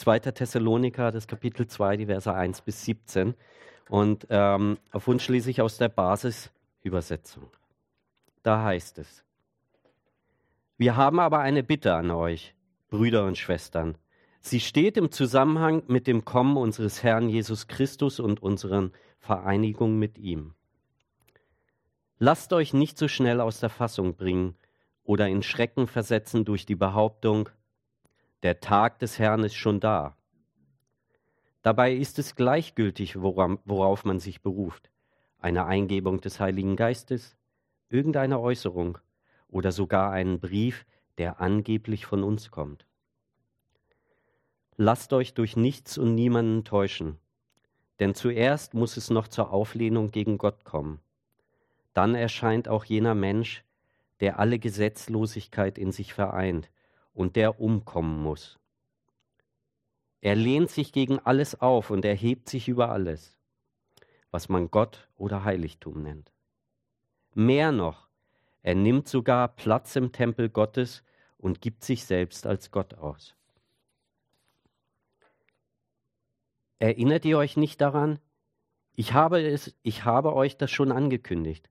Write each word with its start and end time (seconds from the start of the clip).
2. 0.00 0.18
Thessaloniker, 0.20 1.12
das 1.12 1.26
Kapitel 1.26 1.66
2, 1.66 1.98
die 1.98 2.06
Verse 2.06 2.32
1 2.32 2.62
bis 2.62 2.84
17. 2.84 3.34
Und 3.88 4.26
ähm, 4.30 4.78
auf 4.90 5.06
Wunsch 5.06 5.28
lese 5.28 5.50
ich 5.50 5.60
aus 5.60 5.78
der 5.78 5.88
Basisübersetzung. 5.88 7.50
Da 8.42 8.64
heißt 8.64 8.98
es, 8.98 9.24
wir 10.78 10.96
haben 10.96 11.20
aber 11.20 11.40
eine 11.40 11.62
Bitte 11.62 11.94
an 11.94 12.10
euch, 12.10 12.54
Brüder 12.88 13.26
und 13.26 13.36
Schwestern. 13.36 13.98
Sie 14.40 14.60
steht 14.60 14.96
im 14.96 15.10
Zusammenhang 15.10 15.82
mit 15.86 16.06
dem 16.06 16.24
Kommen 16.24 16.56
unseres 16.56 17.02
Herrn 17.02 17.28
Jesus 17.28 17.66
Christus 17.66 18.18
und 18.18 18.42
unseren 18.42 18.92
Vereinigung 19.18 19.98
mit 19.98 20.16
ihm. 20.16 20.54
Lasst 22.18 22.54
euch 22.54 22.72
nicht 22.72 22.96
so 22.96 23.08
schnell 23.08 23.40
aus 23.40 23.60
der 23.60 23.68
Fassung 23.68 24.14
bringen 24.16 24.54
oder 25.04 25.28
in 25.28 25.42
Schrecken 25.42 25.86
versetzen 25.86 26.46
durch 26.46 26.64
die 26.64 26.76
Behauptung, 26.76 27.50
der 28.42 28.60
Tag 28.60 28.98
des 29.00 29.18
Herrn 29.18 29.44
ist 29.44 29.54
schon 29.54 29.80
da. 29.80 30.16
Dabei 31.62 31.92
ist 31.92 32.18
es 32.18 32.36
gleichgültig, 32.36 33.20
worauf 33.20 34.04
man 34.04 34.18
sich 34.18 34.40
beruft. 34.40 34.90
Eine 35.38 35.66
Eingebung 35.66 36.20
des 36.20 36.40
Heiligen 36.40 36.76
Geistes, 36.76 37.36
irgendeine 37.90 38.40
Äußerung 38.40 38.98
oder 39.48 39.72
sogar 39.72 40.10
einen 40.10 40.40
Brief, 40.40 40.86
der 41.18 41.40
angeblich 41.40 42.06
von 42.06 42.22
uns 42.22 42.50
kommt. 42.50 42.86
Lasst 44.76 45.12
euch 45.12 45.34
durch 45.34 45.56
nichts 45.56 45.98
und 45.98 46.14
niemanden 46.14 46.64
täuschen, 46.64 47.18
denn 47.98 48.14
zuerst 48.14 48.72
muss 48.72 48.96
es 48.96 49.10
noch 49.10 49.28
zur 49.28 49.52
Auflehnung 49.52 50.10
gegen 50.10 50.38
Gott 50.38 50.64
kommen. 50.64 51.00
Dann 51.92 52.14
erscheint 52.14 52.68
auch 52.68 52.86
jener 52.86 53.14
Mensch, 53.14 53.64
der 54.20 54.38
alle 54.38 54.58
Gesetzlosigkeit 54.58 55.76
in 55.76 55.92
sich 55.92 56.14
vereint 56.14 56.70
und 57.20 57.36
der 57.36 57.60
umkommen 57.60 58.22
muss. 58.22 58.58
Er 60.22 60.34
lehnt 60.34 60.70
sich 60.70 60.90
gegen 60.90 61.18
alles 61.18 61.60
auf 61.60 61.90
und 61.90 62.02
erhebt 62.06 62.48
sich 62.48 62.66
über 62.66 62.88
alles, 62.88 63.36
was 64.30 64.48
man 64.48 64.70
Gott 64.70 65.06
oder 65.18 65.44
Heiligtum 65.44 66.02
nennt. 66.02 66.32
Mehr 67.34 67.72
noch, 67.72 68.08
er 68.62 68.74
nimmt 68.74 69.06
sogar 69.06 69.48
Platz 69.48 69.96
im 69.96 70.12
Tempel 70.12 70.48
Gottes 70.48 71.04
und 71.36 71.60
gibt 71.60 71.84
sich 71.84 72.06
selbst 72.06 72.46
als 72.46 72.70
Gott 72.70 72.94
aus. 72.94 73.36
Erinnert 76.78 77.26
ihr 77.26 77.36
euch 77.36 77.58
nicht 77.58 77.82
daran? 77.82 78.18
Ich 78.94 79.12
habe, 79.12 79.42
es, 79.42 79.76
ich 79.82 80.06
habe 80.06 80.34
euch 80.34 80.56
das 80.56 80.70
schon 80.70 80.90
angekündigt, 80.90 81.68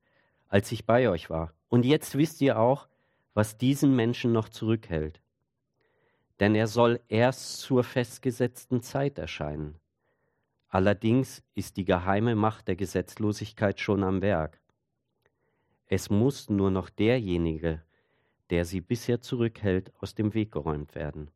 als 0.48 0.72
ich 0.72 0.86
bei 0.86 1.10
euch 1.10 1.32
war. 1.32 1.54
Und 1.70 1.86
jetzt 1.86 2.16
wisst 2.20 2.40
ihr 2.42 2.60
auch, 2.60 2.88
was 3.34 3.58
diesen 3.58 3.96
Menschen 3.96 4.32
noch 4.32 4.50
zurückhält. 4.50 5.20
Denn 6.40 6.56
er 6.56 6.68
soll 6.68 7.02
erst 7.08 7.60
zur 7.60 7.84
festgesetzten 7.84 8.82
Zeit 8.82 9.18
erscheinen. 9.18 9.80
Allerdings 10.70 11.44
ist 11.56 11.78
die 11.78 11.86
geheime 11.86 12.36
Macht 12.36 12.68
der 12.68 12.76
Gesetzlosigkeit 12.76 13.80
schon 13.80 14.04
am 14.04 14.22
Werk. 14.22 14.62
Es 15.88 16.10
muss 16.10 16.50
nur 16.50 16.70
noch 16.70 16.90
derjenige, 16.90 17.84
der 18.52 18.66
sie 18.66 18.80
bisher 18.82 19.22
zurückhält, 19.22 19.92
aus 20.00 20.16
dem 20.16 20.34
Weg 20.34 20.52
geräumt 20.52 20.96
werden. 20.96 21.32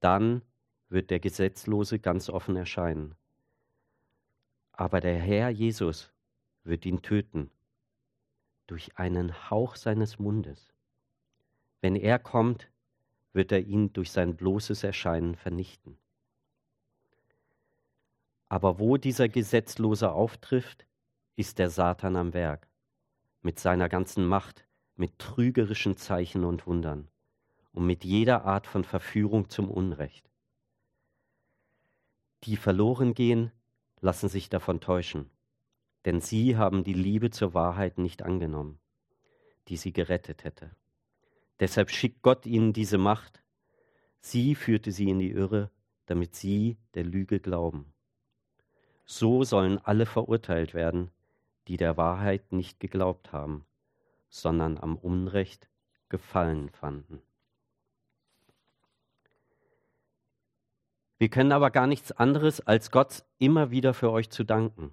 Dann 0.00 0.42
wird 0.88 1.10
der 1.10 1.20
Gesetzlose 1.20 1.98
ganz 1.98 2.28
offen 2.28 2.56
erscheinen. 2.56 3.14
Aber 4.72 5.00
der 5.00 5.16
Herr 5.16 5.48
Jesus 5.48 6.12
wird 6.62 6.84
ihn 6.84 7.02
töten 7.02 7.50
durch 8.66 8.96
einen 8.98 9.50
Hauch 9.50 9.76
seines 9.76 10.18
Mundes. 10.18 10.72
Wenn 11.80 11.96
er 11.96 12.18
kommt, 12.18 12.70
wird 13.34 13.52
er 13.52 13.60
ihn 13.60 13.92
durch 13.92 14.10
sein 14.10 14.36
bloßes 14.36 14.84
Erscheinen 14.84 15.34
vernichten. 15.34 15.98
Aber 18.48 18.78
wo 18.78 18.96
dieser 18.96 19.28
Gesetzlose 19.28 20.12
auftrifft, 20.12 20.86
ist 21.36 21.58
der 21.58 21.68
Satan 21.68 22.16
am 22.16 22.32
Werk, 22.32 22.68
mit 23.42 23.58
seiner 23.58 23.88
ganzen 23.88 24.24
Macht, 24.24 24.66
mit 24.96 25.18
trügerischen 25.18 25.96
Zeichen 25.96 26.44
und 26.44 26.66
Wundern 26.66 27.08
und 27.72 27.86
mit 27.86 28.04
jeder 28.04 28.44
Art 28.44 28.68
von 28.68 28.84
Verführung 28.84 29.50
zum 29.50 29.68
Unrecht. 29.68 30.30
Die 32.44 32.56
verloren 32.56 33.14
gehen, 33.14 33.50
lassen 34.00 34.28
sich 34.28 34.48
davon 34.48 34.80
täuschen, 34.80 35.30
denn 36.04 36.20
sie 36.20 36.56
haben 36.56 36.84
die 36.84 36.92
Liebe 36.92 37.30
zur 37.30 37.54
Wahrheit 37.54 37.98
nicht 37.98 38.22
angenommen, 38.22 38.78
die 39.68 39.76
sie 39.76 39.92
gerettet 39.92 40.44
hätte. 40.44 40.76
Deshalb 41.60 41.90
schickt 41.90 42.22
Gott 42.22 42.46
ihnen 42.46 42.72
diese 42.72 42.98
Macht. 42.98 43.42
Sie 44.20 44.54
führte 44.54 44.92
sie 44.92 45.08
in 45.08 45.18
die 45.18 45.30
Irre, 45.30 45.70
damit 46.06 46.34
sie 46.34 46.76
der 46.94 47.04
Lüge 47.04 47.40
glauben. 47.40 47.92
So 49.04 49.44
sollen 49.44 49.78
alle 49.78 50.06
verurteilt 50.06 50.74
werden, 50.74 51.10
die 51.68 51.76
der 51.76 51.96
Wahrheit 51.96 52.52
nicht 52.52 52.80
geglaubt 52.80 53.32
haben, 53.32 53.64
sondern 54.28 54.78
am 54.78 54.96
Unrecht 54.96 55.68
Gefallen 56.08 56.68
fanden. 56.70 57.22
Wir 61.18 61.28
können 61.28 61.52
aber 61.52 61.70
gar 61.70 61.86
nichts 61.86 62.12
anderes, 62.12 62.60
als 62.60 62.90
Gott 62.90 63.24
immer 63.38 63.70
wieder 63.70 63.94
für 63.94 64.10
euch 64.10 64.30
zu 64.30 64.44
danken. 64.44 64.92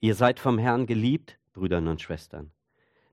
Ihr 0.00 0.14
seid 0.14 0.38
vom 0.38 0.58
Herrn 0.58 0.86
geliebt, 0.86 1.38
Brüdern 1.52 1.88
und 1.88 2.00
Schwestern. 2.00 2.52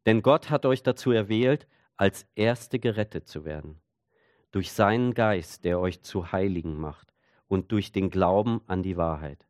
Denn 0.06 0.22
Gott 0.22 0.50
hat 0.50 0.66
euch 0.66 0.84
dazu 0.84 1.12
erwählt, 1.12 1.68
als 2.00 2.26
Erste 2.34 2.80
gerettet 2.80 3.28
zu 3.28 3.44
werden. 3.44 3.76
Durch 4.52 4.72
seinen 4.72 5.14
Geist, 5.14 5.66
der 5.66 5.82
euch 5.82 6.02
zu 6.02 6.32
Heiligen 6.32 6.80
macht 6.80 7.14
und 7.50 7.74
durch 7.74 7.92
den 7.92 8.10
Glauben 8.10 8.62
an 8.68 8.84
die 8.84 8.96
Wahrheit. 8.96 9.46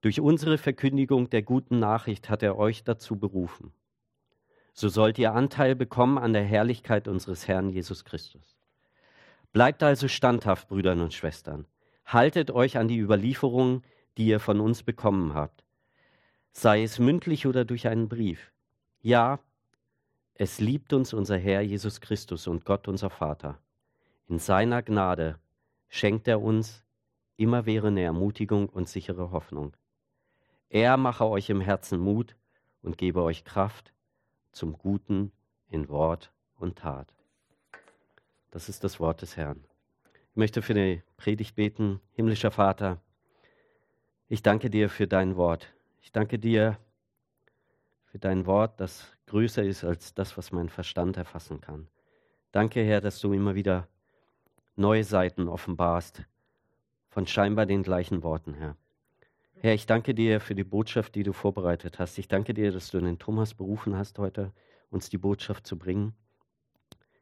Durch 0.00 0.20
unsere 0.20 0.58
Verkündigung 0.58 1.28
der 1.28 1.42
guten 1.42 1.80
Nachricht 1.80 2.30
hat 2.30 2.44
er 2.44 2.56
euch 2.56 2.84
dazu 2.84 3.16
berufen. 3.16 3.72
So 4.72 4.88
sollt 4.88 5.18
ihr 5.18 5.34
Anteil 5.34 5.74
bekommen 5.74 6.18
an 6.18 6.32
der 6.32 6.44
Herrlichkeit 6.44 7.08
unseres 7.08 7.48
Herrn 7.48 7.68
Jesus 7.68 8.04
Christus. 8.04 8.56
Bleibt 9.52 9.82
also 9.82 10.06
standhaft, 10.06 10.68
Brüdern 10.68 11.00
und 11.00 11.12
Schwestern. 11.12 11.66
Haltet 12.06 12.52
euch 12.52 12.78
an 12.78 12.86
die 12.86 12.98
Überlieferungen, 12.98 13.82
die 14.18 14.26
ihr 14.26 14.38
von 14.38 14.60
uns 14.60 14.84
bekommen 14.84 15.34
habt, 15.34 15.64
sei 16.52 16.84
es 16.84 17.00
mündlich 17.00 17.48
oder 17.48 17.64
durch 17.64 17.88
einen 17.88 18.08
Brief. 18.08 18.52
Ja, 19.00 19.40
es 20.34 20.60
liebt 20.60 20.92
uns 20.92 21.12
unser 21.12 21.36
Herr 21.36 21.60
Jesus 21.60 22.00
Christus 22.00 22.46
und 22.46 22.64
Gott 22.64 22.88
unser 22.88 23.10
Vater. 23.10 23.58
In 24.28 24.38
seiner 24.38 24.82
Gnade 24.82 25.38
schenkt 25.88 26.26
er 26.26 26.40
uns 26.40 26.84
immerwährende 27.36 28.02
Ermutigung 28.02 28.68
und 28.68 28.88
sichere 28.88 29.30
Hoffnung. 29.30 29.76
Er 30.68 30.96
mache 30.96 31.26
euch 31.26 31.50
im 31.50 31.60
Herzen 31.60 31.98
Mut 31.98 32.34
und 32.82 32.96
gebe 32.96 33.22
euch 33.22 33.44
Kraft 33.44 33.92
zum 34.52 34.78
Guten 34.78 35.32
in 35.68 35.88
Wort 35.88 36.32
und 36.58 36.78
Tat. 36.78 37.12
Das 38.50 38.68
ist 38.68 38.84
das 38.84 39.00
Wort 39.00 39.22
des 39.22 39.36
Herrn. 39.36 39.64
Ich 40.30 40.36
möchte 40.36 40.62
für 40.62 40.74
die 40.74 41.02
Predigt 41.16 41.56
beten. 41.56 42.00
Himmlischer 42.12 42.50
Vater, 42.50 43.00
ich 44.28 44.42
danke 44.42 44.70
dir 44.70 44.88
für 44.88 45.06
dein 45.06 45.36
Wort. 45.36 45.74
Ich 46.00 46.10
danke 46.10 46.38
dir 46.38 46.78
für 48.06 48.18
dein 48.18 48.46
Wort, 48.46 48.80
das 48.80 49.06
größer 49.32 49.62
ist 49.62 49.82
als 49.82 50.12
das, 50.12 50.36
was 50.36 50.52
mein 50.52 50.68
Verstand 50.68 51.16
erfassen 51.16 51.62
kann. 51.62 51.88
Danke, 52.52 52.84
Herr, 52.84 53.00
dass 53.00 53.18
du 53.18 53.32
immer 53.32 53.54
wieder 53.54 53.88
neue 54.76 55.04
Seiten 55.04 55.48
offenbarst 55.48 56.22
von 57.08 57.26
scheinbar 57.26 57.64
den 57.64 57.82
gleichen 57.82 58.22
Worten, 58.22 58.52
Herr. 58.52 58.76
Herr, 59.58 59.72
ich 59.72 59.86
danke 59.86 60.14
dir 60.14 60.38
für 60.38 60.54
die 60.54 60.64
Botschaft, 60.64 61.14
die 61.14 61.22
du 61.22 61.32
vorbereitet 61.32 61.98
hast. 61.98 62.18
Ich 62.18 62.28
danke 62.28 62.52
dir, 62.52 62.72
dass 62.72 62.90
du 62.90 63.00
den 63.00 63.18
Thomas 63.18 63.54
berufen 63.54 63.96
hast, 63.96 64.18
heute 64.18 64.52
uns 64.90 65.08
die 65.08 65.18
Botschaft 65.18 65.66
zu 65.66 65.78
bringen. 65.78 66.12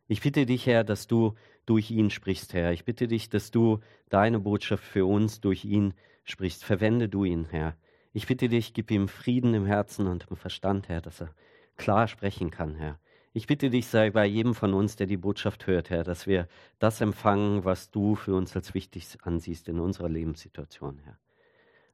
Ich 0.08 0.20
bitte 0.20 0.46
dich, 0.46 0.66
Herr, 0.66 0.82
dass 0.82 1.06
du 1.06 1.34
durch 1.64 1.92
ihn 1.92 2.10
sprichst, 2.10 2.54
Herr. 2.54 2.72
Ich 2.72 2.84
bitte 2.84 3.06
dich, 3.06 3.28
dass 3.28 3.52
du 3.52 3.78
deine 4.08 4.40
Botschaft 4.40 4.82
für 4.82 5.06
uns 5.06 5.40
durch 5.40 5.64
ihn 5.64 5.94
sprichst. 6.24 6.64
Verwende 6.64 7.08
du 7.08 7.22
ihn, 7.22 7.46
Herr. 7.50 7.76
Ich 8.12 8.26
bitte 8.26 8.48
dich, 8.48 8.74
gib 8.74 8.90
ihm 8.90 9.06
Frieden 9.06 9.54
im 9.54 9.66
Herzen 9.66 10.08
und 10.08 10.26
im 10.28 10.36
Verstand, 10.36 10.88
Herr, 10.88 11.00
dass 11.00 11.20
er 11.20 11.32
klar 11.80 12.08
sprechen 12.08 12.50
kann, 12.50 12.74
Herr. 12.74 12.98
Ich 13.32 13.46
bitte 13.46 13.70
dich, 13.70 13.86
sei 13.86 14.10
bei 14.10 14.26
jedem 14.26 14.54
von 14.54 14.74
uns, 14.74 14.96
der 14.96 15.06
die 15.06 15.16
Botschaft 15.16 15.66
hört, 15.66 15.88
Herr, 15.90 16.04
dass 16.04 16.26
wir 16.26 16.48
das 16.78 17.00
empfangen, 17.00 17.64
was 17.64 17.90
du 17.90 18.16
für 18.16 18.34
uns 18.34 18.54
als 18.54 18.74
wichtig 18.74 19.06
ansiehst 19.22 19.68
in 19.68 19.80
unserer 19.80 20.08
Lebenssituation, 20.08 20.98
Herr. 21.04 21.18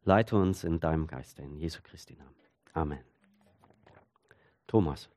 Leite 0.04 0.36
uns 0.36 0.64
in 0.64 0.80
deinem 0.80 1.06
Geist, 1.06 1.38
in 1.38 1.56
Jesu 1.56 1.80
Christi 1.82 2.14
Namen. 2.14 2.34
Amen. 2.72 2.98
Thomas. 4.66 5.08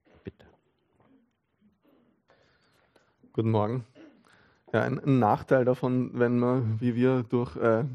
Guten 3.33 3.51
Morgen. 3.51 3.85
Ja, 4.73 4.81
ein, 4.81 4.99
ein, 4.99 5.19
Nachteil 5.19 5.63
davon, 5.63 6.11
wenn 6.19 6.39
man, 6.39 6.81
wie 6.81 6.95
wir, 6.95 7.23
durch 7.23 7.55
äh, 7.55 7.85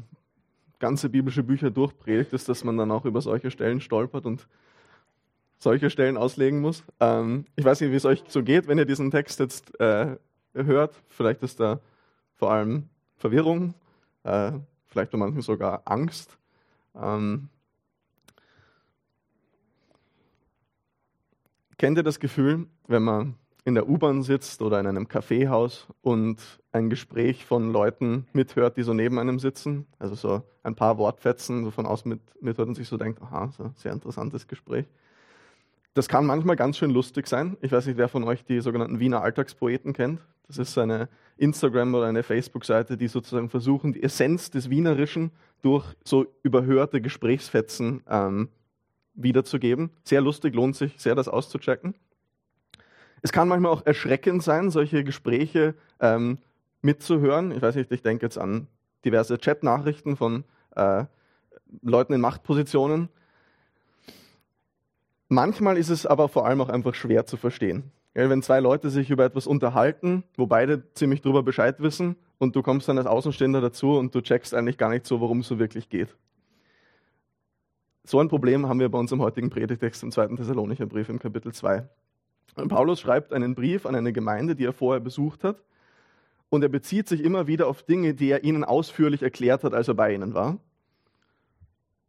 ganze 0.79 1.09
biblische 1.09 1.43
Bücher 1.43 1.69
durchpredigt, 1.69 2.33
ist, 2.33 2.49
dass 2.49 2.63
man 2.63 2.77
dann 2.77 2.89
auch 2.89 3.05
über 3.05 3.21
solche 3.21 3.51
Stellen 3.51 3.79
stolpert 3.79 4.25
und 4.25 4.47
solche 5.57 5.89
Stellen 5.89 6.17
auslegen 6.17 6.61
muss. 6.61 6.83
Ähm, 6.99 7.45
ich 7.55 7.65
weiß 7.65 7.81
nicht, 7.81 7.91
wie 7.91 7.95
es 7.95 8.05
euch 8.05 8.23
so 8.27 8.43
geht, 8.43 8.67
wenn 8.67 8.77
ihr 8.77 8.85
diesen 8.85 9.11
Text 9.11 9.39
jetzt 9.39 9.79
äh, 9.79 10.17
hört. 10.53 11.01
Vielleicht 11.09 11.43
ist 11.43 11.59
da 11.59 11.79
vor 12.33 12.51
allem 12.51 12.89
Verwirrung 13.17 13.73
äh, 14.23 14.51
vielleicht 14.85 15.11
bei 15.11 15.17
manchen 15.17 15.41
sogar 15.41 15.81
Angst. 15.85 16.37
Ähm, 16.95 17.49
kennt 21.77 21.97
ihr 21.97 22.03
das 22.03 22.19
Gefühl, 22.19 22.67
wenn 22.87 23.03
man 23.03 23.35
in 23.65 23.73
der 23.73 23.89
U-Bahn 23.89 24.21
sitzt 24.21 24.61
oder 24.61 24.79
in 24.79 24.85
einem 24.85 25.07
Kaffeehaus 25.07 25.87
und 26.01 26.39
ein 26.71 26.89
Gespräch 26.89 27.45
von 27.45 27.71
Leuten 27.71 28.27
mithört, 28.31 28.77
die 28.77 28.83
so 28.83 28.93
neben 28.93 29.17
einem 29.17 29.39
sitzen, 29.39 29.87
also 29.97 30.13
so 30.13 30.43
ein 30.61 30.75
paar 30.75 30.97
Wortfetzen 30.99 31.63
so 31.63 31.71
von 31.71 31.87
außen 31.87 32.07
mit, 32.07 32.21
mithört 32.41 32.67
und 32.67 32.75
sich 32.75 32.87
so 32.87 32.97
denkt, 32.97 33.21
aha, 33.21 33.51
so 33.57 33.63
ein 33.63 33.73
sehr 33.75 33.91
interessantes 33.91 34.47
Gespräch. 34.47 34.85
Das 35.95 36.09
kann 36.09 36.25
manchmal 36.25 36.57
ganz 36.57 36.77
schön 36.77 36.91
lustig 36.91 37.25
sein. 37.25 37.55
Ich 37.61 37.71
weiß 37.71 37.85
nicht, 37.85 37.97
wer 37.97 38.09
von 38.09 38.25
euch 38.25 38.43
die 38.43 38.59
sogenannten 38.59 38.99
Wiener 38.99 39.21
Alltagspoeten 39.21 39.93
kennt. 39.93 40.19
Das 40.45 40.57
ist 40.57 40.77
eine 40.77 41.07
Instagram- 41.37 41.95
oder 41.95 42.05
eine 42.05 42.21
Facebook-Seite, 42.21 42.97
die 42.97 43.07
sozusagen 43.07 43.49
versuchen, 43.49 43.93
die 43.93 44.03
Essenz 44.03 44.51
des 44.51 44.69
Wienerischen 44.69 45.31
durch 45.61 45.85
so 46.03 46.27
überhörte 46.43 46.99
Gesprächsfetzen 46.99 48.03
ähm, 48.09 48.49
wiederzugeben. 49.13 49.89
Sehr 50.03 50.19
lustig, 50.19 50.53
lohnt 50.53 50.75
sich 50.75 50.93
sehr, 50.97 51.15
das 51.15 51.29
auszuchecken. 51.29 51.95
Es 53.21 53.31
kann 53.31 53.47
manchmal 53.47 53.71
auch 53.71 53.85
erschreckend 53.85 54.43
sein, 54.43 54.71
solche 54.71 55.05
Gespräche 55.05 55.75
ähm, 56.01 56.39
mitzuhören. 56.81 57.53
Ich 57.53 57.61
weiß 57.61 57.75
nicht, 57.75 57.89
ich 57.89 58.01
denke 58.01 58.25
jetzt 58.25 58.37
an 58.37 58.67
diverse 59.05 59.37
Chat-Nachrichten 59.37 60.17
von 60.17 60.43
äh, 60.75 61.05
Leuten 61.81 62.11
in 62.11 62.19
Machtpositionen. 62.19 63.07
Manchmal 65.27 65.77
ist 65.77 65.89
es 65.89 66.05
aber 66.05 66.29
vor 66.29 66.45
allem 66.45 66.61
auch 66.61 66.69
einfach 66.69 66.93
schwer 66.93 67.25
zu 67.25 67.37
verstehen. 67.37 67.91
Wenn 68.13 68.41
zwei 68.41 68.59
Leute 68.59 68.89
sich 68.89 69.09
über 69.09 69.25
etwas 69.25 69.47
unterhalten, 69.47 70.23
wo 70.37 70.45
beide 70.45 70.91
ziemlich 70.93 71.21
drüber 71.21 71.43
Bescheid 71.43 71.79
wissen 71.79 72.15
und 72.37 72.55
du 72.55 72.61
kommst 72.61 72.87
dann 72.87 72.97
als 72.97 73.07
Außenstehender 73.07 73.59
dazu 73.59 73.97
und 73.97 74.15
du 74.15 74.21
checkst 74.21 74.53
eigentlich 74.53 74.77
gar 74.77 74.89
nicht 74.89 75.05
so, 75.05 75.19
worum 75.19 75.39
es 75.39 75.47
so 75.47 75.59
wirklich 75.59 75.89
geht. 75.89 76.15
So 78.05 78.19
ein 78.19 78.29
Problem 78.29 78.69
haben 78.69 78.79
wir 78.79 78.89
bei 78.89 78.99
uns 78.99 79.11
im 79.11 79.21
heutigen 79.21 79.49
Predigtext 79.49 80.03
im 80.03 80.11
zweiten 80.11 80.37
Thessalonicher 80.37 80.85
Brief 80.85 81.09
im 81.09 81.19
Kapitel 81.19 81.51
2. 81.53 81.89
Und 82.55 82.69
Paulus 82.69 83.01
schreibt 83.01 83.33
einen 83.33 83.55
Brief 83.55 83.85
an 83.85 83.95
eine 83.95 84.13
Gemeinde, 84.13 84.55
die 84.55 84.65
er 84.65 84.73
vorher 84.73 85.01
besucht 85.01 85.43
hat. 85.43 85.63
Und 86.49 86.61
er 86.61 86.69
bezieht 86.69 87.09
sich 87.09 87.23
immer 87.23 87.47
wieder 87.47 87.67
auf 87.67 87.83
Dinge, 87.83 88.13
die 88.13 88.29
er 88.29 88.43
ihnen 88.43 88.63
ausführlich 88.63 89.23
erklärt 89.23 89.63
hat, 89.63 89.73
als 89.73 89.87
er 89.87 89.95
bei 89.95 90.13
ihnen 90.13 90.35
war. 90.35 90.59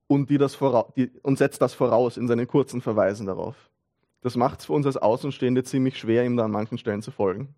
Und, 0.09 0.31
die 0.31 0.39
das 0.39 0.59
die, 0.97 1.11
und 1.23 1.39
setzt 1.39 1.61
das 1.63 1.75
voraus 1.75 2.17
in 2.17 2.29
seinen 2.29 2.47
kurzen 2.47 2.81
Verweisen 2.81 3.27
darauf. 3.27 3.71
Das 4.21 4.37
macht 4.37 4.61
es 4.61 4.67
für 4.67 4.73
uns 4.73 4.87
als 4.87 4.97
Außenstehende 4.97 5.65
ziemlich 5.65 5.99
schwer, 5.99 6.25
ihm 6.25 6.37
da 6.37 6.45
an 6.45 6.51
manchen 6.51 6.79
Stellen 6.79 7.03
zu 7.03 7.11
folgen. 7.11 7.55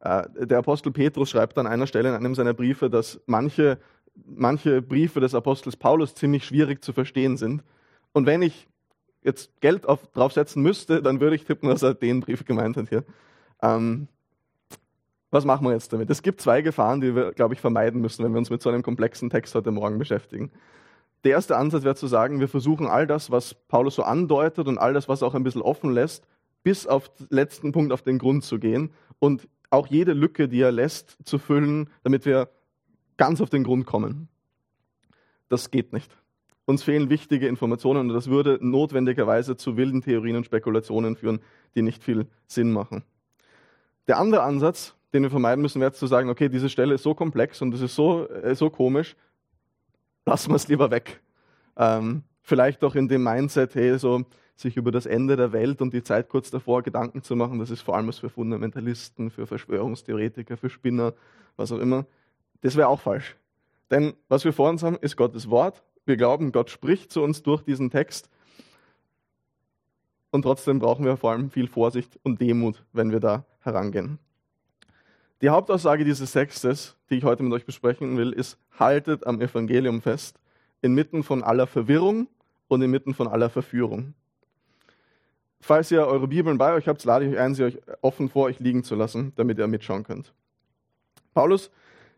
Äh, 0.00 0.46
der 0.46 0.58
Apostel 0.58 0.92
Petrus 0.92 1.30
schreibt 1.30 1.58
an 1.58 1.66
einer 1.66 1.86
Stelle 1.86 2.08
in 2.08 2.14
einem 2.14 2.34
seiner 2.34 2.54
Briefe, 2.54 2.90
dass 2.90 3.20
manche, 3.26 3.78
manche 4.14 4.82
Briefe 4.82 5.20
des 5.20 5.34
Apostels 5.34 5.76
Paulus 5.76 6.14
ziemlich 6.14 6.44
schwierig 6.44 6.82
zu 6.82 6.92
verstehen 6.92 7.36
sind. 7.36 7.62
Und 8.12 8.26
wenn 8.26 8.42
ich 8.42 8.68
jetzt 9.22 9.60
Geld 9.60 9.86
auf, 9.86 10.06
draufsetzen 10.08 10.62
müsste, 10.62 11.02
dann 11.02 11.20
würde 11.20 11.36
ich 11.36 11.44
tippen, 11.44 11.68
dass 11.68 11.82
er 11.82 11.94
den 11.94 12.20
Brief 12.20 12.44
gemeint 12.44 12.76
hat 12.76 12.88
hier. 12.88 13.04
Ähm, 13.62 14.08
was 15.30 15.44
machen 15.44 15.64
wir 15.64 15.72
jetzt 15.72 15.92
damit? 15.92 16.10
Es 16.10 16.22
gibt 16.22 16.40
zwei 16.40 16.60
Gefahren, 16.62 17.00
die 17.00 17.14
wir, 17.14 17.32
glaube 17.32 17.54
ich, 17.54 17.60
vermeiden 17.60 18.00
müssen, 18.00 18.24
wenn 18.24 18.32
wir 18.32 18.38
uns 18.38 18.50
mit 18.50 18.62
so 18.62 18.68
einem 18.68 18.82
komplexen 18.82 19.30
Text 19.30 19.54
heute 19.54 19.70
Morgen 19.70 19.98
beschäftigen. 19.98 20.50
Der 21.24 21.32
erste 21.32 21.56
Ansatz 21.56 21.84
wäre 21.84 21.96
zu 21.96 22.06
sagen, 22.06 22.40
wir 22.40 22.48
versuchen 22.48 22.86
all 22.86 23.06
das, 23.06 23.30
was 23.30 23.54
Paulus 23.54 23.94
so 23.96 24.02
andeutet 24.02 24.68
und 24.68 24.78
all 24.78 24.94
das, 24.94 25.08
was 25.08 25.22
er 25.22 25.28
auch 25.28 25.34
ein 25.34 25.42
bisschen 25.42 25.62
offen 25.62 25.92
lässt, 25.92 26.26
bis 26.62 26.86
auf 26.86 27.08
den 27.14 27.26
letzten 27.30 27.72
Punkt 27.72 27.92
auf 27.92 28.02
den 28.02 28.18
Grund 28.18 28.44
zu 28.44 28.58
gehen 28.58 28.90
und 29.18 29.48
auch 29.70 29.86
jede 29.86 30.12
Lücke, 30.12 30.48
die 30.48 30.60
er 30.60 30.72
lässt, 30.72 31.16
zu 31.24 31.38
füllen, 31.38 31.90
damit 32.02 32.24
wir 32.24 32.48
ganz 33.16 33.40
auf 33.40 33.50
den 33.50 33.64
Grund 33.64 33.86
kommen. 33.86 34.28
Das 35.48 35.70
geht 35.70 35.92
nicht. 35.92 36.16
Uns 36.64 36.82
fehlen 36.82 37.10
wichtige 37.10 37.48
Informationen 37.48 38.08
und 38.08 38.14
das 38.14 38.28
würde 38.28 38.58
notwendigerweise 38.60 39.56
zu 39.56 39.76
wilden 39.76 40.02
Theorien 40.02 40.36
und 40.36 40.46
Spekulationen 40.46 41.16
führen, 41.16 41.40
die 41.74 41.82
nicht 41.82 42.02
viel 42.02 42.26
Sinn 42.46 42.72
machen. 42.72 43.02
Der 44.06 44.18
andere 44.18 44.42
Ansatz, 44.42 44.94
den 45.12 45.22
wir 45.22 45.30
vermeiden 45.30 45.62
müssen, 45.62 45.80
wäre 45.80 45.92
zu 45.92 46.06
sagen, 46.06 46.30
okay, 46.30 46.48
diese 46.48 46.68
Stelle 46.68 46.94
ist 46.94 47.02
so 47.02 47.14
komplex 47.14 47.60
und 47.62 47.74
es 47.74 47.80
ist 47.80 47.94
so, 47.94 48.28
äh, 48.28 48.54
so 48.54 48.70
komisch, 48.70 49.16
lassen 50.26 50.50
wir 50.50 50.56
es 50.56 50.68
lieber 50.68 50.90
weg. 50.90 51.20
Ähm, 51.76 52.22
vielleicht 52.42 52.82
auch 52.84 52.94
in 52.94 53.08
dem 53.08 53.22
Mindset, 53.22 53.74
hey, 53.74 53.98
so 53.98 54.24
sich 54.56 54.76
über 54.76 54.92
das 54.92 55.06
Ende 55.06 55.36
der 55.36 55.52
Welt 55.52 55.80
und 55.80 55.94
die 55.94 56.02
Zeit 56.02 56.28
kurz 56.28 56.50
davor 56.50 56.82
Gedanken 56.82 57.22
zu 57.22 57.34
machen, 57.34 57.58
das 57.58 57.70
ist 57.70 57.80
vor 57.80 57.96
allem 57.96 58.08
was 58.08 58.18
für 58.18 58.28
Fundamentalisten, 58.28 59.30
für 59.30 59.46
Verschwörungstheoretiker, 59.46 60.56
für 60.58 60.68
Spinner, 60.68 61.14
was 61.56 61.72
auch 61.72 61.78
immer. 61.78 62.04
Das 62.60 62.76
wäre 62.76 62.88
auch 62.88 63.00
falsch. 63.00 63.36
Denn 63.90 64.12
was 64.28 64.44
wir 64.44 64.52
vor 64.52 64.68
uns 64.68 64.82
haben, 64.82 64.98
ist 65.00 65.16
Gottes 65.16 65.48
Wort 65.48 65.82
wir 66.10 66.16
glauben, 66.16 66.52
Gott 66.52 66.70
spricht 66.70 67.12
zu 67.12 67.22
uns 67.22 67.42
durch 67.42 67.62
diesen 67.62 67.90
Text. 67.90 68.28
Und 70.30 70.42
trotzdem 70.42 70.78
brauchen 70.78 71.04
wir 71.04 71.16
vor 71.16 71.32
allem 71.32 71.50
viel 71.50 71.66
Vorsicht 71.68 72.18
und 72.22 72.40
Demut, 72.40 72.84
wenn 72.92 73.10
wir 73.10 73.20
da 73.20 73.44
herangehen. 73.60 74.18
Die 75.40 75.50
Hauptaussage 75.50 76.04
dieses 76.04 76.32
Textes, 76.32 76.96
die 77.10 77.16
ich 77.16 77.24
heute 77.24 77.42
mit 77.42 77.52
euch 77.52 77.66
besprechen 77.66 78.16
will, 78.16 78.32
ist, 78.32 78.58
haltet 78.78 79.26
am 79.26 79.40
Evangelium 79.40 80.00
fest, 80.00 80.38
inmitten 80.80 81.22
von 81.22 81.42
aller 81.42 81.66
Verwirrung 81.66 82.28
und 82.68 82.82
inmitten 82.82 83.14
von 83.14 83.28
aller 83.28 83.50
Verführung. 83.50 84.14
Falls 85.60 85.90
ihr 85.90 86.06
eure 86.06 86.28
Bibeln 86.28 86.56
bei 86.56 86.72
euch 86.72 86.88
habt, 86.88 87.04
lade 87.04 87.26
ich 87.26 87.32
euch 87.32 87.38
ein, 87.38 87.54
sie 87.54 87.64
euch 87.64 87.78
offen 88.00 88.28
vor 88.30 88.44
euch 88.44 88.60
liegen 88.60 88.82
zu 88.82 88.94
lassen, 88.94 89.32
damit 89.36 89.58
ihr 89.58 89.66
mitschauen 89.66 90.04
könnt. 90.04 90.32
Paulus 91.34 91.70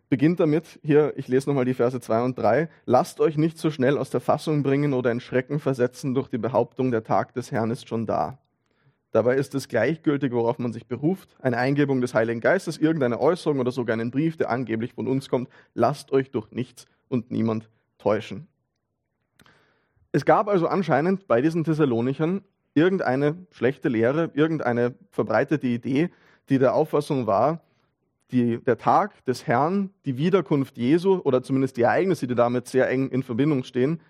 beginnt 0.09 0.41
damit, 0.41 0.79
hier, 0.83 1.15
ich 1.17 1.27
lese 1.27 1.49
nochmal 1.49 1.65
die 1.65 1.75
Verse 1.75 1.99
2 1.99 2.23
und 2.23 2.39
3, 2.39 2.69
lasst 2.85 3.19
euch 3.19 3.37
nicht 3.39 3.59
so 3.59 3.71
schnell 3.71 3.99
aus 3.99 4.11
der 4.11 4.21
Fassung 4.21 4.63
bringen 4.63 4.93
oder 4.93 5.11
in 5.11 5.21
Schrecken 5.21 5.59
versetzen 5.59 6.15
durch 6.15 6.29
die 6.29 6.39
Behauptung, 6.39 6.91
der 6.91 7.03
Tag 7.03 7.33
des 7.35 7.51
Herrn 7.51 7.71
ist 7.71 7.89
schon 7.89 8.07
da. 8.07 8.39
Dabei 9.13 9.37
ist 9.37 9.55
es 9.55 9.69
gleichgültig, 9.69 10.33
worauf 10.33 10.59
man 10.59 10.73
sich 10.73 10.87
beruft, 10.87 11.37
eine 11.41 11.59
Eingebung 11.59 12.01
des 12.01 12.15
Heiligen 12.15 12.41
Geistes, 12.41 12.79
irgendeine 12.79 13.21
Äußerung 13.21 13.61
oder 13.61 13.71
sogar 13.71 13.93
einen 13.93 14.11
Brief, 14.11 14.39
der 14.39 14.51
angeblich 14.51 14.95
von 14.95 15.07
uns 15.07 15.29
kommt. 15.29 15.51
Lasst 15.75 16.13
euch 16.13 16.31
durch 16.31 16.51
nichts 16.51 16.87
und 17.09 17.31
niemand 17.31 17.69
täuschen. 17.99 18.49
Es 20.13 20.25
gab 20.25 20.49
also 20.49 20.67
anscheinend 20.67 21.27
bei 21.29 21.43
diesen 21.43 21.63
Thessalonichern 21.63 22.43
irgendeine 22.75 23.37
schlechte 23.51 23.91
Lehre, 23.91 24.31
irgendeine 24.33 24.95
verbreitete 25.11 25.67
Idee, 25.67 26.11
die 26.49 26.59
der 26.59 26.75
Auffassung 26.75 27.27
war, 27.27 27.61
die, 28.31 28.59
der 28.65 28.79
Tag 28.79 29.23
des 29.27 29.47
Herrn, 29.47 29.91
die 30.07 30.17
Wiederkunft 30.17 30.79
Jesu 30.79 31.21
oder 31.23 31.43
zumindest 31.43 31.77
die 31.77 31.83
Ereignisse, 31.83 32.27
die 32.27 32.35
damit 32.35 32.67
sehr 32.67 32.89
eng 32.89 33.11
in 33.11 33.23
Verbindung 33.23 33.63
stehen, 33.65 34.01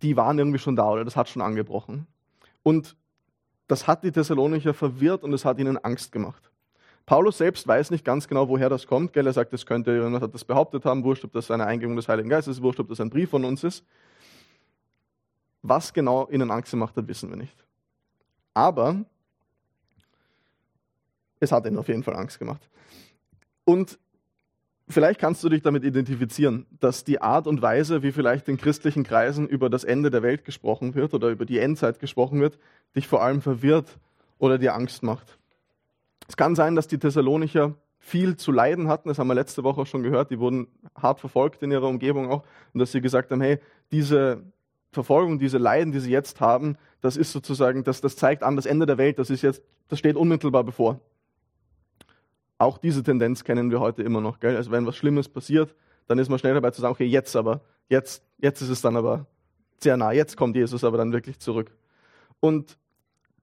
die 0.00 0.16
waren 0.16 0.38
irgendwie 0.38 0.58
schon 0.58 0.76
da 0.76 0.90
oder 0.90 1.04
das 1.04 1.14
hat 1.14 1.28
schon 1.28 1.42
angebrochen. 1.42 2.06
Und 2.62 2.96
das 3.68 3.86
hat 3.86 4.04
die 4.04 4.12
Thessalonicher 4.12 4.74
verwirrt 4.74 5.22
und 5.24 5.32
es 5.32 5.44
hat 5.44 5.58
ihnen 5.58 5.78
Angst 5.78 6.12
gemacht. 6.12 6.50
Paulus 7.06 7.38
selbst 7.38 7.66
weiß 7.66 7.90
nicht 7.90 8.04
ganz 8.04 8.28
genau, 8.28 8.48
woher 8.48 8.68
das 8.68 8.86
kommt. 8.86 9.12
Gell? 9.12 9.26
Er 9.26 9.32
sagt, 9.32 9.52
das 9.52 9.66
könnte 9.66 9.92
jemand 9.92 10.22
hat 10.22 10.34
das 10.34 10.44
behauptet 10.44 10.84
haben, 10.84 11.02
wurscht, 11.04 11.24
ob 11.24 11.32
das 11.32 11.50
eine 11.50 11.66
Eingebung 11.66 11.96
des 11.96 12.08
Heiligen 12.08 12.28
Geistes 12.28 12.56
ist, 12.56 12.62
wurscht, 12.62 12.80
ob 12.80 12.88
das 12.88 13.00
ein 13.00 13.10
Brief 13.10 13.30
von 13.30 13.44
uns 13.44 13.64
ist. 13.64 13.84
Was 15.62 15.92
genau 15.92 16.28
ihnen 16.28 16.50
Angst 16.50 16.70
gemacht 16.70 16.96
hat, 16.96 17.08
wissen 17.08 17.30
wir 17.30 17.36
nicht. 17.36 17.56
Aber 18.54 19.04
es 21.40 21.50
hat 21.50 21.66
ihnen 21.66 21.78
auf 21.78 21.88
jeden 21.88 22.02
Fall 22.02 22.14
Angst 22.14 22.38
gemacht. 22.38 22.68
Und 23.64 23.98
vielleicht 24.92 25.20
kannst 25.20 25.42
du 25.42 25.48
dich 25.48 25.62
damit 25.62 25.84
identifizieren, 25.84 26.66
dass 26.80 27.04
die 27.04 27.20
Art 27.20 27.46
und 27.46 27.62
Weise, 27.62 28.02
wie 28.02 28.12
vielleicht 28.12 28.48
in 28.48 28.56
christlichen 28.56 29.04
Kreisen 29.04 29.48
über 29.48 29.68
das 29.68 29.84
Ende 29.84 30.10
der 30.10 30.22
Welt 30.22 30.44
gesprochen 30.44 30.94
wird 30.94 31.14
oder 31.14 31.28
über 31.28 31.44
die 31.44 31.58
Endzeit 31.58 31.98
gesprochen 31.98 32.40
wird, 32.40 32.58
dich 32.94 33.08
vor 33.08 33.22
allem 33.22 33.42
verwirrt 33.42 33.98
oder 34.38 34.58
dir 34.58 34.74
Angst 34.74 35.02
macht. 35.02 35.38
Es 36.28 36.36
kann 36.36 36.54
sein, 36.54 36.74
dass 36.74 36.88
die 36.88 36.98
Thessalonicher 36.98 37.74
viel 37.98 38.36
zu 38.36 38.50
leiden 38.50 38.88
hatten, 38.88 39.08
das 39.08 39.18
haben 39.18 39.28
wir 39.28 39.34
letzte 39.34 39.62
Woche 39.62 39.82
auch 39.82 39.86
schon 39.86 40.02
gehört, 40.02 40.30
die 40.30 40.38
wurden 40.38 40.66
hart 40.96 41.20
verfolgt 41.20 41.62
in 41.62 41.70
ihrer 41.70 41.86
Umgebung 41.86 42.30
auch 42.30 42.42
und 42.72 42.80
dass 42.80 42.90
sie 42.90 43.00
gesagt 43.00 43.30
haben, 43.30 43.40
hey, 43.40 43.58
diese 43.92 44.42
Verfolgung, 44.90 45.38
diese 45.38 45.58
Leiden, 45.58 45.92
die 45.92 46.00
sie 46.00 46.10
jetzt 46.10 46.40
haben, 46.40 46.76
das 47.00 47.16
ist 47.16 47.32
sozusagen, 47.32 47.84
das, 47.84 48.00
das 48.00 48.16
zeigt 48.16 48.42
an 48.42 48.56
das 48.56 48.66
Ende 48.66 48.86
der 48.86 48.98
Welt, 48.98 49.18
das 49.18 49.30
ist 49.30 49.42
jetzt, 49.42 49.62
das 49.88 49.98
steht 49.98 50.16
unmittelbar 50.16 50.64
bevor. 50.64 51.00
Auch 52.62 52.78
diese 52.78 53.02
Tendenz 53.02 53.42
kennen 53.42 53.72
wir 53.72 53.80
heute 53.80 54.04
immer 54.04 54.20
noch. 54.20 54.38
Gell? 54.38 54.56
Also 54.56 54.70
wenn 54.70 54.86
was 54.86 54.96
Schlimmes 54.96 55.28
passiert, 55.28 55.74
dann 56.06 56.20
ist 56.20 56.28
man 56.28 56.38
schnell 56.38 56.54
dabei 56.54 56.70
zu 56.70 56.80
sagen, 56.80 56.92
okay, 56.92 57.06
jetzt 57.06 57.34
aber, 57.34 57.60
jetzt, 57.88 58.22
jetzt 58.38 58.60
ist 58.62 58.68
es 58.68 58.80
dann 58.80 58.96
aber 58.96 59.26
sehr 59.82 59.96
nah, 59.96 60.12
jetzt 60.12 60.36
kommt 60.36 60.54
Jesus 60.54 60.84
aber 60.84 60.96
dann 60.96 61.12
wirklich 61.12 61.40
zurück. 61.40 61.72
Und 62.38 62.78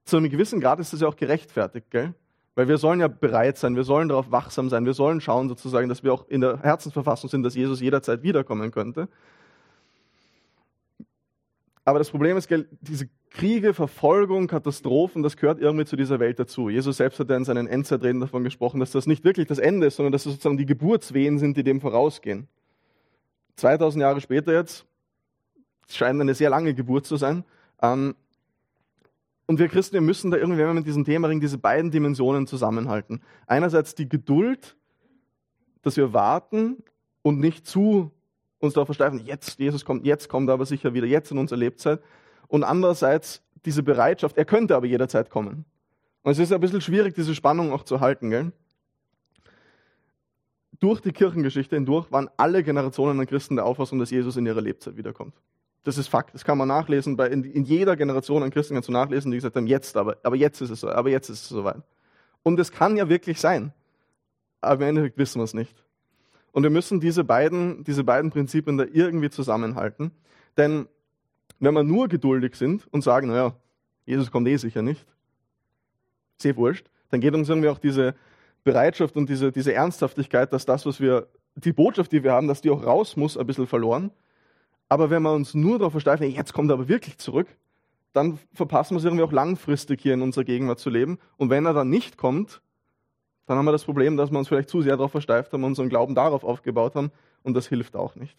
zu 0.04 0.16
einem 0.16 0.30
gewissen 0.30 0.58
Grad 0.58 0.80
ist 0.80 0.94
das 0.94 1.02
ja 1.02 1.08
auch 1.08 1.16
gerechtfertigt, 1.16 1.90
gell? 1.90 2.14
Weil 2.54 2.68
wir 2.68 2.78
sollen 2.78 3.00
ja 3.00 3.08
bereit 3.08 3.58
sein, 3.58 3.76
wir 3.76 3.84
sollen 3.84 4.08
darauf 4.08 4.32
wachsam 4.32 4.70
sein, 4.70 4.86
wir 4.86 4.94
sollen 4.94 5.20
schauen 5.20 5.50
sozusagen, 5.50 5.90
dass 5.90 6.02
wir 6.02 6.14
auch 6.14 6.26
in 6.28 6.40
der 6.40 6.62
Herzensverfassung 6.62 7.28
sind, 7.28 7.42
dass 7.42 7.54
Jesus 7.54 7.80
jederzeit 7.80 8.22
wiederkommen 8.22 8.70
könnte. 8.70 9.06
Aber 11.90 11.98
das 11.98 12.10
Problem 12.10 12.36
ist, 12.36 12.48
diese 12.82 13.08
Kriege, 13.30 13.74
Verfolgung, 13.74 14.46
Katastrophen, 14.46 15.24
das 15.24 15.36
gehört 15.36 15.60
irgendwie 15.60 15.84
zu 15.84 15.96
dieser 15.96 16.20
Welt 16.20 16.38
dazu. 16.38 16.68
Jesus 16.68 16.98
selbst 16.98 17.18
hat 17.18 17.28
ja 17.28 17.36
in 17.36 17.44
seinen 17.44 17.66
Endzeitreden 17.66 18.20
davon 18.20 18.44
gesprochen, 18.44 18.78
dass 18.78 18.92
das 18.92 19.08
nicht 19.08 19.24
wirklich 19.24 19.48
das 19.48 19.58
Ende 19.58 19.88
ist, 19.88 19.96
sondern 19.96 20.12
dass 20.12 20.22
das 20.22 20.34
sozusagen 20.34 20.56
die 20.56 20.66
Geburtswehen 20.66 21.40
sind, 21.40 21.56
die 21.56 21.64
dem 21.64 21.80
vorausgehen. 21.80 22.46
2000 23.56 24.02
Jahre 24.02 24.20
später 24.20 24.52
jetzt, 24.52 24.86
scheint 25.88 26.20
eine 26.20 26.34
sehr 26.34 26.48
lange 26.48 26.74
Geburt 26.74 27.06
zu 27.06 27.16
sein. 27.16 27.42
Ähm, 27.82 28.14
und 29.48 29.58
wir 29.58 29.66
Christen, 29.66 29.94
wir 29.94 30.00
müssen 30.00 30.30
da 30.30 30.36
irgendwie, 30.36 30.60
wenn 30.60 30.68
wir 30.68 30.74
mit 30.74 30.86
diesem 30.86 31.04
Thema 31.04 31.26
ringen, 31.26 31.40
diese 31.40 31.58
beiden 31.58 31.90
Dimensionen 31.90 32.46
zusammenhalten. 32.46 33.20
Einerseits 33.48 33.96
die 33.96 34.08
Geduld, 34.08 34.76
dass 35.82 35.96
wir 35.96 36.12
warten 36.12 36.84
und 37.22 37.40
nicht 37.40 37.66
zu 37.66 38.12
uns 38.60 38.74
darauf 38.74 38.86
versteifen, 38.86 39.20
jetzt, 39.24 39.58
Jesus 39.58 39.84
kommt, 39.84 40.04
jetzt 40.04 40.28
kommt 40.28 40.48
er 40.48 40.54
aber 40.54 40.66
sicher 40.66 40.94
wieder, 40.94 41.06
jetzt 41.06 41.30
in 41.32 41.38
unserer 41.38 41.58
Lebzeit. 41.58 42.00
Und 42.48 42.64
andererseits 42.64 43.42
diese 43.64 43.82
Bereitschaft, 43.82 44.36
er 44.36 44.44
könnte 44.44 44.76
aber 44.76 44.86
jederzeit 44.86 45.30
kommen. 45.30 45.64
Und 46.22 46.32
es 46.32 46.38
ist 46.38 46.52
ein 46.52 46.60
bisschen 46.60 46.80
schwierig, 46.80 47.14
diese 47.14 47.34
Spannung 47.34 47.72
auch 47.72 47.84
zu 47.84 48.00
halten. 48.00 48.30
Gell? 48.30 48.52
Durch 50.78 51.00
die 51.00 51.12
Kirchengeschichte 51.12 51.76
hindurch 51.76 52.10
waren 52.10 52.28
alle 52.36 52.62
Generationen 52.62 53.20
an 53.20 53.26
Christen 53.26 53.56
der 53.56 53.66
Auffassung, 53.66 53.98
dass 53.98 54.10
Jesus 54.10 54.36
in 54.36 54.46
ihrer 54.46 54.60
Lebzeit 54.60 54.96
wiederkommt. 54.96 55.34
Das 55.84 55.96
ist 55.96 56.08
Fakt, 56.08 56.34
das 56.34 56.44
kann 56.44 56.58
man 56.58 56.68
nachlesen. 56.68 57.16
Bei, 57.16 57.28
in, 57.28 57.44
in 57.44 57.64
jeder 57.64 57.96
Generation 57.96 58.42
an 58.42 58.50
Christen 58.50 58.74
kannst 58.74 58.88
du 58.88 58.92
nachlesen, 58.92 59.30
die 59.30 59.38
gesagt 59.38 59.56
haben, 59.56 59.66
jetzt 59.66 59.96
aber, 59.96 60.18
aber 60.22 60.36
jetzt 60.36 60.60
ist 60.60 60.70
es 60.70 60.80
so, 60.80 60.90
aber 60.90 61.08
jetzt 61.08 61.30
ist 61.30 61.42
es 61.42 61.48
soweit. 61.48 61.82
Und 62.42 62.60
es 62.60 62.70
kann 62.70 62.96
ja 62.96 63.08
wirklich 63.08 63.40
sein. 63.40 63.72
Aber 64.60 64.82
im 64.82 64.90
Endeffekt 64.90 65.16
wissen 65.16 65.40
wir 65.40 65.44
es 65.44 65.54
nicht. 65.54 65.74
Und 66.52 66.62
wir 66.62 66.70
müssen 66.70 67.00
diese 67.00 67.24
beiden, 67.24 67.84
diese 67.84 68.04
beiden 68.04 68.30
Prinzipien 68.30 68.78
da 68.78 68.84
irgendwie 68.92 69.30
zusammenhalten. 69.30 70.10
Denn 70.56 70.88
wenn 71.58 71.74
wir 71.74 71.84
nur 71.84 72.08
geduldig 72.08 72.56
sind 72.56 72.86
und 72.90 73.02
sagen, 73.02 73.28
naja, 73.28 73.54
Jesus 74.04 74.30
kommt 74.30 74.48
eh 74.48 74.56
sicher 74.56 74.82
nicht, 74.82 75.06
sehr 76.38 76.56
wurscht, 76.56 76.86
dann 77.10 77.20
geht 77.20 77.34
uns 77.34 77.48
irgendwie 77.48 77.68
auch 77.68 77.78
diese 77.78 78.14
Bereitschaft 78.64 79.16
und 79.16 79.28
diese, 79.28 79.52
diese 79.52 79.72
Ernsthaftigkeit, 79.72 80.52
dass 80.52 80.66
das, 80.66 80.86
was 80.86 81.00
wir, 81.00 81.28
die 81.54 81.72
Botschaft, 81.72 82.12
die 82.12 82.22
wir 82.22 82.32
haben, 82.32 82.48
dass 82.48 82.60
die 82.60 82.70
auch 82.70 82.84
raus 82.84 83.16
muss, 83.16 83.36
ein 83.36 83.46
bisschen 83.46 83.66
verloren. 83.66 84.10
Aber 84.88 85.10
wenn 85.10 85.22
wir 85.22 85.32
uns 85.32 85.54
nur 85.54 85.78
darauf 85.78 85.92
versteifen, 85.92 86.30
jetzt 86.30 86.52
kommt 86.52 86.70
er 86.70 86.74
aber 86.74 86.88
wirklich 86.88 87.18
zurück, 87.18 87.48
dann 88.12 88.38
verpassen 88.52 88.94
wir 88.94 88.98
es 88.98 89.04
irgendwie 89.04 89.22
auch 89.22 89.32
langfristig 89.32 90.00
hier 90.00 90.14
in 90.14 90.22
unserer 90.22 90.44
Gegenwart 90.44 90.80
zu 90.80 90.90
leben. 90.90 91.18
Und 91.36 91.50
wenn 91.50 91.64
er 91.64 91.74
dann 91.74 91.88
nicht 91.88 92.16
kommt, 92.16 92.60
dann 93.50 93.58
haben 93.58 93.64
wir 93.64 93.72
das 93.72 93.84
Problem, 93.84 94.16
dass 94.16 94.30
wir 94.30 94.38
uns 94.38 94.46
vielleicht 94.46 94.68
zu 94.68 94.80
sehr 94.80 94.96
darauf 94.96 95.10
versteift 95.10 95.52
haben 95.52 95.64
und 95.64 95.70
unseren 95.70 95.88
Glauben 95.88 96.14
darauf 96.14 96.44
aufgebaut 96.44 96.94
haben 96.94 97.10
und 97.42 97.54
das 97.54 97.66
hilft 97.66 97.96
auch 97.96 98.14
nicht. 98.14 98.36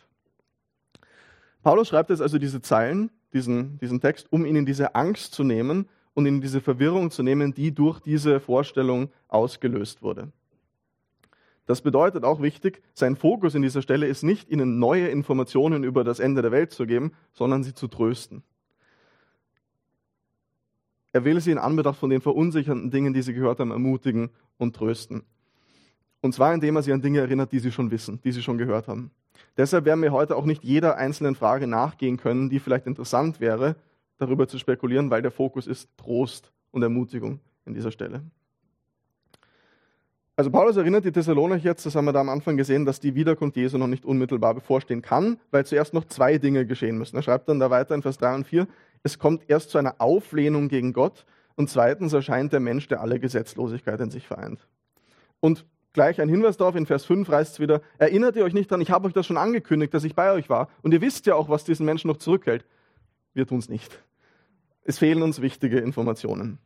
Paulus 1.64 1.90
schreibt 1.90 2.12
jetzt 2.12 2.22
also 2.22 2.38
diese 2.38 2.62
Zeilen, 2.62 3.12
diesen, 3.34 3.78
diesen 3.80 4.00
Text, 4.00 4.32
um 4.32 4.46
ihnen 4.46 4.66
diese 4.66 4.96
Angst 4.96 5.34
zu 5.34 5.44
nehmen 5.44 5.90
und 6.14 6.28
ihnen 6.28 6.40
diese 6.40 6.62
Verwirrung 6.62 7.12
zu 7.12 7.24
nehmen, 7.24 7.54
die 7.54 7.74
durch 7.74 8.00
diese 8.00 8.40
Vorstellung 8.40 9.10
ausgelöst 9.28 10.02
wurde. 10.02 10.32
Das 11.66 11.82
bedeutet 11.82 12.24
auch 12.24 12.42
wichtig, 12.42 12.82
sein 12.94 13.18
Fokus 13.18 13.54
in 13.54 13.64
dieser 13.64 13.82
Stelle 13.82 14.08
ist 14.08 14.24
nicht, 14.24 14.50
ihnen 14.50 14.80
neue 14.80 15.10
Informationen 15.10 15.84
über 15.84 16.06
das 16.06 16.22
Ende 16.22 16.42
der 16.42 16.54
Welt 16.54 16.72
zu 16.72 16.86
geben, 16.86 17.12
sondern 17.34 17.64
sie 17.66 17.74
zu 17.74 17.90
trösten. 17.90 18.44
Er 21.12 21.26
will 21.26 21.42
sie 21.42 21.52
in 21.52 21.58
Anbetracht 21.58 22.00
von 22.00 22.10
den 22.10 22.22
verunsichernden 22.22 22.92
Dingen, 22.92 23.14
die 23.14 23.22
sie 23.22 23.34
gehört 23.34 23.60
haben, 23.60 23.72
ermutigen 23.72 24.30
und 24.62 24.76
trösten. 24.76 25.24
Und 26.22 26.34
zwar 26.34 26.54
indem 26.54 26.76
er 26.76 26.84
sie 26.84 26.94
an 26.94 27.02
Dinge 27.02 27.20
erinnert, 27.20 27.52
die 27.52 27.60
sie 27.60 27.72
schon 27.72 27.92
wissen, 27.92 28.22
die 28.24 28.32
sie 28.32 28.44
schon 28.44 28.58
gehört 28.58 28.88
haben. 28.88 29.12
Deshalb 29.58 29.86
werden 29.86 30.02
wir 30.02 30.12
heute 30.12 30.36
auch 30.36 30.46
nicht 30.46 30.64
jeder 30.64 30.98
einzelnen 30.98 31.36
Frage 31.36 31.68
nachgehen 31.68 32.18
können, 32.18 32.50
die 32.50 32.60
vielleicht 32.60 32.88
interessant 32.88 33.40
wäre, 33.40 33.76
darüber 34.18 34.48
zu 34.48 34.60
spekulieren, 34.60 35.10
weil 35.10 35.22
der 35.22 35.32
Fokus 35.32 35.68
ist 35.68 35.90
Trost 35.98 36.52
und 36.72 36.84
Ermutigung 36.84 37.40
in 37.66 37.74
dieser 37.74 37.92
Stelle. 37.92 38.22
Also 40.36 40.50
Paulus 40.50 40.78
erinnert 40.78 41.06
die 41.06 41.12
Thessalonicher 41.12 41.66
jetzt, 41.66 41.86
das 41.86 41.96
haben 41.96 42.06
wir 42.06 42.14
da 42.14 42.22
am 42.22 42.30
Anfang 42.30 42.56
gesehen, 42.56 42.86
dass 42.86 43.00
die 43.00 43.16
Wiederkunft 43.16 43.58
Jesu 43.58 43.78
noch 43.78 43.88
nicht 43.88 44.06
unmittelbar 44.06 44.54
bevorstehen 44.54 45.02
kann, 45.02 45.40
weil 45.52 45.66
zuerst 45.66 45.94
noch 45.94 46.06
zwei 46.06 46.38
Dinge 46.38 46.66
geschehen 46.66 46.98
müssen. 46.98 47.16
Er 47.16 47.22
schreibt 47.22 47.50
dann 47.50 47.60
da 47.60 47.70
weiter 47.70 47.94
in 47.94 48.02
Vers 48.02 48.18
3 48.18 48.36
und 48.36 48.48
4, 48.48 48.68
es 49.04 49.20
kommt 49.20 49.50
erst 49.50 49.72
zu 49.72 49.78
einer 49.78 49.96
Auflehnung 50.00 50.70
gegen 50.70 50.94
Gott 50.94 51.26
und 51.56 51.70
zweitens 51.70 52.14
erscheint 52.14 52.54
der 52.54 52.60
Mensch, 52.60 52.88
der 52.88 53.02
alle 53.02 53.20
Gesetzlosigkeit 53.20 54.00
in 54.00 54.12
sich 54.12 54.28
vereint. 54.28 54.68
Und 55.40 55.66
gleich 55.94 56.22
ein 56.22 56.30
Hinweis 56.30 56.58
darauf, 56.58 56.76
in 56.76 56.86
Vers 56.86 57.06
5 57.06 57.28
heißt 57.28 57.54
es 57.54 57.60
wieder, 57.60 57.82
erinnert 57.98 58.36
ihr 58.36 58.44
euch 58.44 58.54
nicht 58.54 58.72
daran, 58.72 58.82
ich 58.82 58.92
habe 58.92 59.08
euch 59.08 59.14
das 59.14 59.26
schon 59.26 59.38
angekündigt, 59.38 59.94
dass 59.94 60.04
ich 60.04 60.16
bei 60.16 60.32
euch 60.32 60.50
war. 60.50 60.70
Und 60.82 60.94
ihr 60.94 61.02
wisst 61.02 61.26
ja 61.26 61.36
auch, 61.36 61.50
was 61.50 61.64
diesen 61.64 61.86
Menschen 61.86 62.08
noch 62.08 62.18
zurückhält. 62.18 62.66
Wir 63.34 63.48
tun 63.48 63.60
es 63.60 63.70
nicht. 63.70 64.04
Es 64.84 65.00
fehlen 65.00 65.22
uns 65.22 65.42
wichtige 65.42 65.80
Informationen. 65.80 66.58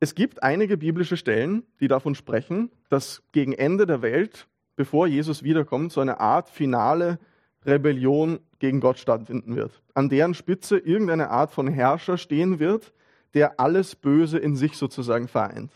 Es 0.00 0.14
gibt 0.14 0.42
einige 0.42 0.76
biblische 0.76 1.16
Stellen, 1.16 1.64
die 1.80 1.88
davon 1.88 2.14
sprechen, 2.14 2.70
dass 2.88 3.22
gegen 3.32 3.52
Ende 3.52 3.84
der 3.84 4.00
Welt, 4.00 4.46
bevor 4.76 5.08
Jesus 5.08 5.42
wiederkommt, 5.42 5.90
so 5.92 6.00
eine 6.00 6.20
Art 6.20 6.48
finale 6.48 7.18
Rebellion 7.68 8.40
gegen 8.58 8.80
Gott 8.80 8.98
stattfinden 8.98 9.54
wird. 9.54 9.82
An 9.94 10.08
deren 10.08 10.34
Spitze 10.34 10.78
irgendeine 10.78 11.30
Art 11.30 11.50
von 11.52 11.68
Herrscher 11.68 12.18
stehen 12.18 12.58
wird, 12.58 12.92
der 13.34 13.60
alles 13.60 13.94
Böse 13.94 14.38
in 14.38 14.56
sich 14.56 14.76
sozusagen 14.76 15.28
vereint. 15.28 15.70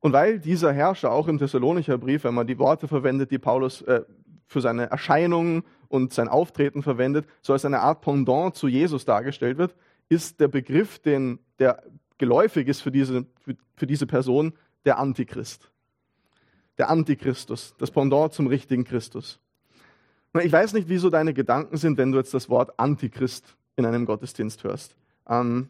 Und 0.00 0.12
weil 0.12 0.38
dieser 0.38 0.72
Herrscher 0.72 1.10
auch 1.10 1.26
im 1.26 1.38
Thessalonicher 1.38 1.98
Brief, 1.98 2.24
wenn 2.24 2.34
man 2.34 2.46
die 2.46 2.58
Worte 2.58 2.86
verwendet, 2.86 3.30
die 3.30 3.38
Paulus 3.38 3.82
äh, 3.82 4.02
für 4.46 4.60
seine 4.60 4.90
Erscheinung 4.90 5.64
und 5.88 6.12
sein 6.12 6.28
Auftreten 6.28 6.82
verwendet, 6.82 7.26
so 7.40 7.52
als 7.52 7.64
eine 7.64 7.80
Art 7.80 8.02
Pendant 8.02 8.54
zu 8.54 8.68
Jesus 8.68 9.04
dargestellt 9.04 9.58
wird, 9.58 9.74
ist 10.08 10.38
der 10.38 10.48
Begriff, 10.48 10.98
den, 10.98 11.40
der 11.58 11.82
geläufig 12.18 12.68
ist 12.68 12.82
für 12.82 12.92
diese, 12.92 13.26
für, 13.40 13.56
für 13.74 13.86
diese 13.86 14.06
Person, 14.06 14.52
der 14.84 14.98
Antichrist. 14.98 15.70
Der 16.78 16.90
Antichristus, 16.90 17.74
das 17.78 17.90
Pendant 17.90 18.32
zum 18.32 18.46
richtigen 18.46 18.84
Christus. 18.84 19.40
Ich 20.42 20.52
weiß 20.52 20.72
nicht, 20.72 20.88
wieso 20.88 21.10
deine 21.10 21.34
Gedanken 21.34 21.76
sind, 21.76 21.98
wenn 21.98 22.12
du 22.12 22.18
jetzt 22.18 22.34
das 22.34 22.48
Wort 22.48 22.78
Antichrist 22.78 23.56
in 23.76 23.86
einem 23.86 24.06
Gottesdienst 24.06 24.64
hörst. 24.64 24.96
Ähm, 25.28 25.68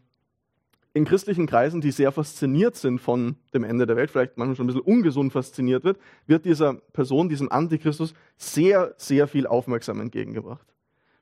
in 0.96 1.04
christlichen 1.04 1.46
Kreisen, 1.46 1.82
die 1.82 1.90
sehr 1.90 2.11
fasziniert 2.11 2.75
sind 2.75 3.00
von 3.00 3.37
dem 3.52 3.64
Ende 3.64 3.87
der 3.87 3.96
Welt, 3.96 4.11
vielleicht 4.11 4.38
manchmal 4.38 4.56
schon 4.56 4.64
ein 4.64 4.68
bisschen 4.68 4.80
ungesund 4.80 5.32
fasziniert 5.32 5.85
wird, 5.85 5.99
wird 6.26 6.46
dieser 6.46 6.75
Person, 6.75 7.28
diesem 7.28 7.52
Antichristus, 7.52 8.14
sehr, 8.38 8.94
sehr 8.96 9.28
viel 9.28 9.46
Aufmerksamkeit 9.46 10.04
entgegengebracht. 10.06 10.66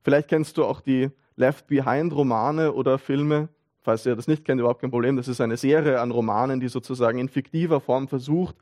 Vielleicht 0.03 0.29
kennst 0.29 0.59
du 0.59 0.65
auch 0.65 0.81
die 0.81 1.11
Left 1.35 1.67
Behind 1.67 2.15
Romane 2.15 2.73
oder 2.73 2.99
Filme. 2.99 3.49
Falls 3.81 4.07
ihr 4.07 4.15
das 4.15 4.29
nicht 4.29 4.45
kennt, 4.45 4.61
überhaupt 4.61 4.81
kein 4.81 4.93
Problem. 4.93 5.17
Das 5.17 5.27
ist 5.27 5.41
eine 5.41 5.57
Serie 5.57 6.01
an 6.01 6.13
Romanen, 6.13 6.61
die 6.61 6.69
sozusagen 6.69 7.19
in 7.19 7.29
fiktiver 7.29 7.81
Form 7.81 8.07
versucht, 8.07 8.55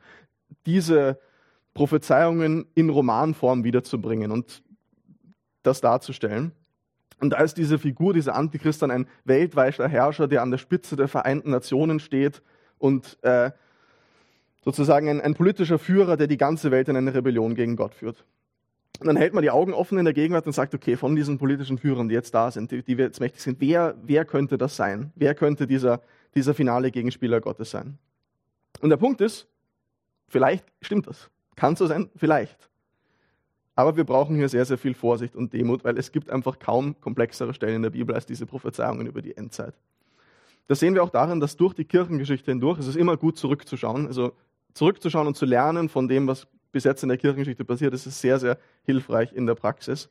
diese 0.65 1.19
Prophezeiungen 1.75 2.65
in 2.73 2.89
Romanform 2.89 3.63
wiederzubringen. 3.63 4.31
Und 4.31 4.63
das 5.63 5.81
darzustellen. 5.81 6.51
Und 7.19 7.31
da 7.31 7.41
ist 7.41 7.57
diese 7.57 7.79
Figur, 7.79 8.13
dieser 8.13 8.35
Antichrist 8.35 8.81
dann 8.81 8.91
ein 8.91 9.07
weltweiter 9.23 9.87
Herrscher, 9.87 10.27
der 10.27 10.41
an 10.41 10.51
der 10.51 10.57
Spitze 10.57 10.95
der 10.95 11.07
Vereinten 11.07 11.51
Nationen 11.51 11.99
steht 11.99 12.41
und 12.77 13.17
äh, 13.23 13.51
sozusagen 14.63 15.09
ein, 15.09 15.21
ein, 15.21 15.33
politischer 15.33 15.79
Führer, 15.79 16.17
der 16.17 16.27
die 16.27 16.37
ganze 16.37 16.71
Welt 16.71 16.89
in 16.89 16.97
eine 16.97 17.13
Rebellion 17.13 17.55
gegen 17.55 17.75
Gott 17.75 17.93
führt. 17.93 18.25
Und 18.99 19.07
dann 19.07 19.17
hält 19.17 19.33
man 19.33 19.41
die 19.41 19.51
Augen 19.51 19.73
offen 19.73 19.97
in 19.97 20.05
der 20.05 20.13
Gegenwart 20.13 20.45
und 20.45 20.53
sagt, 20.53 20.73
okay, 20.75 20.95
von 20.95 21.15
diesen 21.15 21.37
politischen 21.37 21.77
Führern, 21.77 22.09
die 22.09 22.15
jetzt 22.15 22.33
da 22.33 22.51
sind, 22.51 22.71
die, 22.71 22.83
die 22.83 22.93
jetzt 22.93 23.19
mächtig 23.19 23.41
sind, 23.41 23.59
wer, 23.59 23.95
wer 24.03 24.25
könnte 24.25 24.57
das 24.57 24.75
sein? 24.75 25.11
Wer 25.15 25.33
könnte 25.33 25.67
dieser, 25.67 26.01
dieser 26.35 26.53
finale 26.53 26.91
Gegenspieler 26.91 27.41
Gottes 27.41 27.71
sein? 27.71 27.97
Und 28.81 28.89
der 28.89 28.97
Punkt 28.97 29.21
ist, 29.21 29.47
vielleicht 30.27 30.65
stimmt 30.81 31.07
das. 31.07 31.29
Kann 31.55 31.75
so 31.75 31.87
sein, 31.87 32.09
vielleicht. 32.15 32.69
Aber 33.75 33.97
wir 33.97 34.03
brauchen 34.03 34.35
hier 34.35 34.49
sehr, 34.49 34.65
sehr 34.65 34.77
viel 34.77 34.93
Vorsicht 34.93 35.35
und 35.35 35.53
Demut, 35.53 35.83
weil 35.83 35.97
es 35.97 36.11
gibt 36.11 36.29
einfach 36.29 36.59
kaum 36.59 36.99
komplexere 37.01 37.53
Stellen 37.53 37.77
in 37.77 37.81
der 37.83 37.89
Bibel 37.89 38.13
als 38.13 38.25
diese 38.25 38.45
Prophezeiungen 38.45 39.07
über 39.07 39.21
die 39.21 39.35
Endzeit. 39.35 39.73
Das 40.67 40.79
sehen 40.79 40.93
wir 40.93 41.03
auch 41.03 41.09
darin, 41.09 41.39
dass 41.39 41.57
durch 41.57 41.73
die 41.73 41.85
Kirchengeschichte 41.85 42.51
hindurch, 42.51 42.79
es 42.79 42.87
ist 42.87 42.95
immer 42.95 43.17
gut 43.17 43.37
zurückzuschauen, 43.37 44.07
also 44.07 44.33
zurückzuschauen 44.73 45.27
und 45.27 45.35
zu 45.35 45.45
lernen 45.45 45.89
von 45.89 46.07
dem, 46.07 46.27
was 46.27 46.47
bis 46.71 46.83
jetzt 46.83 47.03
in 47.03 47.09
der 47.09 47.17
Kirchengeschichte 47.17 47.65
passiert, 47.65 47.93
das 47.93 48.07
ist 48.07 48.19
sehr, 48.19 48.39
sehr 48.39 48.57
hilfreich 48.83 49.33
in 49.33 49.45
der 49.45 49.55
Praxis. 49.55 50.09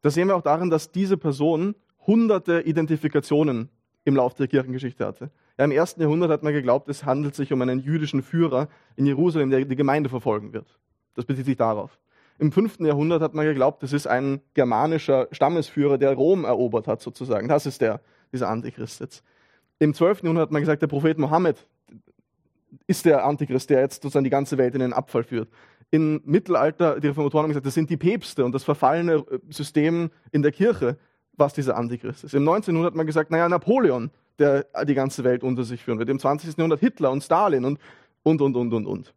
Das 0.00 0.14
sehen 0.14 0.28
wir 0.28 0.36
auch 0.36 0.42
darin, 0.42 0.70
dass 0.70 0.92
diese 0.92 1.16
Person 1.16 1.74
hunderte 2.06 2.60
Identifikationen 2.60 3.68
im 4.04 4.16
Laufe 4.16 4.36
der 4.36 4.48
Kirchengeschichte 4.48 5.06
hatte. 5.06 5.30
Ja, 5.58 5.64
Im 5.64 5.70
ersten 5.70 6.00
Jahrhundert 6.00 6.30
hat 6.30 6.42
man 6.42 6.52
geglaubt, 6.52 6.88
es 6.88 7.04
handelt 7.04 7.34
sich 7.34 7.52
um 7.52 7.60
einen 7.62 7.78
jüdischen 7.78 8.22
Führer 8.22 8.68
in 8.96 9.06
Jerusalem, 9.06 9.50
der 9.50 9.64
die 9.64 9.76
Gemeinde 9.76 10.08
verfolgen 10.08 10.52
wird. 10.52 10.78
Das 11.14 11.24
bezieht 11.24 11.46
sich 11.46 11.56
darauf. 11.56 11.98
Im 12.42 12.50
5. 12.50 12.80
Jahrhundert 12.80 13.22
hat 13.22 13.34
man 13.34 13.46
geglaubt, 13.46 13.84
das 13.84 13.92
ist 13.92 14.08
ein 14.08 14.40
germanischer 14.54 15.28
Stammesführer, 15.30 15.96
der 15.96 16.14
Rom 16.14 16.44
erobert 16.44 16.88
hat, 16.88 17.00
sozusagen. 17.00 17.46
Das 17.46 17.66
ist 17.66 17.80
der, 17.80 18.00
dieser 18.32 18.48
Antichrist 18.48 18.98
jetzt. 18.98 19.22
Im 19.78 19.94
12. 19.94 20.24
Jahrhundert 20.24 20.46
hat 20.46 20.50
man 20.50 20.60
gesagt, 20.60 20.82
der 20.82 20.88
Prophet 20.88 21.18
Mohammed 21.18 21.64
ist 22.88 23.04
der 23.04 23.24
Antichrist, 23.24 23.70
der 23.70 23.82
jetzt 23.82 24.02
sozusagen 24.02 24.24
die 24.24 24.30
ganze 24.30 24.58
Welt 24.58 24.74
in 24.74 24.80
den 24.80 24.92
Abfall 24.92 25.22
führt. 25.22 25.50
Im 25.92 26.20
Mittelalter, 26.24 26.98
die 26.98 27.06
Reformatoren 27.06 27.44
haben 27.44 27.50
gesagt, 27.50 27.66
das 27.66 27.74
sind 27.74 27.88
die 27.90 27.96
Päpste 27.96 28.44
und 28.44 28.50
das 28.50 28.64
verfallene 28.64 29.24
äh, 29.30 29.38
System 29.50 30.10
in 30.32 30.42
der 30.42 30.50
Kirche, 30.50 30.98
was 31.34 31.54
dieser 31.54 31.76
Antichrist 31.76 32.24
ist. 32.24 32.34
Im 32.34 32.42
19. 32.42 32.74
Jahrhundert 32.74 32.94
hat 32.94 32.96
man 32.96 33.06
gesagt, 33.06 33.30
naja, 33.30 33.48
Napoleon, 33.48 34.10
der 34.40 34.66
die 34.84 34.94
ganze 34.94 35.22
Welt 35.22 35.44
unter 35.44 35.62
sich 35.62 35.84
führen 35.84 36.00
wird. 36.00 36.08
Im 36.08 36.18
20. 36.18 36.56
Jahrhundert 36.56 36.80
Hitler 36.80 37.12
und 37.12 37.22
Stalin 37.22 37.64
und, 37.64 37.78
und, 38.24 38.42
und, 38.42 38.56
und, 38.56 38.72
und, 38.72 38.86
und. 38.88 39.14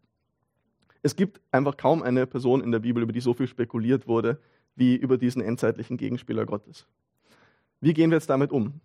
Es 1.05 1.15
gibt 1.15 1.39
einfach 1.51 1.77
kaum 1.77 2.01
eine 2.01 2.25
Person 2.25 2.63
in 2.63 2.71
der 2.71 2.79
Bibel, 2.79 3.03
über 3.03 3.13
die 3.13 3.19
so 3.19 3.35
viel 3.35 3.45
spekuliert 3.45 4.07
wurde, 4.07 4.39
wie 4.75 4.95
über 4.95 5.19
diesen 5.19 5.39
endzeitlichen 5.39 5.97
Gegenspieler 5.97 6.47
Gottes. 6.47 6.87
Wie 7.79 7.93
gehen 7.93 8.09
wir 8.09 8.15
jetzt 8.15 8.31
damit 8.31 8.51
um? 8.51 8.81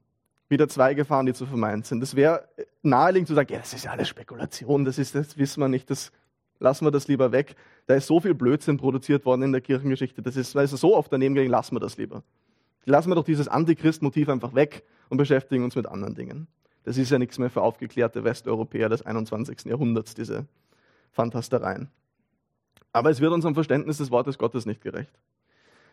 Wieder 0.50 0.68
zwei 0.68 0.92
Gefahren, 0.92 1.24
die 1.24 1.32
zu 1.32 1.46
vermeiden 1.46 1.82
sind. 1.82 2.02
Es 2.02 2.14
wäre 2.14 2.46
naheliegend 2.82 3.26
zu 3.26 3.34
sagen, 3.34 3.50
ja, 3.50 3.60
das 3.60 3.72
ist 3.72 3.86
ja 3.86 3.92
alles 3.92 4.06
Spekulation, 4.06 4.84
das, 4.84 4.98
ist, 4.98 5.14
das 5.14 5.38
wissen 5.38 5.60
wir 5.60 5.68
nicht, 5.68 5.88
das 5.88 6.12
lassen 6.58 6.84
wir 6.84 6.90
das 6.90 7.08
lieber 7.08 7.32
weg. 7.32 7.56
Da 7.86 7.94
ist 7.94 8.06
so 8.06 8.20
viel 8.20 8.34
Blödsinn 8.34 8.76
produziert 8.76 9.24
worden 9.24 9.40
in 9.40 9.52
der 9.52 9.62
Kirchengeschichte, 9.62 10.20
das 10.20 10.36
ist, 10.36 10.54
weil 10.54 10.66
es 10.66 10.72
so 10.72 10.94
oft 10.94 11.10
daneben 11.10 11.34
gegangen, 11.34 11.50
lassen 11.50 11.74
wir 11.74 11.80
das 11.80 11.96
lieber. 11.96 12.22
Lassen 12.84 13.10
wir 13.10 13.14
doch 13.14 13.24
dieses 13.24 13.48
Antichrist-Motiv 13.48 14.28
einfach 14.28 14.54
weg 14.54 14.82
und 15.08 15.16
beschäftigen 15.16 15.64
uns 15.64 15.74
mit 15.74 15.86
anderen 15.86 16.14
Dingen. 16.14 16.48
Das 16.84 16.98
ist 16.98 17.08
ja 17.08 17.18
nichts 17.18 17.38
mehr 17.38 17.48
für 17.48 17.62
aufgeklärte 17.62 18.24
Westeuropäer 18.24 18.90
des 18.90 19.06
21. 19.06 19.64
Jahrhunderts, 19.64 20.14
diese 20.14 20.44
Fantastereien. 21.12 21.88
Aber 22.92 23.10
es 23.10 23.20
wird 23.20 23.32
unserem 23.32 23.54
Verständnis 23.54 23.98
des 23.98 24.10
Wortes 24.10 24.38
Gottes 24.38 24.66
nicht 24.66 24.82
gerecht. 24.82 25.12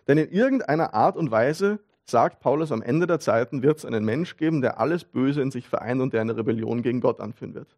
Denn 0.08 0.18
in 0.18 0.30
irgendeiner 0.30 0.94
Art 0.94 1.18
und 1.18 1.32
Weise, 1.32 1.80
sagt 2.10 2.40
Paulus, 2.40 2.72
am 2.72 2.82
Ende 2.82 3.06
der 3.06 3.20
Zeiten 3.20 3.62
wird 3.62 3.80
es 3.80 3.86
einen 3.86 4.06
Mensch 4.06 4.38
geben, 4.38 4.62
der 4.62 4.80
alles 4.80 5.04
Böse 5.04 5.42
in 5.42 5.52
sich 5.52 5.68
vereint 5.68 6.02
und 6.02 6.14
der 6.14 6.22
eine 6.22 6.38
Rebellion 6.38 6.82
gegen 6.82 7.02
Gott 7.02 7.20
anführen 7.20 7.54
wird. 7.54 7.76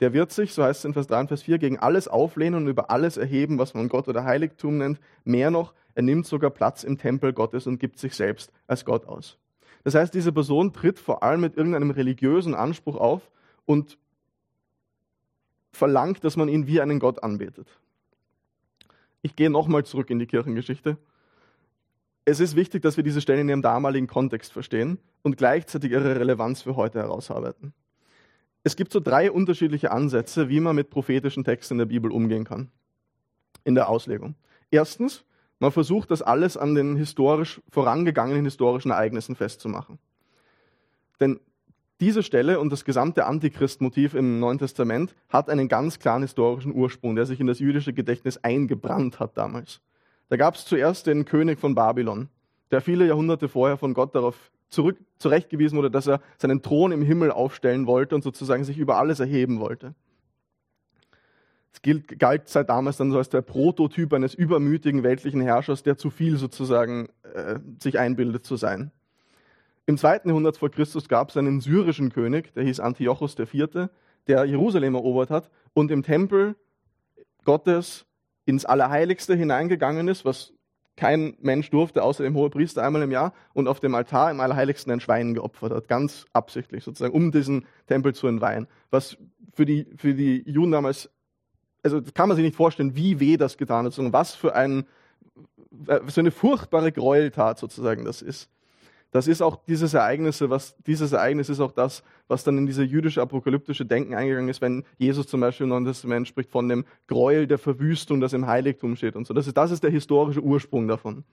Der 0.00 0.12
wird 0.12 0.30
sich, 0.30 0.52
so 0.52 0.62
heißt 0.62 0.80
es 0.80 0.84
in 0.84 0.92
Vers 0.92 1.06
3 1.06 1.20
und 1.20 1.28
Vers 1.28 1.42
4, 1.42 1.58
gegen 1.58 1.78
alles 1.78 2.06
auflehnen 2.06 2.62
und 2.62 2.68
über 2.68 2.90
alles 2.90 3.16
erheben, 3.16 3.58
was 3.58 3.72
man 3.72 3.88
Gott 3.88 4.08
oder 4.08 4.24
Heiligtum 4.24 4.76
nennt. 4.76 5.00
Mehr 5.24 5.50
noch, 5.50 5.72
er 5.94 6.02
nimmt 6.02 6.26
sogar 6.26 6.50
Platz 6.50 6.84
im 6.84 6.98
Tempel 6.98 7.32
Gottes 7.32 7.66
und 7.66 7.78
gibt 7.78 7.98
sich 7.98 8.14
selbst 8.14 8.52
als 8.66 8.84
Gott 8.84 9.06
aus. 9.06 9.38
Das 9.84 9.94
heißt, 9.94 10.12
diese 10.12 10.32
Person 10.32 10.74
tritt 10.74 10.98
vor 10.98 11.22
allem 11.22 11.40
mit 11.40 11.56
irgendeinem 11.56 11.90
religiösen 11.90 12.54
Anspruch 12.54 12.96
auf 12.96 13.30
und 13.64 13.96
verlangt, 15.72 16.24
dass 16.24 16.36
man 16.36 16.48
ihn 16.48 16.66
wie 16.66 16.80
einen 16.82 16.98
Gott 16.98 17.22
anbetet. 17.22 17.68
Ich 19.26 19.34
gehe 19.34 19.50
nochmal 19.50 19.84
zurück 19.84 20.10
in 20.10 20.20
die 20.20 20.26
Kirchengeschichte. 20.26 20.98
Es 22.24 22.38
ist 22.38 22.54
wichtig, 22.54 22.82
dass 22.82 22.96
wir 22.96 23.02
diese 23.02 23.20
Stellen 23.20 23.40
in 23.40 23.48
ihrem 23.48 23.62
damaligen 23.62 24.06
Kontext 24.06 24.52
verstehen 24.52 25.00
und 25.22 25.36
gleichzeitig 25.36 25.90
ihre 25.90 26.14
Relevanz 26.14 26.62
für 26.62 26.76
heute 26.76 27.00
herausarbeiten. 27.00 27.72
Es 28.62 28.76
gibt 28.76 28.92
so 28.92 29.00
drei 29.00 29.32
unterschiedliche 29.32 29.90
Ansätze, 29.90 30.48
wie 30.48 30.60
man 30.60 30.76
mit 30.76 30.90
prophetischen 30.90 31.42
Texten 31.42 31.74
in 31.74 31.78
der 31.78 31.86
Bibel 31.86 32.12
umgehen 32.12 32.44
kann, 32.44 32.70
in 33.64 33.74
der 33.74 33.88
Auslegung. 33.88 34.36
Erstens, 34.70 35.24
man 35.58 35.72
versucht 35.72 36.12
das 36.12 36.22
alles 36.22 36.56
an 36.56 36.76
den 36.76 36.94
historisch 36.94 37.60
vorangegangenen 37.68 38.44
historischen 38.44 38.92
Ereignissen 38.92 39.34
festzumachen. 39.34 39.98
Denn 41.18 41.40
diese 42.00 42.22
Stelle 42.22 42.60
und 42.60 42.70
das 42.70 42.84
gesamte 42.84 43.24
Antichrist-Motiv 43.24 44.14
im 44.14 44.38
Neuen 44.38 44.58
Testament 44.58 45.14
hat 45.30 45.48
einen 45.48 45.68
ganz 45.68 45.98
klaren 45.98 46.22
historischen 46.22 46.74
Ursprung, 46.74 47.16
der 47.16 47.24
sich 47.24 47.40
in 47.40 47.46
das 47.46 47.58
jüdische 47.58 47.94
Gedächtnis 47.94 48.36
eingebrannt 48.38 49.18
hat 49.18 49.38
damals. 49.38 49.80
Da 50.28 50.36
gab 50.36 50.56
es 50.56 50.66
zuerst 50.66 51.06
den 51.06 51.24
König 51.24 51.58
von 51.58 51.74
Babylon, 51.74 52.28
der 52.70 52.82
viele 52.82 53.06
Jahrhunderte 53.06 53.48
vorher 53.48 53.78
von 53.78 53.94
Gott 53.94 54.14
darauf 54.14 54.50
zurück, 54.68 54.98
zurechtgewiesen 55.18 55.78
wurde, 55.78 55.90
dass 55.90 56.06
er 56.06 56.20
seinen 56.36 56.62
Thron 56.62 56.92
im 56.92 57.02
Himmel 57.02 57.30
aufstellen 57.30 57.86
wollte 57.86 58.14
und 58.14 58.22
sozusagen 58.22 58.64
sich 58.64 58.76
über 58.76 58.98
alles 58.98 59.20
erheben 59.20 59.60
wollte. 59.60 59.94
Es 61.72 61.82
gilt, 61.82 62.18
galt 62.18 62.48
seit 62.48 62.68
damals 62.68 62.96
dann 62.96 63.10
so 63.10 63.18
als 63.18 63.28
der 63.28 63.42
Prototyp 63.42 64.12
eines 64.12 64.34
übermütigen 64.34 65.02
weltlichen 65.02 65.40
Herrschers, 65.40 65.82
der 65.82 65.96
zu 65.96 66.10
viel 66.10 66.36
sozusagen 66.36 67.08
äh, 67.34 67.58
sich 67.80 67.98
einbildet 67.98 68.44
zu 68.44 68.56
sein. 68.56 68.90
Im 69.86 69.96
zweiten 69.98 70.28
Jahrhundert 70.28 70.56
vor 70.56 70.70
Christus 70.70 71.08
gab 71.08 71.30
es 71.30 71.36
einen 71.36 71.60
syrischen 71.60 72.10
König, 72.10 72.52
der 72.54 72.64
hieß 72.64 72.80
Antiochus 72.80 73.38
IV., 73.38 73.88
der 74.26 74.44
Jerusalem 74.44 74.96
erobert 74.96 75.30
hat 75.30 75.48
und 75.74 75.92
im 75.92 76.02
Tempel 76.02 76.56
Gottes 77.44 78.04
ins 78.44 78.64
Allerheiligste 78.64 79.36
hineingegangen 79.36 80.08
ist, 80.08 80.24
was 80.24 80.52
kein 80.96 81.36
Mensch 81.40 81.70
durfte, 81.70 82.02
außer 82.02 82.24
dem 82.24 82.34
Hohepriester 82.34 82.82
einmal 82.82 83.02
im 83.02 83.12
Jahr, 83.12 83.32
und 83.52 83.68
auf 83.68 83.78
dem 83.78 83.94
Altar 83.94 84.30
im 84.30 84.40
Allerheiligsten 84.40 84.92
ein 84.92 85.00
Schwein 85.00 85.34
geopfert 85.34 85.72
hat, 85.72 85.86
ganz 85.86 86.24
absichtlich 86.32 86.82
sozusagen, 86.82 87.14
um 87.14 87.30
diesen 87.30 87.66
Tempel 87.86 88.14
zu 88.14 88.26
entweihen. 88.26 88.66
Was 88.90 89.16
für 89.52 89.66
die, 89.66 89.86
für 89.96 90.14
die 90.14 90.42
Juden 90.50 90.72
damals, 90.72 91.10
also 91.82 92.02
kann 92.14 92.28
man 92.28 92.36
sich 92.36 92.44
nicht 92.44 92.56
vorstellen, 92.56 92.96
wie 92.96 93.20
weh 93.20 93.36
das 93.36 93.58
getan 93.58 93.84
hat, 93.84 93.92
sondern 93.92 94.12
was 94.12 94.34
für, 94.34 94.56
ein, 94.56 94.86
so 96.06 96.20
eine 96.20 96.30
furchtbare 96.30 96.90
Gräueltat 96.90 97.58
sozusagen 97.58 98.04
das 98.04 98.22
ist. 98.22 98.50
Das 99.12 99.28
ist 99.28 99.40
auch 99.40 99.56
dieses 99.66 99.94
Ereignis, 99.94 100.40
was, 100.42 100.76
dieses 100.86 101.12
Ereignis 101.12 101.48
ist 101.48 101.60
auch 101.60 101.72
das, 101.72 102.02
was 102.28 102.44
dann 102.44 102.58
in 102.58 102.66
diese 102.66 102.82
jüdische 102.82 103.22
apokalyptische 103.22 103.86
Denken 103.86 104.14
eingegangen 104.14 104.48
ist, 104.48 104.60
wenn 104.60 104.84
Jesus 104.98 105.26
zum 105.26 105.40
Beispiel 105.40 105.64
im 105.64 105.70
Neuen 105.70 105.84
Testament 105.84 106.28
spricht 106.28 106.50
von 106.50 106.68
dem 106.68 106.84
Gräuel 107.06 107.46
der 107.46 107.58
Verwüstung, 107.58 108.20
das 108.20 108.32
im 108.32 108.46
Heiligtum 108.46 108.96
steht 108.96 109.16
und 109.16 109.26
so. 109.26 109.32
Das 109.32 109.46
ist, 109.46 109.56
das 109.56 109.70
ist 109.70 109.82
der 109.82 109.90
historische 109.90 110.42
Ursprung 110.42 110.88
davon. 110.88 111.24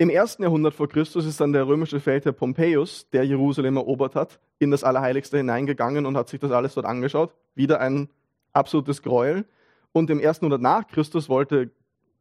Im 0.00 0.08
ersten 0.08 0.42
Jahrhundert 0.42 0.72
vor 0.72 0.88
Christus 0.88 1.26
ist 1.26 1.40
dann 1.40 1.52
der 1.52 1.66
römische 1.66 2.00
Feldherr 2.00 2.32
Pompeius, 2.32 3.10
der 3.10 3.24
Jerusalem 3.24 3.76
erobert 3.76 4.14
hat, 4.14 4.40
in 4.58 4.70
das 4.70 4.82
Allerheiligste 4.82 5.36
hineingegangen 5.36 6.06
und 6.06 6.16
hat 6.16 6.28
sich 6.28 6.40
das 6.40 6.52
alles 6.52 6.72
dort 6.72 6.86
angeschaut. 6.86 7.34
Wieder 7.54 7.80
ein 7.80 8.08
absolutes 8.54 9.02
Gräuel. 9.02 9.44
Und 9.92 10.08
im 10.08 10.18
ersten 10.18 10.46
Jahrhundert 10.46 10.62
nach 10.62 10.86
Christus 10.88 11.28
wollte 11.28 11.70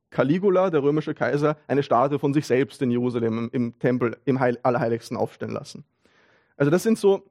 Caligula, 0.10 0.70
der 0.70 0.82
römische 0.84 1.14
Kaiser, 1.14 1.58
eine 1.68 1.84
Statue 1.84 2.20
von 2.20 2.34
sich 2.34 2.46
selbst 2.46 2.82
in 2.82 2.92
Jerusalem 2.92 3.50
im, 3.52 3.78
Tempel 3.80 4.18
im 4.26 4.40
Heil 4.40 4.58
Allerheiligsten 4.64 5.18
aufstellen 5.18 5.54
lassen. 5.54 5.84
Also 6.58 6.72
das 6.72 6.84
sind 6.84 6.98
so, 6.98 7.24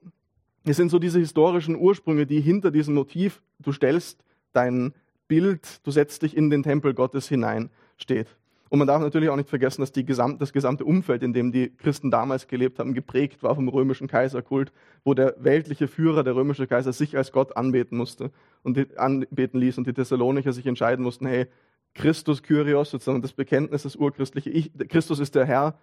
das 0.65 0.77
sind 0.77 0.91
so 0.91 0.99
diese 0.99 1.19
historischen 1.19 1.77
Ursprünge, 1.77 2.27
die 2.27 2.41
hinter 2.41 2.71
diesem 2.71 2.95
Motiv, 2.95 3.43
du 3.59 3.73
stellst 3.73 4.25
dein 4.53 4.95
Bild, 5.27 5.87
du 5.87 5.91
setzt 5.91 6.23
dich 6.23 6.37
in 6.37 6.51
den 6.51 6.63
Tempel 6.63 6.95
Gottes 6.95 7.29
hinein, 7.29 7.71
steht. 7.97 8.29
Und 8.71 8.79
man 8.79 8.89
darf 8.89 9.01
natürlich 9.01 9.31
auch 9.31 9.37
nicht 9.37 9.49
vergessen, 9.49 9.81
dass 9.81 9.93
gesamte, 9.93 10.39
das 10.39 10.53
gesamte 10.53 10.85
Umfeld, 10.85 11.23
in 11.23 11.33
dem 11.33 11.53
die 11.53 11.71
Christen 11.71 12.11
damals 12.11 12.49
gelebt 12.49 12.79
haben, 12.79 12.93
geprägt 12.93 13.43
war 13.43 13.55
vom 13.55 13.69
römischen 13.69 14.09
Kaiserkult, 14.09 14.73
wo 15.05 15.15
der 15.15 15.37
weltliche 15.39 15.89
Führer, 15.89 16.23
der 16.23 16.35
römische 16.35 16.67
Kaiser, 16.67 16.93
sich 16.93 17.17
als 17.17 17.33
Gott 17.33 17.57
anbeten 17.57 17.97
musste 17.97 18.31
und 18.63 18.99
anbeten 18.99 19.59
ließ 19.59 19.79
und 19.79 19.87
die 19.87 19.95
Thessalonicher 19.95 20.53
sich 20.53 20.67
entscheiden 20.67 21.03
mussten, 21.03 21.27
hey, 21.27 21.47
Christus 21.95 22.43
Kyrios, 22.43 22.91
sozusagen 22.91 23.23
das 23.23 23.33
Bekenntnis, 23.33 23.83
das 23.83 23.97
urchristliche 23.97 24.51
Ich, 24.51 24.71
Christus 24.89 25.19
ist 25.19 25.35
der 25.35 25.47
Herr, 25.47 25.79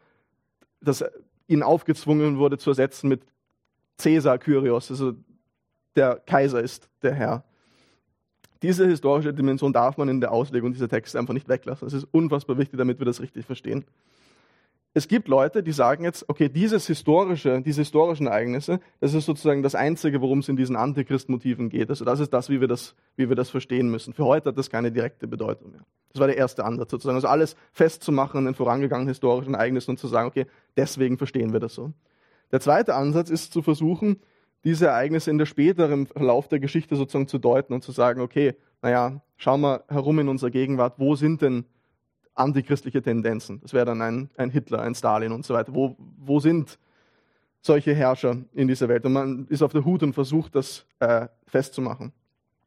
das 0.82 1.04
ihnen 1.48 1.64
aufgezwungen 1.64 2.38
wurde 2.38 2.58
zu 2.58 2.72
ersetzen 2.72 3.08
mit 3.08 3.22
Caesar 3.98 4.38
Kyrios, 4.38 4.92
also 4.92 5.14
der 5.96 6.16
Kaiser 6.26 6.62
ist 6.62 6.90
der 7.02 7.14
Herr. 7.14 7.44
Diese 8.62 8.88
historische 8.88 9.34
Dimension 9.34 9.74
darf 9.74 9.98
man 9.98 10.10
in 10.10 10.22
der 10.22 10.32
Auslegung 10.32 10.74
dieser 10.74 10.90
Texte 10.90 11.20
einfach 11.20 11.34
nicht 11.34 11.48
weglassen. 11.48 11.88
Es 11.88 11.94
ist 11.94 12.08
unfassbar 12.12 12.58
wichtig, 12.58 12.78
damit 12.78 13.00
wir 13.00 13.06
das 13.06 13.22
richtig 13.22 13.46
verstehen 13.46 13.86
es 14.98 15.10
gibt 15.10 15.28
Leute, 15.28 15.62
die 15.62 15.74
sagen 15.74 16.06
jetzt, 16.06 16.30
okay, 16.30 16.48
dieses 16.48 16.88
historische, 16.88 17.62
diese 17.62 17.82
historischen 17.82 18.28
Ereignisse, 18.28 18.80
das 19.02 19.14
ist 19.14 19.26
sozusagen 19.26 19.62
das 19.62 19.76
Einzige, 19.76 20.22
worum 20.22 20.40
es 20.40 20.48
in 20.48 20.56
diesen 20.56 20.78
Antichrist-Motiven 20.78 21.68
geht. 21.68 21.90
Also 21.90 22.06
das 22.06 22.22
ist 22.22 22.34
das 22.34 22.50
wie, 22.50 22.62
wir 22.62 22.70
das, 22.70 22.96
wie 23.18 23.28
wir 23.28 23.36
das 23.36 23.50
verstehen 23.50 23.92
müssen. 23.92 24.14
Für 24.14 24.24
heute 24.24 24.50
hat 24.50 24.58
das 24.58 24.70
keine 24.70 24.94
direkte 24.94 25.28
Bedeutung 25.28 25.72
mehr. 25.72 25.82
Das 26.14 26.22
war 26.22 26.28
der 26.28 26.38
erste 26.38 26.64
Ansatz 26.64 26.92
sozusagen. 26.92 27.18
Also 27.18 27.28
alles 27.28 27.58
festzumachen 27.74 28.40
in 28.40 28.46
den 28.46 28.56
vorangegangenen 28.56 29.10
historischen 29.10 29.54
Ereignissen 29.54 29.92
und 29.92 30.00
zu 30.00 30.08
sagen, 30.08 30.30
okay, 30.30 30.46
deswegen 30.78 31.18
verstehen 31.18 31.52
wir 31.52 31.60
das 31.60 31.74
so. 31.74 31.92
Der 32.54 32.62
zweite 32.62 32.96
Ansatz 32.96 33.30
ist 33.30 33.52
zu 33.52 33.62
versuchen, 33.62 34.22
diese 34.64 34.88
Ereignisse 34.88 35.30
in 35.30 35.38
der 35.38 35.46
späteren 35.46 36.08
Verlauf 36.08 36.48
der 36.48 36.62
Geschichte 36.62 36.96
sozusagen 36.96 37.28
zu 37.28 37.38
deuten 37.38 37.74
und 37.74 37.84
zu 37.84 37.92
sagen, 37.92 38.22
okay, 38.22 38.56
naja, 38.82 39.22
schauen 39.36 39.60
wir 39.60 39.84
herum 39.90 40.20
in 40.20 40.30
unserer 40.30 40.52
Gegenwart, 40.52 40.94
wo 41.00 41.18
sind 41.18 41.42
denn 41.42 41.66
antichristliche 42.36 43.02
Tendenzen. 43.02 43.62
Das 43.62 43.74
wäre 43.74 43.86
dann 43.86 44.02
ein, 44.02 44.30
ein 44.38 44.50
Hitler, 44.50 44.82
ein 44.82 44.94
Stalin 44.94 45.32
und 45.32 45.46
so 45.46 45.54
weiter. 45.54 45.74
Wo, 45.74 45.96
wo 45.98 46.40
sind 46.40 46.78
solche 47.62 47.96
Herrscher 47.96 48.38
in 48.54 48.68
dieser 48.68 48.88
Welt? 48.90 49.06
Und 49.06 49.14
man 49.14 49.48
ist 49.48 49.64
auf 49.64 49.72
der 49.72 49.86
Hut 49.86 50.04
und 50.04 50.14
versucht, 50.14 50.54
das 50.56 50.86
äh, 51.00 51.28
festzumachen. 51.48 52.12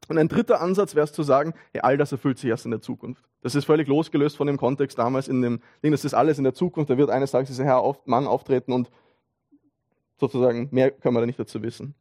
Und 0.09 0.17
ein 0.17 0.29
dritter 0.29 0.61
Ansatz 0.61 0.95
wäre 0.95 1.05
es 1.05 1.13
zu 1.13 1.23
sagen, 1.23 1.53
hey, 1.73 1.83
all 1.83 1.97
das 1.99 2.13
erfüllt 2.13 2.39
sich 2.39 2.49
erst 2.49 2.65
in 2.65 2.71
der 2.71 2.81
Zukunft. 2.81 3.23
Das 3.43 3.55
ist 3.55 3.67
völlig 3.67 3.87
losgelöst 3.89 4.37
von 4.37 4.47
dem 4.47 4.57
Kontext 4.57 4.99
damals 4.99 5.29
in 5.29 5.43
dem 5.43 5.61
Ding, 5.83 5.93
das 5.93 6.05
ist 6.05 6.15
alles 6.15 6.39
in 6.39 6.45
der 6.45 6.55
Zukunft. 6.55 6.91
Da 6.91 6.97
wird 6.97 7.11
eines 7.11 7.31
Tages 7.31 7.49
dieser 7.49 7.65
Herr 7.65 7.79
auf, 7.79 8.07
Mann 8.07 8.27
auftreten 8.27 8.73
und 8.73 8.91
sozusagen 10.19 10.69
mehr 10.73 10.91
können 10.91 11.15
wir 11.15 11.21
da 11.21 11.27
nicht 11.27 11.39
dazu 11.39 11.63
wissen. 11.63 11.95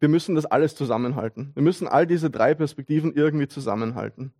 Wir 0.00 0.08
müssen 0.08 0.34
das 0.34 0.46
alles 0.46 0.74
zusammenhalten. 0.74 1.52
Wir 1.54 1.62
müssen 1.62 1.86
all 1.86 2.06
diese 2.06 2.30
drei 2.30 2.54
Perspektiven 2.54 3.12
irgendwie 3.12 3.48
zusammenhalten. 3.48 4.32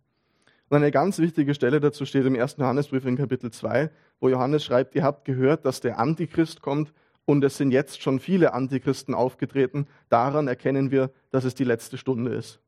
Und 0.71 0.77
eine 0.77 0.91
ganz 0.91 1.19
wichtige 1.19 1.53
Stelle 1.53 1.81
dazu 1.81 2.05
steht 2.05 2.25
im 2.25 2.33
1. 2.33 2.55
Johannesbrief 2.57 3.03
in 3.03 3.17
Kapitel 3.17 3.51
2, 3.51 3.89
wo 4.21 4.29
Johannes 4.29 4.63
schreibt, 4.63 4.95
ihr 4.95 5.03
habt 5.03 5.25
gehört, 5.25 5.65
dass 5.65 5.81
der 5.81 5.99
Antichrist 5.99 6.61
kommt 6.61 6.93
und 7.25 7.43
es 7.43 7.57
sind 7.57 7.71
jetzt 7.71 8.01
schon 8.01 8.21
viele 8.21 8.53
Antichristen 8.53 9.13
aufgetreten. 9.13 9.85
Daran 10.07 10.47
erkennen 10.47 10.89
wir, 10.89 11.11
dass 11.29 11.43
es 11.43 11.55
die 11.55 11.65
letzte 11.65 11.97
Stunde 11.97 12.33
ist. 12.33 12.61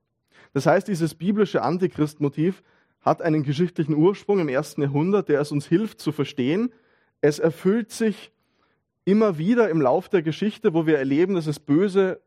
Das 0.52 0.66
heißt, 0.66 0.89
dieses 0.89 1.16
biblische 1.16 1.62
Antichrist-Motiv 1.62 2.62
hat 3.00 3.22
einen 3.22 3.44
geschichtlichen 3.44 3.96
Ursprung 3.96 4.39
im 4.39 4.50
ersten 4.50 4.82
Jahrhundert, 4.82 5.30
der 5.30 5.39
es 5.39 5.54
uns 5.54 5.66
hilft 5.66 6.02
zu 6.02 6.12
verstehen. 6.12 6.74
Es 7.22 7.39
erfüllt 7.39 7.92
sich 7.92 8.34
immer 9.06 9.38
wieder 9.38 9.70
im 9.70 9.80
Lauf 9.80 10.10
der 10.10 10.24
Geschichte, 10.24 10.74
wo 10.74 10.86
wir 10.86 10.98
erleben, 10.98 11.36
dass 11.36 11.48
es 11.48 11.58
böse 11.58 12.20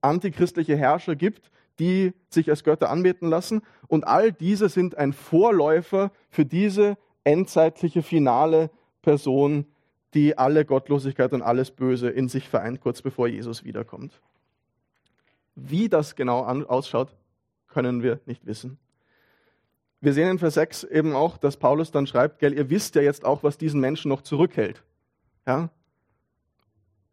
antichristliche 0.00 0.76
Herrscher 0.76 1.14
gibt, 1.14 1.52
die 1.78 2.12
sich 2.28 2.50
als 2.50 2.64
Götter 2.64 2.90
anbeten 2.90 3.28
lassen. 3.28 3.62
Und 3.88 4.06
all 4.06 4.32
diese 4.32 4.68
sind 4.68 4.96
ein 4.98 5.12
Vorläufer 5.12 6.12
für 6.30 6.44
diese 6.44 6.96
endzeitliche 7.24 8.02
finale 8.02 8.70
Person, 9.02 9.66
die 10.14 10.36
alle 10.36 10.64
Gottlosigkeit 10.64 11.32
und 11.32 11.42
alles 11.42 11.70
Böse 11.70 12.10
in 12.10 12.28
sich 12.28 12.48
vereint, 12.48 12.80
kurz 12.80 13.02
bevor 13.02 13.28
Jesus 13.28 13.64
wiederkommt. 13.64 14.20
Wie 15.54 15.88
das 15.88 16.16
genau 16.16 16.44
ausschaut, 16.44 17.14
können 17.68 18.02
wir 18.02 18.20
nicht 18.26 18.46
wissen. 18.46 18.78
Wir 20.00 20.12
sehen 20.12 20.28
in 20.28 20.38
Vers 20.38 20.54
6 20.54 20.84
eben 20.84 21.14
auch, 21.14 21.38
dass 21.38 21.56
Paulus 21.56 21.90
dann 21.90 22.06
schreibt, 22.06 22.40
gell, 22.40 22.52
ihr 22.54 22.68
wisst 22.70 22.96
ja 22.96 23.02
jetzt 23.02 23.24
auch, 23.24 23.42
was 23.42 23.56
diesen 23.56 23.80
Menschen 23.80 24.08
noch 24.08 24.22
zurückhält. 24.22 24.82
Ja? 25.46 25.70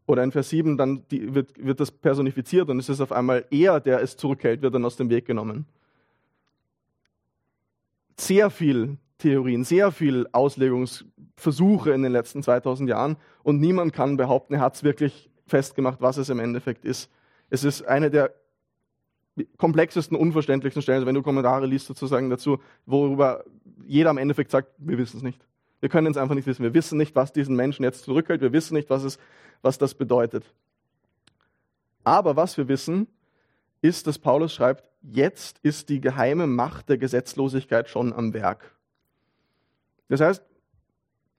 Oder 0.09 0.23
in 0.23 0.31
Vers 0.31 0.49
7 0.49 0.75
dann 0.75 1.03
die, 1.11 1.35
wird, 1.35 1.63
wird 1.63 1.79
das 1.79 1.91
personifiziert 1.91 2.67
und 2.67 2.79
es 2.79 2.89
ist 2.89 2.99
auf 2.99 3.11
einmal 3.11 3.45
er, 3.51 3.79
der 3.79 4.01
es 4.01 4.17
zurückhält, 4.17 4.63
wird 4.63 4.73
dann 4.73 4.83
aus 4.83 4.97
dem 4.97 5.11
Weg 5.11 5.27
genommen. 5.27 5.67
Sehr 8.17 8.49
viel 8.49 8.97
Theorien, 9.19 9.63
sehr 9.63 9.91
viel 9.91 10.25
Auslegungsversuche 10.31 11.91
in 11.91 12.01
den 12.01 12.11
letzten 12.11 12.41
2000 12.41 12.89
Jahren 12.89 13.17
und 13.43 13.59
niemand 13.59 13.93
kann 13.93 14.17
behaupten, 14.17 14.55
er 14.55 14.61
hat 14.61 14.73
es 14.73 14.83
wirklich 14.83 15.29
festgemacht, 15.45 16.01
was 16.01 16.17
es 16.17 16.29
im 16.29 16.39
Endeffekt 16.39 16.85
ist. 16.85 17.11
Es 17.51 17.63
ist 17.63 17.83
eine 17.83 18.09
der 18.09 18.33
komplexesten, 19.57 20.17
unverständlichsten 20.17 20.81
Stellen, 20.81 20.95
also 20.95 21.05
wenn 21.05 21.13
du 21.13 21.21
Kommentare 21.21 21.67
liest 21.67 21.85
sozusagen 21.85 22.31
dazu, 22.31 22.57
worüber 22.87 23.43
jeder 23.85 24.09
am 24.09 24.17
Endeffekt 24.17 24.49
sagt, 24.49 24.71
wir 24.79 24.97
wissen 24.97 25.17
es 25.17 25.23
nicht. 25.23 25.45
Wir 25.79 25.89
können 25.89 26.11
es 26.11 26.17
einfach 26.17 26.35
nicht 26.35 26.47
wissen. 26.47 26.63
Wir 26.63 26.73
wissen 26.73 26.97
nicht, 26.97 27.15
was 27.15 27.31
diesen 27.31 27.55
Menschen 27.55 27.83
jetzt 27.83 28.03
zurückhält. 28.03 28.41
Wir 28.41 28.53
wissen 28.53 28.73
nicht, 28.73 28.89
was, 28.89 29.03
es, 29.03 29.19
was 29.61 29.77
das 29.77 29.93
bedeutet. 29.93 30.43
Aber 32.03 32.35
was 32.35 32.57
wir 32.57 32.67
wissen, 32.67 33.07
ist, 33.81 34.07
dass 34.07 34.19
Paulus 34.19 34.53
schreibt, 34.53 34.83
jetzt 35.01 35.59
ist 35.59 35.89
die 35.89 36.01
geheime 36.01 36.47
Macht 36.47 36.89
der 36.89 36.97
Gesetzlosigkeit 36.97 37.89
schon 37.89 38.11
am 38.11 38.33
Werk. 38.33 38.75
Das 40.09 40.19
heißt, 40.19 40.43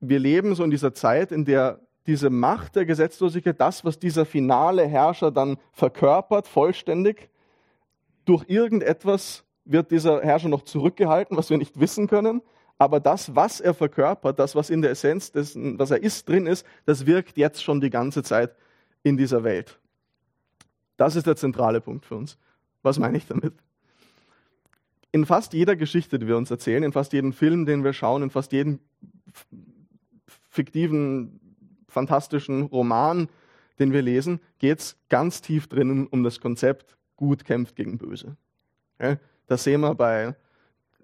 wir 0.00 0.18
leben 0.18 0.54
so 0.54 0.64
in 0.64 0.70
dieser 0.70 0.94
Zeit, 0.94 1.32
in 1.32 1.44
der 1.44 1.80
diese 2.06 2.30
Macht 2.30 2.76
der 2.76 2.86
Gesetzlosigkeit, 2.86 3.60
das, 3.60 3.84
was 3.84 3.98
dieser 3.98 4.24
finale 4.24 4.86
Herrscher 4.86 5.30
dann 5.30 5.58
verkörpert, 5.72 6.48
vollständig, 6.48 7.28
durch 8.24 8.44
irgendetwas 8.48 9.44
wird 9.64 9.90
dieser 9.90 10.22
Herrscher 10.22 10.48
noch 10.48 10.62
zurückgehalten, 10.62 11.36
was 11.36 11.50
wir 11.50 11.58
nicht 11.58 11.78
wissen 11.78 12.06
können. 12.06 12.42
Aber 12.80 12.98
das, 12.98 13.36
was 13.36 13.60
er 13.60 13.74
verkörpert, 13.74 14.38
das, 14.38 14.54
was 14.54 14.70
in 14.70 14.80
der 14.80 14.92
Essenz 14.92 15.30
dessen, 15.32 15.78
was 15.78 15.90
er 15.90 16.02
ist, 16.02 16.26
drin 16.26 16.46
ist, 16.46 16.64
das 16.86 17.04
wirkt 17.04 17.36
jetzt 17.36 17.62
schon 17.62 17.82
die 17.82 17.90
ganze 17.90 18.22
Zeit 18.22 18.56
in 19.02 19.18
dieser 19.18 19.44
Welt. 19.44 19.78
Das 20.96 21.14
ist 21.14 21.26
der 21.26 21.36
zentrale 21.36 21.82
Punkt 21.82 22.06
für 22.06 22.16
uns. 22.16 22.38
Was 22.82 22.98
meine 22.98 23.18
ich 23.18 23.26
damit? 23.26 23.52
In 25.12 25.26
fast 25.26 25.52
jeder 25.52 25.76
Geschichte, 25.76 26.18
die 26.18 26.26
wir 26.26 26.38
uns 26.38 26.50
erzählen, 26.50 26.82
in 26.82 26.92
fast 26.92 27.12
jedem 27.12 27.34
Film, 27.34 27.66
den 27.66 27.84
wir 27.84 27.92
schauen, 27.92 28.22
in 28.22 28.30
fast 28.30 28.50
jedem 28.50 28.78
fiktiven, 30.48 31.38
fantastischen 31.86 32.62
Roman, 32.62 33.28
den 33.78 33.92
wir 33.92 34.00
lesen, 34.00 34.40
geht 34.58 34.78
es 34.78 34.96
ganz 35.10 35.42
tief 35.42 35.66
drinnen 35.66 36.06
um 36.06 36.24
das 36.24 36.40
Konzept 36.40 36.96
Gut 37.16 37.44
kämpft 37.44 37.76
gegen 37.76 37.98
Böse. 37.98 38.38
Das 39.46 39.64
sehen 39.64 39.82
wir 39.82 39.94
bei 39.94 40.34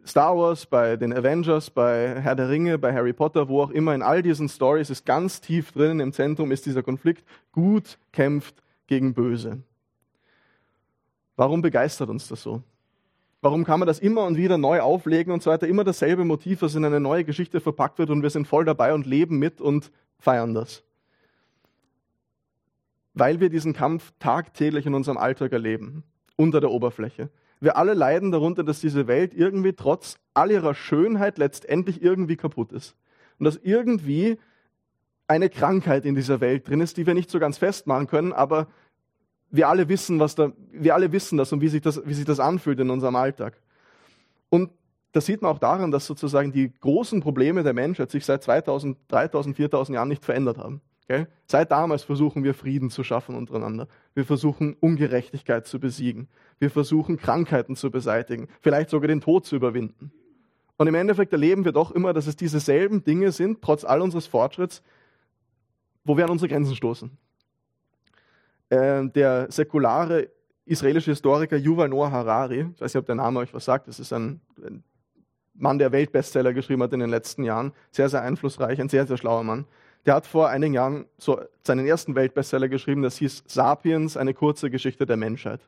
Star 0.07 0.37
Wars, 0.37 0.67
bei 0.67 0.97
den 0.97 1.13
Avengers, 1.13 1.69
bei 1.69 2.21
Herr 2.21 2.37
der 2.37 2.49
Ringe, 2.49 2.79
bei 2.79 2.93
Harry 2.93 3.13
Potter, 3.13 3.49
wo 3.49 3.63
auch 3.63 3.71
immer, 3.71 3.95
in 3.95 4.03
all 4.03 4.23
diesen 4.23 4.49
Stories 4.49 4.89
ist 4.89 5.05
ganz 5.05 5.41
tief 5.41 5.73
drinnen 5.73 5.99
im 5.99 6.13
Zentrum 6.13 6.53
ist 6.53 6.65
dieser 6.65 6.85
Konflikt. 6.85 7.25
Gut 7.51 7.99
kämpft 8.13 8.63
gegen 8.87 9.15
Böse. 9.15 9.63
Warum 11.35 11.61
begeistert 11.61 12.09
uns 12.09 12.29
das 12.29 12.43
so? 12.43 12.63
Warum 13.43 13.65
kann 13.65 13.81
man 13.81 13.87
das 13.87 13.99
immer 13.99 14.25
und 14.25 14.37
wieder 14.37 14.59
neu 14.59 14.81
auflegen 14.81 15.33
und 15.33 15.43
so 15.43 15.51
weiter? 15.51 15.67
Immer 15.67 15.85
dasselbe 15.85 16.25
Motiv, 16.25 16.61
das 16.61 16.75
in 16.75 16.85
eine 16.85 17.01
neue 17.01 17.25
Geschichte 17.25 17.61
verpackt 17.61 17.99
wird 17.99 18.11
und 18.11 18.23
wir 18.23 18.31
sind 18.31 18.47
voll 18.47 18.65
dabei 18.65 18.95
und 18.95 19.07
leben 19.07 19.39
mit 19.39 19.61
und 19.61 19.91
feiern 20.19 20.55
das. 20.55 20.83
Weil 23.13 23.41
wir 23.41 23.51
diesen 23.51 23.73
Kampf 23.73 24.13
tagtäglich 24.19 24.87
in 24.87 24.95
unserem 24.95 25.19
Alltag 25.19 25.53
erleben, 25.53 26.05
unter 26.37 26.61
der 26.61 26.71
Oberfläche. 26.71 27.29
Wir 27.61 27.77
alle 27.77 27.95
leiden 27.95 28.33
darunter, 28.33 28.65
dass 28.65 28.81
diese 28.81 29.07
Welt 29.07 29.35
irgendwie 29.35 29.73
trotz 29.73 30.19
all 30.35 30.51
ihrer 30.51 30.75
Schönheit 30.75 31.39
letztendlich 31.39 32.03
irgendwie 32.03 32.37
kaputt 32.37 32.73
ist. 32.73 32.97
Und 33.39 33.45
dass 33.45 33.57
irgendwie 33.57 34.39
eine 35.27 35.49
Krankheit 35.49 36.05
in 36.05 36.15
dieser 36.15 36.41
Welt 36.41 36.69
drin 36.69 36.81
ist, 36.81 36.97
die 36.97 37.07
wir 37.07 37.15
nicht 37.15 37.31
so 37.31 37.39
ganz 37.39 37.59
festmachen 37.59 38.07
können, 38.07 38.33
aber 38.33 38.69
wir 39.51 39.69
alle 39.69 39.89
wissen, 39.89 40.21
was 40.21 40.35
da, 40.35 40.53
wir 40.71 40.95
alle 40.95 41.13
wissen 41.13 41.39
das 41.39 41.53
und 41.53 41.61
wie 41.61 41.69
sich 41.69 41.83
das, 41.83 42.01
wie 42.05 42.15
sich 42.15 42.25
das 42.25 42.41
anfühlt 42.41 42.79
in 42.81 42.91
unserem 42.91 43.17
Alltag. 43.17 43.61
Und 44.49 44.71
das 45.13 45.27
sieht 45.27 45.41
man 45.43 45.51
auch 45.51 45.59
daran, 45.59 45.91
dass 45.91 46.07
sozusagen 46.07 46.53
die 46.53 46.73
großen 46.81 47.21
Probleme 47.21 47.63
der 47.63 47.73
Menschheit 47.73 48.11
sich 48.11 48.25
seit 48.25 48.43
2000, 48.43 48.99
3000, 49.09 49.57
4000 49.57 49.95
Jahren 49.95 50.09
nicht 50.09 50.25
verändert 50.25 50.59
haben. 50.59 50.81
Okay? 51.09 51.27
Seit 51.47 51.71
damals 51.71 52.03
versuchen 52.03 52.43
wir 52.43 52.53
Frieden 52.53 52.91
zu 52.91 53.05
schaffen 53.05 53.37
untereinander. 53.37 53.87
Wir 54.15 54.25
versuchen 54.25 54.77
Ungerechtigkeit 54.81 55.67
zu 55.67 55.79
besiegen. 55.79 56.29
Wir 56.59 56.71
versuchen 56.71 57.17
Krankheiten 57.17 57.77
zu 57.77 57.91
beseitigen, 57.91 58.49
vielleicht 58.61 58.91
sogar 58.91 59.09
den 59.09 59.21
Tod 59.21 59.47
zu 59.47 59.55
überwinden. 59.55 60.11
Und 60.79 60.89
im 60.89 60.95
Endeffekt 60.95 61.33
erleben 61.33 61.65
wir 61.65 61.73
doch 61.73 61.91
immer, 61.91 62.13
dass 62.13 62.27
es 62.27 62.37
dieselben 62.37 63.05
Dinge 63.05 63.33
sind, 63.33 63.63
trotz 63.63 63.85
all 63.85 64.03
unseres 64.03 64.27
Fortschritts, 64.27 64.83
wo 66.05 66.17
wir 66.17 66.25
an 66.25 66.31
unsere 66.31 66.49
Grenzen 66.49 66.75
stoßen. 66.75 67.11
Äh, 68.69 69.09
der 69.09 69.51
säkulare 69.51 70.29
israelische 70.65 71.13
Historiker 71.13 71.57
Yuval 71.57 71.89
Noah 71.89 72.11
Harari, 72.11 72.67
ich 72.75 72.81
weiß 72.81 72.93
nicht, 72.93 73.01
ob 73.01 73.07
der 73.07 73.15
Name 73.15 73.39
euch 73.39 73.55
was 73.55 73.65
sagt, 73.65 73.87
das 73.87 74.01
ist 74.01 74.13
ein, 74.13 74.41
ein 74.59 74.83
Mann, 75.55 75.79
der 75.79 75.93
Weltbestseller 75.93 76.53
geschrieben 76.53 76.83
hat 76.83 76.93
in 76.93 77.01
den 77.01 77.11
letzten 77.11 77.45
Jahren, 77.45 77.73
sehr, 77.91 78.09
sehr 78.09 78.23
einflussreich, 78.23 78.81
ein 78.81 78.89
sehr, 78.89 79.07
sehr 79.07 79.17
schlauer 79.17 79.45
Mann. 79.45 79.67
Der 80.07 80.15
hat 80.15 80.27
vor 80.27 80.49
einigen 80.49 80.73
Jahren 80.73 81.07
so 81.19 81.41
seinen 81.65 81.85
ersten 81.85 82.15
Weltbestseller 82.15 82.69
geschrieben, 82.69 83.03
das 83.03 83.17
hieß 83.19 83.43
Sapiens, 83.49 84.17
eine 84.17 84.35
kurze 84.35 84.71
Geschichte 84.71 85.05
der 85.05 85.17
Menschheit, 85.17 85.61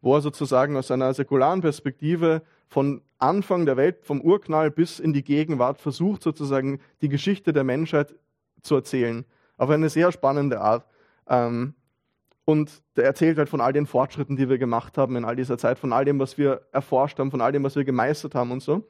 wo 0.00 0.16
er 0.16 0.20
sozusagen 0.20 0.76
aus 0.76 0.90
einer 0.90 1.14
säkularen 1.14 1.60
Perspektive 1.60 2.42
von 2.66 3.00
Anfang 3.18 3.64
der 3.64 3.76
Welt, 3.76 4.04
vom 4.04 4.20
Urknall 4.20 4.72
bis 4.72 4.98
in 4.98 5.12
die 5.12 5.22
Gegenwart 5.22 5.80
versucht, 5.80 6.22
sozusagen 6.22 6.80
die 7.00 7.08
Geschichte 7.08 7.52
der 7.52 7.62
Menschheit 7.62 8.16
zu 8.60 8.74
erzählen, 8.74 9.24
auf 9.56 9.70
eine 9.70 9.88
sehr 9.88 10.10
spannende 10.10 10.60
Art. 10.60 10.84
Ähm, 11.28 11.74
und 12.44 12.82
der 12.96 13.04
erzählt 13.04 13.38
halt 13.38 13.48
von 13.48 13.60
all 13.60 13.72
den 13.72 13.86
Fortschritten, 13.86 14.36
die 14.36 14.48
wir 14.48 14.58
gemacht 14.58 14.98
haben 14.98 15.14
in 15.14 15.24
all 15.24 15.36
dieser 15.36 15.58
Zeit, 15.58 15.78
von 15.78 15.92
all 15.92 16.04
dem, 16.04 16.18
was 16.18 16.38
wir 16.38 16.62
erforscht 16.72 17.20
haben, 17.20 17.30
von 17.30 17.40
all 17.40 17.52
dem, 17.52 17.62
was 17.62 17.76
wir 17.76 17.84
gemeistert 17.84 18.34
haben 18.34 18.50
und 18.50 18.62
so. 18.62 18.84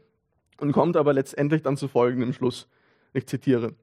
Und 0.58 0.72
kommt 0.72 0.96
aber 0.96 1.12
letztendlich 1.12 1.62
dann 1.62 1.76
zu 1.76 1.86
folgendem 1.86 2.32
Schluss. 2.32 2.66
Ich 3.12 3.26
zitiere. 3.26 3.74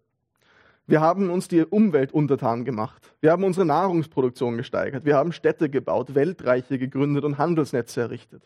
Wir 0.86 1.00
haben 1.00 1.30
uns 1.30 1.48
die 1.48 1.64
Umwelt 1.64 2.12
untertan 2.12 2.66
gemacht. 2.66 3.16
Wir 3.22 3.32
haben 3.32 3.44
unsere 3.46 3.66
Nahrungsproduktion 3.66 4.58
gesteigert. 4.58 5.06
Wir 5.06 5.16
haben 5.16 5.32
Städte 5.32 5.70
gebaut, 5.70 6.14
Weltreiche 6.14 6.78
gegründet 6.78 7.24
und 7.24 7.38
Handelsnetze 7.38 8.02
errichtet. 8.02 8.44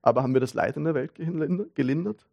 Aber 0.00 0.22
haben 0.22 0.34
wir 0.34 0.40
das 0.40 0.54
Leid 0.54 0.76
in 0.76 0.84
der 0.84 0.94
Welt 0.94 1.12
gelindert? 1.74 2.26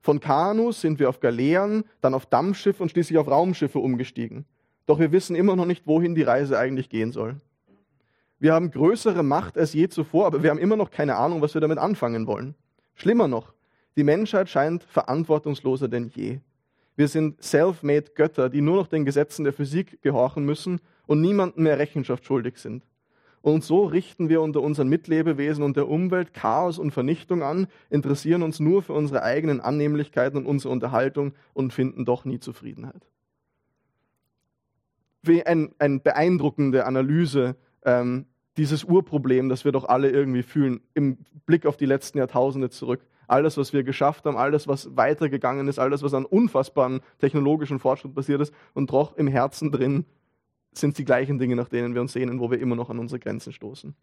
Von 0.00 0.20
Kanus 0.20 0.80
sind 0.80 0.98
wir 0.98 1.08
auf 1.08 1.20
Galeeren, 1.20 1.84
dann 2.00 2.14
auf 2.14 2.26
Dampfschiffe 2.26 2.82
und 2.82 2.90
schließlich 2.90 3.18
auf 3.18 3.28
Raumschiffe 3.28 3.78
umgestiegen. 3.78 4.44
Doch 4.86 4.98
wir 4.98 5.12
wissen 5.12 5.34
immer 5.34 5.56
noch 5.56 5.66
nicht, 5.66 5.86
wohin 5.86 6.14
die 6.14 6.22
Reise 6.22 6.58
eigentlich 6.58 6.88
gehen 6.88 7.12
soll. 7.12 7.36
Wir 8.38 8.52
haben 8.52 8.70
größere 8.70 9.22
Macht 9.22 9.58
als 9.58 9.72
je 9.72 9.88
zuvor, 9.88 10.26
aber 10.26 10.42
wir 10.42 10.50
haben 10.50 10.58
immer 10.58 10.76
noch 10.76 10.90
keine 10.90 11.16
Ahnung, 11.16 11.40
was 11.40 11.54
wir 11.54 11.60
damit 11.60 11.78
anfangen 11.78 12.26
wollen. 12.26 12.54
Schlimmer 12.94 13.28
noch, 13.28 13.52
die 13.96 14.04
Menschheit 14.04 14.48
scheint 14.48 14.84
verantwortungsloser 14.84 15.88
denn 15.88 16.08
je. 16.08 16.38
Wir 16.98 17.06
sind 17.06 17.40
self-made 17.40 18.10
Götter, 18.16 18.50
die 18.50 18.60
nur 18.60 18.74
noch 18.74 18.88
den 18.88 19.04
Gesetzen 19.04 19.44
der 19.44 19.52
Physik 19.52 20.02
gehorchen 20.02 20.44
müssen 20.44 20.80
und 21.06 21.20
niemandem 21.20 21.62
mehr 21.62 21.78
Rechenschaft 21.78 22.24
schuldig 22.24 22.58
sind. 22.58 22.84
Und 23.40 23.62
so 23.62 23.84
richten 23.84 24.28
wir 24.28 24.42
unter 24.42 24.62
unseren 24.62 24.88
Mitlebewesen 24.88 25.62
und 25.62 25.76
der 25.76 25.88
Umwelt 25.88 26.34
Chaos 26.34 26.76
und 26.76 26.90
Vernichtung 26.90 27.44
an, 27.44 27.68
interessieren 27.88 28.42
uns 28.42 28.58
nur 28.58 28.82
für 28.82 28.94
unsere 28.94 29.22
eigenen 29.22 29.60
Annehmlichkeiten 29.60 30.38
und 30.38 30.46
unsere 30.46 30.72
Unterhaltung 30.72 31.34
und 31.54 31.72
finden 31.72 32.04
doch 32.04 32.24
nie 32.24 32.40
Zufriedenheit. 32.40 33.06
Wie 35.22 35.46
eine 35.46 35.70
ein 35.78 36.02
beeindruckende 36.02 36.84
Analyse 36.84 37.54
ähm, 37.84 38.26
dieses 38.56 38.82
Urproblem, 38.82 39.48
das 39.48 39.64
wir 39.64 39.70
doch 39.70 39.84
alle 39.84 40.10
irgendwie 40.10 40.42
fühlen, 40.42 40.80
im 40.94 41.18
Blick 41.46 41.64
auf 41.64 41.76
die 41.76 41.86
letzten 41.86 42.18
Jahrtausende 42.18 42.70
zurück. 42.70 43.06
All 43.28 43.42
das, 43.42 43.56
was 43.56 43.72
wir 43.72 43.84
geschafft 43.84 44.24
haben, 44.24 44.36
all 44.36 44.50
das, 44.50 44.66
was 44.66 44.96
weitergegangen 44.96 45.68
ist, 45.68 45.78
all 45.78 45.90
das, 45.90 46.02
was 46.02 46.14
an 46.14 46.24
unfassbaren 46.24 47.00
technologischen 47.18 47.78
Fortschritt 47.78 48.14
passiert 48.14 48.40
ist 48.40 48.52
und 48.74 48.90
doch 48.90 49.16
im 49.16 49.28
Herzen 49.28 49.70
drin 49.70 50.06
sind 50.72 50.90
es 50.90 50.96
die 50.96 51.04
gleichen 51.04 51.38
Dinge, 51.38 51.54
nach 51.54 51.68
denen 51.68 51.94
wir 51.94 52.00
uns 52.00 52.12
sehnen, 52.12 52.40
wo 52.40 52.50
wir 52.50 52.58
immer 52.58 52.76
noch 52.76 52.90
an 52.90 52.98
unsere 52.98 53.18
Grenzen 53.18 53.52
stoßen. 53.52 53.94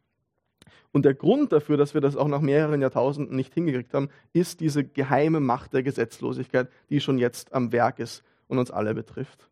Und 0.91 1.03
der 1.03 1.13
Grund 1.13 1.51
dafür, 1.51 1.75
dass 1.75 1.93
wir 1.93 2.01
das 2.01 2.15
auch 2.15 2.27
nach 2.27 2.41
mehreren 2.41 2.81
Jahrtausenden 2.81 3.35
nicht 3.35 3.53
hingekriegt 3.53 3.93
haben, 3.93 4.09
ist 4.31 4.61
diese 4.61 4.85
geheime 4.85 5.39
Macht 5.39 5.73
der 5.73 5.83
Gesetzlosigkeit, 5.83 6.69
die 6.89 7.01
schon 7.01 7.17
jetzt 7.17 7.53
am 7.53 7.71
Werk 7.71 7.99
ist 7.99 8.23
und 8.47 8.59
uns 8.59 8.71
alle 8.71 8.93
betrifft. 8.93 9.49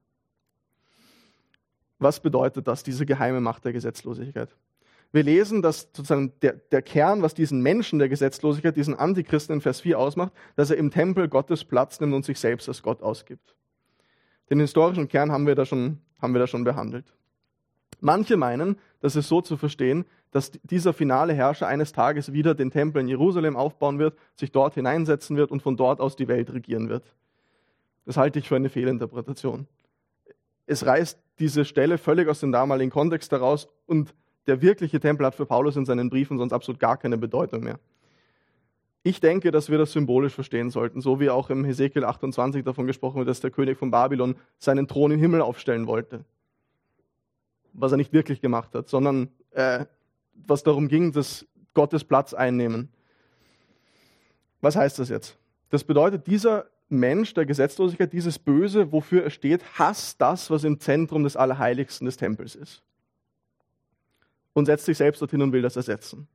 Was 1.99 2.19
bedeutet 2.19 2.67
das, 2.67 2.83
diese 2.83 3.05
geheime 3.05 3.41
Macht 3.41 3.65
der 3.65 3.73
Gesetzlosigkeit? 3.73 4.55
Wir 5.13 5.21
lesen, 5.21 5.61
dass 5.61 5.89
sozusagen 5.93 6.33
der, 6.41 6.53
der 6.53 6.81
Kern, 6.81 7.21
was 7.21 7.35
diesen 7.35 7.61
Menschen 7.61 7.99
der 7.99 8.09
Gesetzlosigkeit, 8.09 8.75
diesen 8.75 8.95
Antichristen 8.95 9.53
in 9.53 9.61
Vers 9.61 9.79
4 9.81 9.99
ausmacht, 9.99 10.33
dass 10.55 10.71
er 10.71 10.77
im 10.77 10.89
Tempel 10.89 11.27
Gottes 11.27 11.63
Platz 11.63 11.99
nimmt 11.99 12.15
und 12.15 12.25
sich 12.25 12.39
selbst 12.39 12.67
als 12.67 12.81
Gott 12.81 13.03
ausgibt. 13.03 13.55
Den 14.49 14.59
historischen 14.59 15.07
Kern 15.07 15.31
haben 15.31 15.45
wir 15.45 15.53
da 15.53 15.65
schon, 15.65 15.99
haben 16.19 16.33
wir 16.33 16.39
da 16.39 16.47
schon 16.47 16.63
behandelt. 16.63 17.13
Manche 18.01 18.37
meinen, 18.37 18.77
das 19.01 19.15
ist 19.15 19.27
so 19.27 19.39
zu 19.39 19.55
verstehen, 19.55 20.05
dass 20.31 20.51
dieser 20.63 20.93
finale 20.93 21.33
Herrscher 21.33 21.67
eines 21.67 21.91
Tages 21.91 22.33
wieder 22.33 22.55
den 22.55 22.71
Tempel 22.71 22.99
in 22.99 23.07
Jerusalem 23.07 23.55
aufbauen 23.55 23.99
wird, 23.99 24.17
sich 24.35 24.51
dort 24.51 24.73
hineinsetzen 24.73 25.37
wird 25.37 25.51
und 25.51 25.61
von 25.61 25.77
dort 25.77 26.01
aus 26.01 26.15
die 26.15 26.27
Welt 26.27 26.51
regieren 26.51 26.89
wird. 26.89 27.15
Das 28.05 28.17
halte 28.17 28.39
ich 28.39 28.47
für 28.47 28.55
eine 28.55 28.69
Fehlinterpretation. 28.69 29.67
Es 30.65 30.87
reißt 30.87 31.19
diese 31.37 31.65
Stelle 31.65 31.99
völlig 31.99 32.27
aus 32.27 32.39
dem 32.39 32.51
damaligen 32.51 32.89
Kontext 32.89 33.31
heraus 33.31 33.69
und 33.85 34.15
der 34.47 34.61
wirkliche 34.61 34.99
Tempel 34.99 35.25
hat 35.25 35.35
für 35.35 35.45
Paulus 35.45 35.75
in 35.75 35.85
seinen 35.85 36.09
Briefen 36.09 36.37
sonst 36.37 36.53
absolut 36.53 36.79
gar 36.79 36.97
keine 36.97 37.17
Bedeutung 37.17 37.63
mehr. 37.63 37.79
Ich 39.03 39.19
denke, 39.19 39.51
dass 39.51 39.69
wir 39.69 39.77
das 39.77 39.91
symbolisch 39.91 40.33
verstehen 40.33 40.69
sollten, 40.69 41.01
so 41.01 41.19
wie 41.19 41.29
auch 41.29 41.49
im 41.49 41.65
Hesekiel 41.65 42.05
28 42.05 42.63
davon 42.63 42.87
gesprochen 42.87 43.17
wird, 43.17 43.27
dass 43.27 43.41
der 43.41 43.51
König 43.51 43.77
von 43.77 43.91
Babylon 43.91 44.35
seinen 44.57 44.87
Thron 44.87 45.11
im 45.11 45.19
Himmel 45.19 45.41
aufstellen 45.41 45.87
wollte. 45.87 46.23
Was 47.73 47.91
er 47.91 47.97
nicht 47.97 48.13
wirklich 48.13 48.39
gemacht 48.39 48.73
hat, 48.73 48.87
sondern 48.87 49.29
äh, 49.51 49.85
was 50.33 50.63
darum 50.63 50.87
ging, 50.87 51.11
dass 51.11 51.45
Gottes 51.73 52.05
Platz 52.05 52.33
einnehmen. 52.33 52.89
Was 54.61 54.77
heißt 54.77 54.99
das 54.99 55.09
jetzt? 55.09 55.37
Das 55.69 55.83
bedeutet, 55.83 56.27
dieser 56.27 56.67
Mensch 56.87 57.33
der 57.33 57.45
Gesetzlosigkeit, 57.45 58.13
dieses 58.13 58.39
Böse, 58.39 58.91
wofür 58.91 59.23
er 59.23 59.29
steht, 59.31 59.63
hasst 59.77 60.21
das, 60.21 60.49
was 60.49 60.63
im 60.63 60.79
Zentrum 60.79 61.23
des 61.23 61.35
Allerheiligsten 61.35 62.05
des 62.05 62.15
Tempels 62.15 62.55
ist. 62.55 62.83
Und 64.53 64.65
setzt 64.65 64.85
sich 64.85 64.97
selbst 64.97 65.21
dorthin 65.21 65.41
und 65.41 65.51
will 65.51 65.61
das 65.61 65.75
ersetzen. 65.75 66.27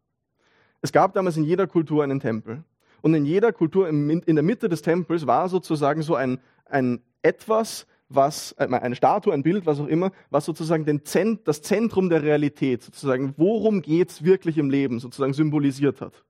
Es 0.81 0.93
gab 0.93 1.15
damals 1.15 1.37
in 1.37 1.45
jeder 1.45 1.67
Kultur 1.67 2.03
einen 2.03 2.21
Tempel. 2.21 2.65
Und 3.01 3.15
in 3.15 3.25
jeder 3.25 3.53
Kultur 3.53 3.89
in 3.89 4.23
der 4.27 4.43
Mitte 4.43 4.69
des 4.69 4.83
Tempels 4.83 5.27
war 5.27 5.49
sozusagen 5.49 6.03
so 6.03 6.17
ein, 6.17 6.41
ein 6.67 7.01
etwas, 7.23 7.87
was, 8.09 8.53
äh, 8.59 8.67
eine 8.67 8.97
Statue, 8.97 9.33
ein 9.33 9.43
Bild, 9.43 9.67
was 9.67 9.81
auch 9.81 9.87
immer, 9.87 10.13
was 10.31 10.45
sozusagen 10.45 10.85
den 10.85 11.05
Zent, 11.05 11.47
das 11.47 11.63
Zentrum 11.63 12.09
der 12.09 12.23
Realität, 12.23 12.83
sozusagen, 12.83 13.35
worum 13.37 13.83
geht 13.83 14.11
es 14.11 14.25
wirklich 14.25 14.59
im 14.59 14.71
Leben, 14.71 14.99
sozusagen 14.99 15.33
symbolisiert 15.33 16.01
hat. 16.01 16.25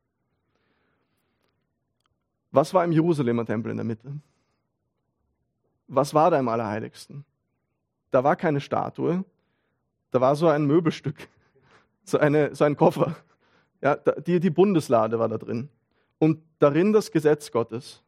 Was 2.51 2.73
war 2.75 2.85
im 2.85 2.93
Jerusalemer 2.93 3.45
Tempel 3.45 3.71
in 3.71 3.77
der 3.77 3.85
Mitte? 3.85 4.13
Was 5.87 6.13
war 6.15 6.31
da 6.31 6.39
im 6.39 6.49
Allerheiligsten? 6.49 7.25
Da 8.11 8.25
war 8.25 8.37
keine 8.37 8.61
Statue, 8.61 9.25
da 10.11 10.21
war 10.21 10.35
so 10.35 10.49
ein 10.49 10.67
Möbelstück, 10.67 11.29
so, 12.09 12.19
eine, 12.19 12.55
so 12.55 12.65
ein 12.65 12.77
Koffer. 12.77 13.17
Ja, 13.81 13.97
die, 13.97 14.41
die 14.41 14.51
Bundeslade 14.51 15.19
war 15.19 15.29
da 15.29 15.39
drin. 15.39 15.69
Und 16.19 16.43
darin 16.59 16.93
das 16.93 17.13
Gesetz 17.13 17.53
Gottes. 17.53 18.03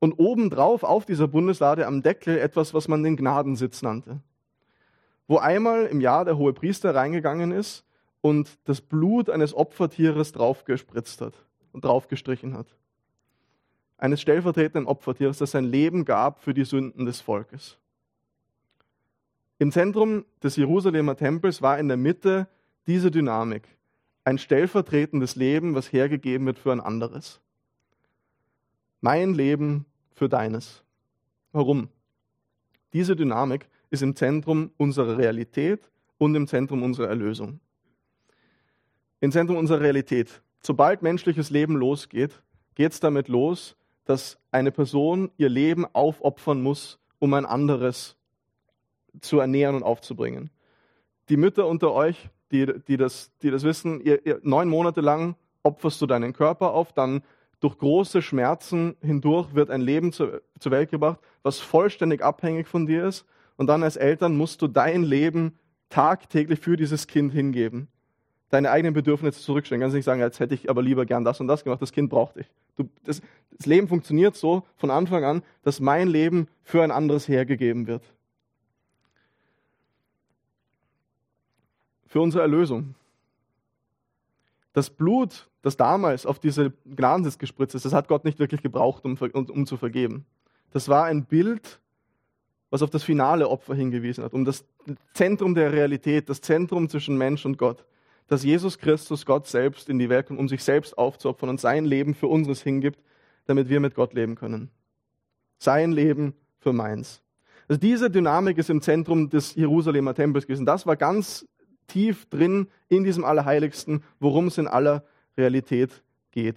Und 0.00 0.18
obendrauf 0.18 0.82
auf 0.82 1.06
dieser 1.06 1.28
Bundeslade 1.28 1.86
am 1.86 2.02
Deckel 2.02 2.38
etwas, 2.38 2.74
was 2.74 2.88
man 2.88 3.02
den 3.02 3.16
Gnadensitz 3.16 3.82
nannte. 3.82 4.20
Wo 5.26 5.38
einmal 5.38 5.86
im 5.86 6.00
Jahr 6.00 6.24
der 6.24 6.36
hohe 6.36 6.52
Priester 6.52 6.94
reingegangen 6.94 7.52
ist 7.52 7.84
und 8.20 8.58
das 8.64 8.80
Blut 8.80 9.30
eines 9.30 9.54
Opfertieres 9.54 10.32
draufgespritzt 10.32 11.20
hat 11.20 11.34
und 11.72 11.84
draufgestrichen 11.84 12.54
hat 12.54 12.66
eines 13.98 14.20
stellvertretenden 14.20 14.86
Opfertieres, 14.86 15.38
das 15.38 15.50
sein 15.50 15.64
Leben 15.64 16.04
gab 16.04 16.40
für 16.40 16.54
die 16.54 16.64
Sünden 16.64 17.04
des 17.04 17.20
Volkes. 17.20 17.76
Im 19.58 19.72
Zentrum 19.72 20.24
des 20.42 20.54
Jerusalemer 20.54 21.16
Tempels 21.16 21.60
war 21.60 21.78
in 21.78 21.88
der 21.88 21.96
Mitte 21.96 22.46
diese 22.88 23.10
Dynamik, 23.10 23.68
ein 24.24 24.38
stellvertretendes 24.38 25.36
Leben, 25.36 25.74
was 25.74 25.92
hergegeben 25.92 26.46
wird 26.46 26.58
für 26.58 26.72
ein 26.72 26.80
anderes. 26.80 27.40
Mein 29.02 29.34
Leben 29.34 29.84
für 30.14 30.28
deines. 30.28 30.82
Warum? 31.52 31.88
Diese 32.94 33.14
Dynamik 33.14 33.68
ist 33.90 34.02
im 34.02 34.16
Zentrum 34.16 34.70
unserer 34.78 35.18
Realität 35.18 35.90
und 36.16 36.34
im 36.34 36.46
Zentrum 36.46 36.82
unserer 36.82 37.08
Erlösung. 37.08 37.60
Im 39.20 39.32
Zentrum 39.32 39.58
unserer 39.58 39.80
Realität. 39.80 40.42
Sobald 40.62 41.02
menschliches 41.02 41.50
Leben 41.50 41.76
losgeht, 41.76 42.42
geht 42.74 42.92
es 42.92 43.00
damit 43.00 43.28
los, 43.28 43.76
dass 44.06 44.38
eine 44.50 44.72
Person 44.72 45.30
ihr 45.36 45.50
Leben 45.50 45.84
aufopfern 45.84 46.62
muss, 46.62 46.98
um 47.18 47.34
ein 47.34 47.44
anderes 47.44 48.16
zu 49.20 49.40
ernähren 49.40 49.76
und 49.76 49.82
aufzubringen. 49.82 50.48
Die 51.28 51.36
Mütter 51.36 51.66
unter 51.66 51.92
euch, 51.92 52.30
die, 52.52 52.66
die, 52.86 52.96
das, 52.96 53.30
die 53.42 53.50
das 53.50 53.62
wissen, 53.62 54.00
ihr, 54.00 54.24
ihr, 54.26 54.40
neun 54.42 54.68
Monate 54.68 55.00
lang 55.00 55.36
opferst 55.62 56.00
du 56.00 56.06
deinen 56.06 56.32
Körper 56.32 56.72
auf, 56.72 56.92
dann 56.92 57.22
durch 57.60 57.78
große 57.78 58.22
Schmerzen 58.22 58.96
hindurch 59.00 59.54
wird 59.54 59.70
ein 59.70 59.80
Leben 59.80 60.12
zur, 60.12 60.42
zur 60.58 60.72
Welt 60.72 60.90
gebracht, 60.90 61.18
was 61.42 61.58
vollständig 61.58 62.22
abhängig 62.22 62.68
von 62.68 62.86
dir 62.86 63.04
ist. 63.06 63.26
Und 63.56 63.66
dann 63.66 63.82
als 63.82 63.96
Eltern 63.96 64.36
musst 64.36 64.62
du 64.62 64.68
dein 64.68 65.02
Leben 65.02 65.58
tagtäglich 65.88 66.60
für 66.60 66.76
dieses 66.76 67.06
Kind 67.08 67.32
hingeben 67.32 67.88
deine 68.50 68.70
eigenen 68.70 68.94
Bedürfnisse 68.94 69.40
zurückstellen. 69.40 69.80
Kannst 69.80 69.94
nicht 69.94 70.04
sagen, 70.04 70.20
jetzt 70.20 70.40
hätte 70.40 70.54
ich 70.54 70.70
aber 70.70 70.82
lieber 70.82 71.06
gern 71.06 71.24
das 71.24 71.40
und 71.40 71.48
das 71.48 71.64
gemacht. 71.64 71.82
Das 71.82 71.92
Kind 71.92 72.10
braucht 72.10 72.36
dich. 72.36 72.46
Du, 72.76 72.88
das, 73.04 73.20
das 73.56 73.66
Leben 73.66 73.88
funktioniert 73.88 74.36
so 74.36 74.64
von 74.76 74.90
Anfang 74.90 75.24
an, 75.24 75.42
dass 75.62 75.80
mein 75.80 76.08
Leben 76.08 76.48
für 76.62 76.82
ein 76.82 76.90
anderes 76.90 77.28
hergegeben 77.28 77.86
wird. 77.86 78.02
Für 82.08 82.20
unsere 82.20 82.42
Erlösung. 82.42 82.94
Das 84.72 84.90
Blut, 84.90 85.48
das 85.62 85.76
damals 85.76 86.26
auf 86.26 86.38
diese 86.38 86.72
Gnadensitz 86.84 87.38
gespritzt 87.38 87.74
ist, 87.74 87.84
das 87.84 87.92
hat 87.92 88.08
Gott 88.08 88.24
nicht 88.24 88.38
wirklich 88.38 88.62
gebraucht, 88.62 89.04
um, 89.04 89.16
um, 89.16 89.66
zu 89.66 89.76
vergeben. 89.76 90.26
Das 90.72 90.88
war 90.88 91.04
ein 91.04 91.24
Bild, 91.24 91.80
was 92.70 92.82
auf 92.82 92.90
das 92.90 93.02
finale 93.02 93.48
Opfer 93.48 93.74
hingewiesen 93.74 94.24
hat, 94.24 94.34
um 94.34 94.44
das 94.44 94.64
Zentrum 95.14 95.54
der 95.54 95.72
Realität, 95.72 96.28
das 96.28 96.40
Zentrum 96.40 96.88
zwischen 96.88 97.16
Mensch 97.16 97.46
und 97.46 97.58
Gott 97.58 97.84
dass 98.28 98.44
Jesus 98.44 98.78
Christus 98.78 99.26
Gott 99.26 99.46
selbst 99.46 99.88
in 99.88 99.98
die 99.98 100.08
Welt 100.08 100.26
kommt, 100.26 100.38
um 100.38 100.48
sich 100.48 100.62
selbst 100.62 100.96
aufzuopfern 100.96 101.48
und 101.48 101.60
sein 101.60 101.84
Leben 101.84 102.14
für 102.14 102.28
unseres 102.28 102.62
hingibt, 102.62 103.00
damit 103.46 103.68
wir 103.68 103.80
mit 103.80 103.94
Gott 103.94 104.12
leben 104.12 104.36
können. 104.36 104.70
Sein 105.58 105.92
Leben 105.92 106.34
für 106.58 106.72
meins. 106.72 107.22
Also 107.66 107.80
diese 107.80 108.10
Dynamik 108.10 108.58
ist 108.58 108.70
im 108.70 108.80
Zentrum 108.80 109.30
des 109.30 109.54
Jerusalemer 109.54 110.14
Tempels 110.14 110.46
gewesen. 110.46 110.66
Das 110.66 110.86
war 110.86 110.96
ganz 110.96 111.46
tief 111.88 112.26
drin 112.26 112.68
in 112.88 113.02
diesem 113.02 113.24
Allerheiligsten, 113.24 114.04
worum 114.20 114.46
es 114.46 114.58
in 114.58 114.68
aller 114.68 115.04
Realität 115.36 116.02
geht. 116.30 116.56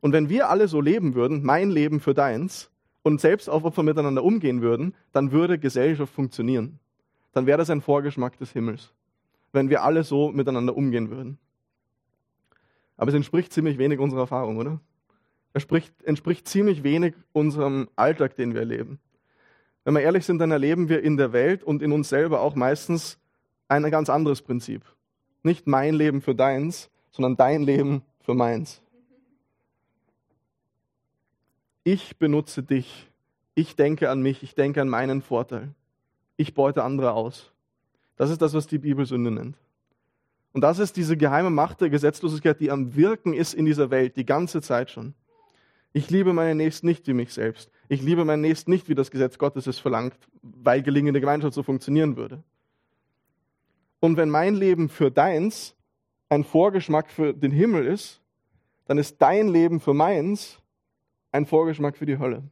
Und 0.00 0.12
wenn 0.12 0.28
wir 0.28 0.48
alle 0.50 0.66
so 0.66 0.80
leben 0.80 1.14
würden, 1.14 1.44
mein 1.44 1.70
Leben 1.70 2.00
für 2.00 2.14
deins, 2.14 2.70
und 3.02 3.18
selbst 3.18 3.48
aufopfern 3.48 3.86
miteinander 3.86 4.22
umgehen 4.22 4.60
würden, 4.60 4.94
dann 5.12 5.32
würde 5.32 5.58
Gesellschaft 5.58 6.12
funktionieren. 6.12 6.78
Dann 7.32 7.46
wäre 7.46 7.56
das 7.56 7.70
ein 7.70 7.80
Vorgeschmack 7.80 8.36
des 8.36 8.52
Himmels 8.52 8.92
wenn 9.52 9.70
wir 9.70 9.82
alle 9.82 10.04
so 10.04 10.30
miteinander 10.30 10.76
umgehen 10.76 11.10
würden. 11.10 11.38
Aber 12.96 13.08
es 13.08 13.14
entspricht 13.14 13.52
ziemlich 13.52 13.78
wenig 13.78 13.98
unserer 13.98 14.20
Erfahrung, 14.20 14.58
oder? 14.58 14.80
Es 15.52 15.66
entspricht 16.04 16.46
ziemlich 16.48 16.82
wenig 16.84 17.14
unserem 17.32 17.88
Alltag, 17.96 18.36
den 18.36 18.52
wir 18.52 18.60
erleben. 18.60 19.00
Wenn 19.84 19.94
wir 19.94 20.02
ehrlich 20.02 20.24
sind, 20.24 20.38
dann 20.38 20.52
erleben 20.52 20.88
wir 20.88 21.02
in 21.02 21.16
der 21.16 21.32
Welt 21.32 21.64
und 21.64 21.82
in 21.82 21.92
uns 21.92 22.08
selber 22.08 22.40
auch 22.40 22.54
meistens 22.54 23.18
ein 23.70 23.90
ganz 23.90 24.10
anderes 24.10 24.42
Prinzip. 24.42 24.82
Nicht 25.42 25.66
mein 25.66 25.94
Leben 25.94 26.20
für 26.20 26.34
deins, 26.34 26.90
sondern 27.10 27.36
dein 27.36 27.62
Leben 27.62 28.02
für 28.20 28.34
meins. 28.34 28.82
Ich 31.84 32.18
benutze 32.18 32.62
dich. 32.62 33.08
Ich 33.54 33.76
denke 33.76 34.10
an 34.10 34.20
mich. 34.20 34.42
Ich 34.42 34.54
denke 34.54 34.82
an 34.82 34.88
meinen 34.88 35.22
Vorteil. 35.22 35.74
Ich 36.36 36.54
beute 36.54 36.82
andere 36.82 37.12
aus. 37.12 37.52
Das 38.16 38.30
ist 38.30 38.42
das, 38.42 38.54
was 38.54 38.66
die 38.66 38.78
Bibel 38.78 39.06
Sünde 39.06 39.30
nennt. 39.30 39.56
Und 40.52 40.62
das 40.62 40.78
ist 40.78 40.96
diese 40.96 41.16
geheime 41.16 41.50
Macht 41.50 41.80
der 41.80 41.90
Gesetzlosigkeit, 41.90 42.60
die 42.60 42.70
am 42.70 42.96
Wirken 42.96 43.32
ist 43.34 43.54
in 43.54 43.64
dieser 43.66 43.90
Welt, 43.90 44.16
die 44.16 44.26
ganze 44.26 44.60
Zeit 44.60 44.90
schon. 44.90 45.14
Ich 45.92 46.10
liebe 46.10 46.32
meinen 46.32 46.56
Nächsten 46.56 46.86
nicht 46.86 47.06
wie 47.06 47.12
mich 47.12 47.32
selbst. 47.32 47.70
Ich 47.88 48.02
liebe 48.02 48.24
meinen 48.24 48.42
Nächsten 48.42 48.70
nicht, 48.70 48.88
wie 48.88 48.94
das 48.94 49.10
Gesetz 49.10 49.38
Gottes 49.38 49.66
es 49.66 49.78
verlangt, 49.78 50.16
weil 50.42 50.82
gelingende 50.82 51.20
Gemeinschaft 51.20 51.54
so 51.54 51.62
funktionieren 51.62 52.16
würde. 52.16 52.42
Und 54.00 54.16
wenn 54.16 54.30
mein 54.30 54.54
Leben 54.54 54.88
für 54.88 55.10
deins 55.10 55.76
ein 56.30 56.44
Vorgeschmack 56.44 57.10
für 57.10 57.34
den 57.34 57.52
Himmel 57.52 57.86
ist, 57.86 58.20
dann 58.86 58.98
ist 58.98 59.20
dein 59.20 59.48
Leben 59.48 59.78
für 59.78 59.94
meins 59.94 60.58
ein 61.32 61.46
Vorgeschmack 61.46 61.96
für 61.96 62.06
die 62.06 62.18
Hölle. 62.18 62.42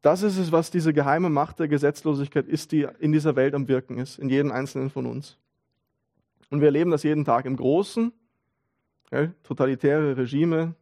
Das 0.00 0.22
ist 0.22 0.38
es, 0.38 0.52
was 0.52 0.70
diese 0.70 0.92
geheime 0.92 1.28
Macht 1.28 1.58
der 1.58 1.68
Gesetzlosigkeit 1.68 2.46
ist, 2.46 2.72
die 2.72 2.86
in 2.98 3.12
dieser 3.12 3.36
Welt 3.36 3.54
am 3.54 3.68
Wirken 3.68 3.98
ist, 3.98 4.18
in 4.18 4.28
jedem 4.28 4.52
Einzelnen 4.52 4.90
von 4.90 5.06
uns. 5.06 5.36
Und 6.50 6.60
wir 6.60 6.68
erleben 6.68 6.90
das 6.90 7.02
jeden 7.02 7.24
Tag 7.24 7.44
im 7.44 7.56
Großen, 7.56 8.12
ja, 9.10 9.26
totalitäre 9.42 10.16
Regime, 10.16 10.74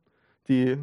die 0.49 0.77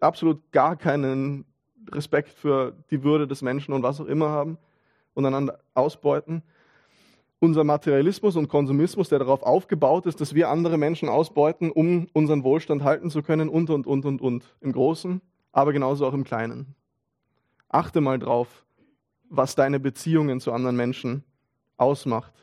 absolut 0.00 0.50
gar 0.52 0.76
keinen 0.76 1.44
Respekt 1.90 2.30
für 2.30 2.74
die 2.90 3.02
Würde 3.02 3.26
des 3.26 3.42
Menschen 3.42 3.74
und 3.74 3.82
was 3.82 4.00
auch 4.00 4.06
immer 4.06 4.30
haben 4.30 4.58
und 5.18 5.26
einander 5.26 5.58
ausbeuten. 5.74 6.42
unser 7.40 7.62
Materialismus 7.62 8.34
und 8.34 8.48
Konsumismus, 8.48 9.10
der 9.10 9.20
darauf 9.20 9.42
aufgebaut 9.42 10.06
ist, 10.06 10.20
dass 10.20 10.34
wir 10.34 10.48
andere 10.48 10.76
Menschen 10.76 11.08
ausbeuten, 11.08 11.70
um 11.70 12.08
unseren 12.12 12.42
Wohlstand 12.42 12.82
halten 12.82 13.10
zu 13.10 13.22
können 13.22 13.48
und, 13.48 13.70
und, 13.70 13.86
und, 13.86 14.04
und, 14.04 14.20
und. 14.20 14.56
Im 14.60 14.72
Großen, 14.72 15.20
aber 15.52 15.72
genauso 15.72 16.06
auch 16.06 16.14
im 16.14 16.24
Kleinen. 16.24 16.74
Achte 17.68 18.00
mal 18.00 18.18
drauf, 18.18 18.64
was 19.28 19.54
deine 19.54 19.78
Beziehungen 19.78 20.40
zu 20.40 20.52
anderen 20.52 20.74
Menschen 20.74 21.22
ausmacht. 21.76 22.34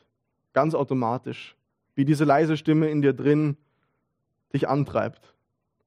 Ganz 0.54 0.76
automatisch. 0.76 1.58
Wie 1.96 2.06
diese 2.06 2.24
leise 2.24 2.56
Stimme 2.56 2.90
in 2.90 3.02
dir 3.02 3.14
drin 3.14 3.58
dich 4.54 4.70
antreibt. 4.70 5.34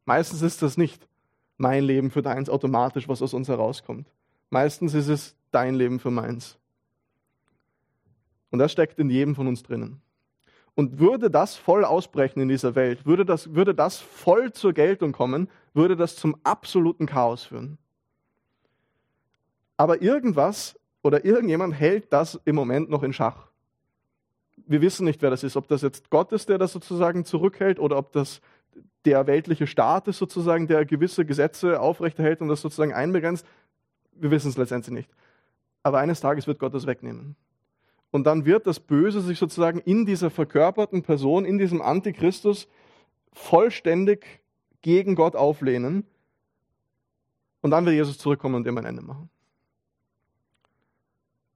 Meistens 0.05 0.42
ist 0.42 0.61
das 0.61 0.77
nicht 0.77 1.09
mein 1.57 1.83
Leben 1.83 2.11
für 2.11 2.20
deins 2.20 2.51
automatisch, 2.51 3.09
was 3.09 3.22
aus 3.22 3.33
uns 3.33 3.48
herauskommt. 3.48 4.12
Meistens 4.51 4.92
ist 4.92 5.09
es 5.09 5.35
dein 5.51 5.74
Leben 5.74 5.98
für 5.98 6.11
meins. 6.11 6.58
Und 8.51 8.59
das 8.59 8.73
steckt 8.73 8.99
in 8.99 9.11
jedem 9.11 9.35
von 9.35 9.47
uns 9.47 9.63
drinnen. 9.63 10.01
Und 10.75 10.99
würde 11.01 11.31
das 11.31 11.57
voll 11.57 11.85
ausbrechen 11.85 12.41
in 12.41 12.49
dieser 12.49 12.75
Welt, 12.75 13.05
würde 13.05 13.25
das, 13.25 13.55
würde 13.55 13.75
das 13.75 13.99
voll 13.99 14.53
zur 14.53 14.73
Geltung 14.73 15.13
kommen, 15.13 15.49
würde 15.75 15.97
das 15.97 16.17
zum 16.17 16.37
absoluten 16.45 17.07
Chaos 17.07 17.45
führen. 17.45 17.79
Aber 19.77 20.03
irgendwas 20.03 20.79
oder 21.03 21.25
irgendjemand 21.25 21.75
hält 21.75 22.13
das 22.13 22.41
im 22.45 22.55
Moment 22.55 22.91
noch 22.91 23.03
in 23.03 23.13
Schach. 23.13 23.49
Wir 24.67 24.81
wissen 24.81 25.05
nicht, 25.05 25.23
wer 25.23 25.31
das 25.31 25.45
ist, 25.45 25.57
ob 25.57 25.69
das 25.69 25.83
jetzt 25.83 26.11
Gott 26.11 26.33
ist, 26.33 26.49
der 26.49 26.59
das 26.59 26.73
sozusagen 26.73 27.25
zurückhält, 27.25 27.79
oder 27.79 27.97
ob 27.97 28.13
das 28.13 28.41
der 29.05 29.27
weltliche 29.27 29.67
Staat 29.67 30.09
ist 30.09 30.19
sozusagen, 30.19 30.67
der 30.67 30.85
gewisse 30.85 31.25
Gesetze 31.25 31.81
aufrechterhält 31.81 32.41
und 32.41 32.49
das 32.49 32.61
sozusagen 32.61 32.93
einbegrenzt. 32.93 33.47
Wir 34.13 34.31
wissen 34.31 34.51
es 34.51 34.57
letztendlich 34.57 34.95
nicht. 34.95 35.11
Aber 35.83 35.99
eines 35.99 36.21
Tages 36.21 36.47
wird 36.47 36.59
Gott 36.59 36.75
das 36.75 36.87
wegnehmen. 36.87 37.37
Und 38.11 38.25
dann 38.25 38.47
wird 38.47 38.66
das 38.66 38.81
Böse 38.81 39.21
sich 39.21 39.38
sozusagen 39.38 39.81
in 39.81 40.07
dieser 40.07 40.31
verkörperten 40.31 41.03
Person, 41.03 41.44
in 41.44 41.59
diesem 41.59 41.83
Antichristus, 41.83 42.68
vollständig 43.33 44.25
gegen 44.81 45.14
Gott 45.14 45.37
auflehnen. 45.37 46.05
Und 47.61 47.71
dann 47.71 47.85
wird 47.85 47.97
Jesus 47.97 48.18
zurückkommen 48.18 48.55
und 48.55 48.66
ihm 48.66 48.79
ein 48.79 48.85
Ende 48.85 49.03
machen. 49.03 49.29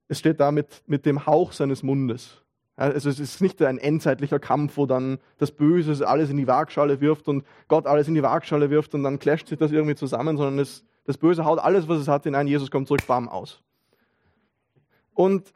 Es 0.09 0.19
steht 0.19 0.41
da 0.41 0.53
mit, 0.53 0.83
mit 0.87 1.07
dem 1.07 1.27
Hauch 1.27 1.53
seines 1.53 1.83
Mundes. 1.83 2.43
Also 2.77 3.09
es 3.09 3.19
ist 3.19 3.41
nicht 3.41 3.63
ein 3.63 3.79
endzeitlicher 3.79 4.39
Kampf, 4.39 4.77
wo 4.77 4.87
dann 4.87 5.19
das 5.39 5.53
Böse 5.53 6.07
alles 6.07 6.31
in 6.31 6.37
die 6.37 6.47
Waagschale 6.47 7.01
wirft 7.01 7.29
und 7.29 7.45
Gott 7.69 7.87
alles 7.87 8.09
in 8.09 8.15
die 8.15 8.23
Waagschale 8.23 8.71
wirft 8.71 8.95
und 8.95 9.03
dann 9.03 9.19
clasht 9.19 9.49
sich 9.49 9.59
das 9.59 9.73
irgendwie 9.73 9.95
zusammen, 9.95 10.37
sondern 10.37 10.59
es, 10.59 10.85
das 11.05 11.19
Böse 11.19 11.45
haut 11.45 11.59
alles, 11.59 11.89
was 11.89 12.01
es 12.01 12.09
hat, 12.09 12.27
in 12.27 12.35
ein 12.35 12.47
Jesus 12.47 12.71
kommt 12.71 12.89
zurück, 12.89 13.07
bam, 13.07 13.29
aus. 13.29 13.63
Und 15.15 15.53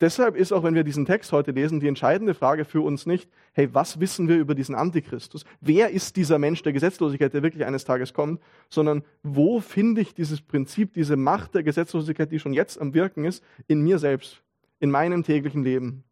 deshalb 0.00 0.36
ist 0.36 0.52
auch, 0.52 0.62
wenn 0.62 0.74
wir 0.74 0.84
diesen 0.84 1.06
Text 1.06 1.32
heute 1.32 1.52
lesen, 1.52 1.80
die 1.80 1.88
entscheidende 1.88 2.34
Frage 2.34 2.64
für 2.64 2.80
uns 2.80 3.06
nicht, 3.06 3.28
hey, 3.52 3.72
was 3.72 4.00
wissen 4.00 4.28
wir 4.28 4.36
über 4.36 4.54
diesen 4.54 4.74
Antichristus? 4.74 5.44
Wer 5.60 5.90
ist 5.90 6.16
dieser 6.16 6.38
Mensch 6.38 6.62
der 6.62 6.72
Gesetzlosigkeit, 6.72 7.32
der 7.34 7.42
wirklich 7.42 7.64
eines 7.64 7.84
Tages 7.84 8.14
kommt? 8.14 8.40
Sondern 8.68 9.02
wo 9.22 9.60
finde 9.60 10.00
ich 10.00 10.14
dieses 10.14 10.40
Prinzip, 10.40 10.94
diese 10.94 11.16
Macht 11.16 11.54
der 11.54 11.62
Gesetzlosigkeit, 11.62 12.30
die 12.30 12.38
schon 12.38 12.52
jetzt 12.52 12.80
am 12.80 12.94
Wirken 12.94 13.24
ist, 13.24 13.42
in 13.66 13.82
mir 13.82 13.98
selbst, 13.98 14.42
in 14.80 14.90
meinem 14.90 15.22
täglichen 15.22 15.62
Leben? 15.62 16.04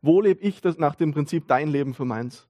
Wo 0.00 0.20
lebe 0.20 0.40
ich 0.40 0.60
das 0.60 0.78
nach 0.78 0.94
dem 0.94 1.12
Prinzip 1.12 1.48
dein 1.48 1.68
Leben 1.68 1.94
für 1.94 2.04
meins? 2.04 2.46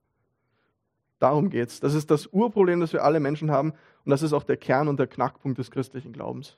Darum 1.18 1.50
geht's. 1.50 1.80
Das 1.80 1.94
ist 1.94 2.10
das 2.10 2.28
Urproblem, 2.28 2.80
das 2.80 2.92
wir 2.92 3.02
alle 3.02 3.20
Menschen 3.20 3.50
haben 3.50 3.72
und 4.04 4.10
das 4.10 4.22
ist 4.22 4.32
auch 4.32 4.44
der 4.44 4.56
Kern 4.56 4.88
und 4.88 4.98
der 4.98 5.06
Knackpunkt 5.06 5.58
des 5.58 5.70
christlichen 5.70 6.12
Glaubens. 6.12 6.56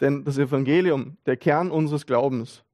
Denn 0.00 0.24
das 0.24 0.38
Evangelium, 0.38 1.16
der 1.26 1.36
Kern 1.36 1.70
unseres 1.70 2.06
Glaubens, 2.06 2.64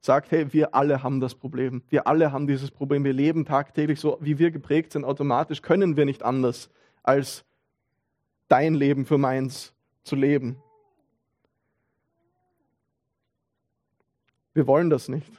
sagt, 0.00 0.32
hey, 0.32 0.52
wir 0.52 0.74
alle 0.74 1.02
haben 1.02 1.20
das 1.20 1.34
Problem. 1.34 1.82
Wir 1.88 2.06
alle 2.08 2.32
haben 2.32 2.48
dieses 2.48 2.70
Problem. 2.70 3.04
Wir 3.04 3.12
leben 3.12 3.44
tagtäglich 3.44 4.00
so, 4.00 4.18
wie 4.20 4.38
wir 4.38 4.50
geprägt 4.50 4.92
sind. 4.92 5.04
Automatisch 5.04 5.62
können 5.62 5.96
wir 5.96 6.04
nicht 6.04 6.24
anders, 6.24 6.70
als 7.04 7.44
dein 8.48 8.74
Leben 8.74 9.06
für 9.06 9.16
meins 9.16 9.72
zu 10.02 10.16
leben. 10.16 10.56
Wir 14.54 14.66
wollen 14.66 14.90
das 14.90 15.08
nicht. 15.08 15.30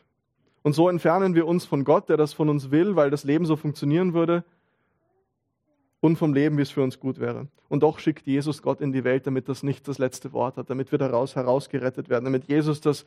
Und 0.63 0.73
so 0.73 0.87
entfernen 0.87 1.35
wir 1.35 1.45
uns 1.45 1.65
von 1.65 1.83
Gott, 1.83 2.07
der 2.07 2.15
das 2.15 2.31
von 2.31 2.47
uns 2.49 2.71
will, 2.71 2.95
weil 2.95 3.09
das 3.09 3.25
Leben 3.25 3.45
so 3.45 3.57
funktionieren 3.57 4.13
würde, 4.13 4.45
und 6.03 6.17
vom 6.17 6.33
Leben, 6.33 6.57
wie 6.57 6.63
es 6.63 6.69
für 6.69 6.83
uns 6.83 6.99
gut 6.99 7.17
wäre. 7.21 7.47
Und 7.69 7.81
doch 7.81 7.97
schickt 7.97 8.27
Jesus 8.27 8.61
Gott 8.61 8.81
in 8.81 8.91
die 8.91 9.05
Welt, 9.05 9.25
damit 9.25 9.47
das 9.47 9.63
nicht 9.63 9.87
das 9.87 9.99
letzte 9.99 10.33
Wort 10.33 10.57
hat, 10.57 10.69
damit 10.69 10.91
wir 10.91 10.99
daraus 10.99 11.37
herausgerettet 11.37 12.09
werden, 12.09 12.25
damit 12.25 12.49
Jesus 12.49 12.81
das 12.81 13.05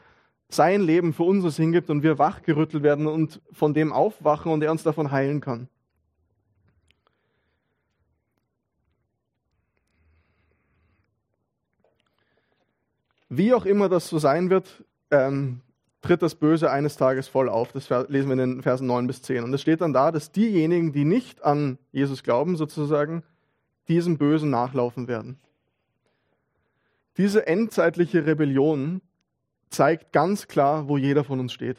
sein 0.48 0.80
Leben 0.80 1.12
für 1.12 1.24
unseres 1.24 1.56
hingibt 1.56 1.90
und 1.90 2.02
wir 2.02 2.18
wachgerüttelt 2.18 2.82
werden 2.82 3.06
und 3.06 3.42
von 3.52 3.74
dem 3.74 3.92
aufwachen 3.92 4.50
und 4.50 4.62
er 4.62 4.70
uns 4.70 4.82
davon 4.82 5.10
heilen 5.10 5.42
kann. 5.42 5.68
Wie 13.28 13.52
auch 13.52 13.66
immer 13.66 13.90
das 13.90 14.08
so 14.08 14.18
sein 14.18 14.48
wird, 14.48 14.84
ähm, 15.10 15.60
tritt 16.06 16.22
das 16.22 16.36
Böse 16.36 16.70
eines 16.70 16.96
Tages 16.96 17.28
voll 17.28 17.48
auf. 17.48 17.72
Das 17.72 17.90
lesen 18.08 18.28
wir 18.28 18.32
in 18.34 18.38
den 18.38 18.62
Versen 18.62 18.86
9 18.86 19.06
bis 19.06 19.22
10. 19.22 19.44
Und 19.44 19.52
es 19.52 19.60
steht 19.60 19.80
dann 19.80 19.92
da, 19.92 20.12
dass 20.12 20.30
diejenigen, 20.30 20.92
die 20.92 21.04
nicht 21.04 21.44
an 21.44 21.78
Jesus 21.92 22.22
glauben, 22.22 22.56
sozusagen, 22.56 23.22
diesem 23.88 24.16
Bösen 24.16 24.50
nachlaufen 24.50 25.08
werden. 25.08 25.38
Diese 27.16 27.46
endzeitliche 27.46 28.26
Rebellion 28.26 29.00
zeigt 29.68 30.12
ganz 30.12 30.48
klar, 30.48 30.88
wo 30.88 30.96
jeder 30.96 31.24
von 31.24 31.40
uns 31.40 31.52
steht. 31.52 31.78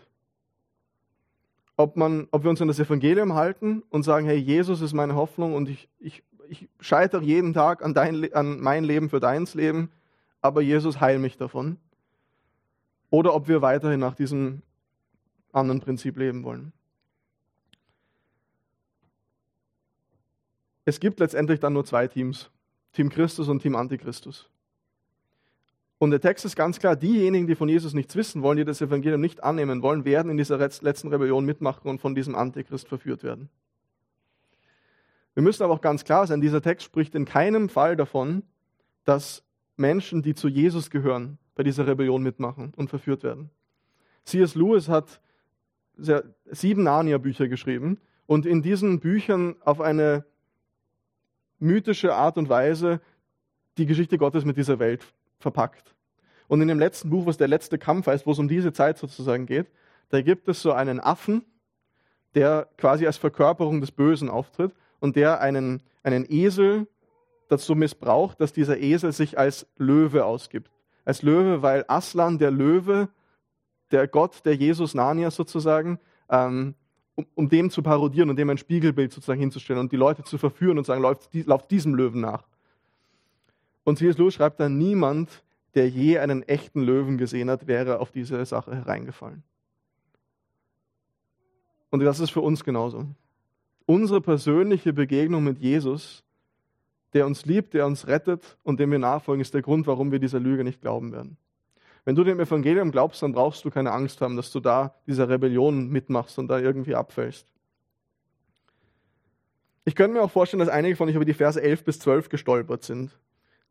Ob, 1.78 1.96
man, 1.96 2.28
ob 2.32 2.44
wir 2.44 2.50
uns 2.50 2.62
an 2.62 2.68
das 2.68 2.80
Evangelium 2.80 3.34
halten 3.34 3.84
und 3.90 4.04
sagen, 4.04 4.26
hey, 4.26 4.38
Jesus 4.38 4.82
ist 4.82 4.94
meine 4.94 5.16
Hoffnung 5.16 5.54
und 5.54 5.70
ich, 5.70 5.88
ich, 6.00 6.24
ich 6.50 6.68
scheitere 6.80 7.24
jeden 7.24 7.54
Tag 7.54 7.84
an, 7.84 7.94
dein, 7.94 8.34
an 8.34 8.60
mein 8.60 8.84
Leben 8.84 9.10
für 9.10 9.20
deins 9.20 9.54
Leben, 9.54 9.92
aber 10.42 10.62
Jesus 10.62 11.00
heil 11.00 11.20
mich 11.20 11.38
davon 11.38 11.78
oder 13.10 13.34
ob 13.34 13.48
wir 13.48 13.62
weiterhin 13.62 14.00
nach 14.00 14.16
diesem 14.16 14.62
anderen 15.52 15.80
Prinzip 15.80 16.18
leben 16.18 16.44
wollen. 16.44 16.74
Es 20.86 21.00
gibt 21.00 21.20
letztendlich 21.20 21.60
dann 21.60 21.74
nur 21.74 21.86
zwei 21.86 22.08
Teams, 22.08 22.50
Team 22.94 23.10
Christus 23.10 23.50
und 23.50 23.62
Team 23.62 23.76
Antichristus. 23.76 24.50
Und 26.00 26.12
der 26.12 26.22
Text 26.22 26.46
ist 26.46 26.56
ganz 26.56 26.80
klar, 26.80 26.96
diejenigen, 26.96 27.48
die 27.48 27.56
von 27.56 27.68
Jesus 27.68 27.94
nichts 27.94 28.16
wissen 28.16 28.44
wollen, 28.44 28.58
die 28.58 28.66
das 28.66 28.82
Evangelium 28.82 29.20
nicht 29.20 29.44
annehmen 29.44 29.82
wollen, 29.82 30.06
werden 30.06 30.30
in 30.30 30.38
dieser 30.38 30.58
letzten 30.58 31.08
Rebellion 31.08 31.44
mitmachen 31.44 31.90
und 31.90 32.00
von 32.00 32.14
diesem 32.14 32.36
Antichrist 32.36 32.88
verführt 32.88 33.24
werden. 33.24 33.50
Wir 35.34 35.44
müssen 35.44 35.64
aber 35.64 35.74
auch 35.74 35.82
ganz 35.82 36.04
klar 36.04 36.26
sein, 36.28 36.42
dieser 36.42 36.62
Text 36.62 36.86
spricht 36.86 37.16
in 37.16 37.26
keinem 37.26 37.70
Fall 37.70 37.96
davon, 37.96 38.44
dass 39.04 39.44
Menschen, 39.76 40.22
die 40.22 40.36
zu 40.36 40.48
Jesus 40.48 40.90
gehören, 40.90 41.38
bei 41.58 41.64
dieser 41.64 41.88
Rebellion 41.88 42.22
mitmachen 42.22 42.72
und 42.78 42.90
verführt 42.90 43.24
werden. 43.24 43.50
C.S. 44.24 44.54
Lewis 44.54 44.88
hat 44.88 45.20
sieben 46.46 46.84
Narnia-Bücher 46.84 47.48
geschrieben 47.48 48.00
und 48.28 48.46
in 48.46 48.62
diesen 48.62 49.00
Büchern 49.00 49.56
auf 49.62 49.82
eine 49.82 50.24
mythische 51.58 52.14
Art 52.14 52.38
und 52.38 52.48
Weise 52.48 53.02
die 53.80 53.88
Geschichte 53.88 54.20
Gottes 54.20 54.46
mit 54.46 54.56
dieser 54.56 54.78
Welt 54.78 55.04
verpackt. 55.40 55.96
Und 56.48 56.62
in 56.62 56.68
dem 56.68 56.78
letzten 56.78 57.10
Buch, 57.10 57.26
was 57.26 57.38
der 57.38 57.48
letzte 57.48 57.80
Kampf 57.80 58.06
heißt, 58.06 58.28
wo 58.28 58.32
es 58.32 58.40
um 58.40 58.48
diese 58.48 58.72
Zeit 58.72 59.00
sozusagen 59.00 59.48
geht, 59.48 59.68
da 60.10 60.22
gibt 60.22 60.48
es 60.48 60.62
so 60.62 60.74
einen 60.74 61.00
Affen, 61.00 61.44
der 62.36 62.70
quasi 62.78 63.08
als 63.08 63.18
Verkörperung 63.18 63.82
des 63.82 63.92
Bösen 63.92 64.30
auftritt 64.30 64.76
und 65.00 65.16
der 65.16 65.42
einen, 65.42 65.82
einen 66.04 66.32
Esel 66.32 66.88
dazu 67.50 67.74
missbraucht, 67.74 68.40
dass 68.40 68.54
dieser 68.54 68.78
Esel 68.78 69.12
sich 69.12 69.40
als 69.40 69.66
Löwe 69.78 70.24
ausgibt 70.24 70.70
als 71.08 71.22
Löwe, 71.22 71.62
weil 71.62 71.86
Aslan, 71.88 72.38
der 72.38 72.52
Löwe, 72.52 73.08
der 73.92 74.10
Gott, 74.10 74.44
der 74.44 74.56
Jesus 74.56 74.94
Narnia 74.94 75.32
sozusagen, 75.32 76.00
ähm, 76.30 76.76
um, 77.16 77.26
um 77.34 77.48
dem 77.48 77.70
zu 77.70 77.82
parodieren 77.82 78.30
und 78.30 78.36
dem 78.36 78.50
ein 78.50 78.58
Spiegelbild 78.58 79.14
sozusagen 79.14 79.40
hinzustellen 79.40 79.80
und 79.80 79.94
die 79.94 79.96
Leute 79.96 80.24
zu 80.24 80.38
verführen 80.38 80.78
und 80.78 80.86
sagen, 80.86 81.02
lauft, 81.02 81.30
lauft 81.34 81.72
diesem 81.72 81.96
Löwen 81.96 82.20
nach. 82.20 82.44
Und 83.86 83.98
C.S. 83.98 84.18
Lewis 84.18 84.34
schreibt 84.34 84.60
dann, 84.60 84.78
niemand, 84.78 85.46
der 85.76 85.88
je 85.88 86.20
einen 86.20 86.44
echten 86.44 86.82
Löwen 86.82 87.18
gesehen 87.18 87.50
hat, 87.50 87.68
wäre 87.68 88.02
auf 88.02 88.12
diese 88.12 88.46
Sache 88.46 88.76
hereingefallen. 88.76 89.44
Und 91.90 92.02
das 92.02 92.20
ist 92.20 92.32
für 92.32 92.42
uns 92.42 92.66
genauso. 92.66 93.06
Unsere 93.86 94.20
persönliche 94.20 94.92
Begegnung 94.92 95.46
mit 95.46 95.60
Jesus 95.60 96.26
der 97.18 97.26
uns 97.26 97.46
liebt, 97.46 97.74
der 97.74 97.88
uns 97.88 98.06
rettet 98.06 98.58
und 98.62 98.80
dem 98.80 98.92
wir 98.92 99.00
nachfolgen, 99.00 99.42
ist 99.42 99.56
der 99.56 99.64
Grund, 99.64 99.88
warum 99.88 100.12
wir 100.12 100.20
dieser 100.20 100.40
Lüge 100.40 100.64
nicht 100.64 100.82
glauben 100.82 101.12
werden. 101.12 101.38
Wenn 102.06 102.14
du 102.14 102.24
dem 102.24 102.40
Evangelium 102.40 102.92
glaubst, 102.92 103.24
dann 103.24 103.34
brauchst 103.34 103.66
du 103.66 103.72
keine 103.72 103.92
Angst 103.92 104.22
haben, 104.22 104.36
dass 104.36 104.52
du 104.52 104.60
da 104.60 104.94
dieser 105.08 105.28
Rebellion 105.28 105.90
mitmachst 105.90 106.38
und 106.38 106.48
da 106.48 106.60
irgendwie 106.60 106.94
abfällst. 106.94 107.48
Ich 109.84 109.96
könnte 109.96 110.14
mir 110.14 110.22
auch 110.22 110.30
vorstellen, 110.30 110.60
dass 110.60 110.70
einige 110.70 110.96
von 110.96 111.10
euch 111.10 111.16
über 111.16 111.26
die 111.26 111.34
Verse 111.34 111.60
11 111.60 111.84
bis 111.84 111.98
12 111.98 112.30
gestolpert 112.30 112.84
sind. 112.84 113.18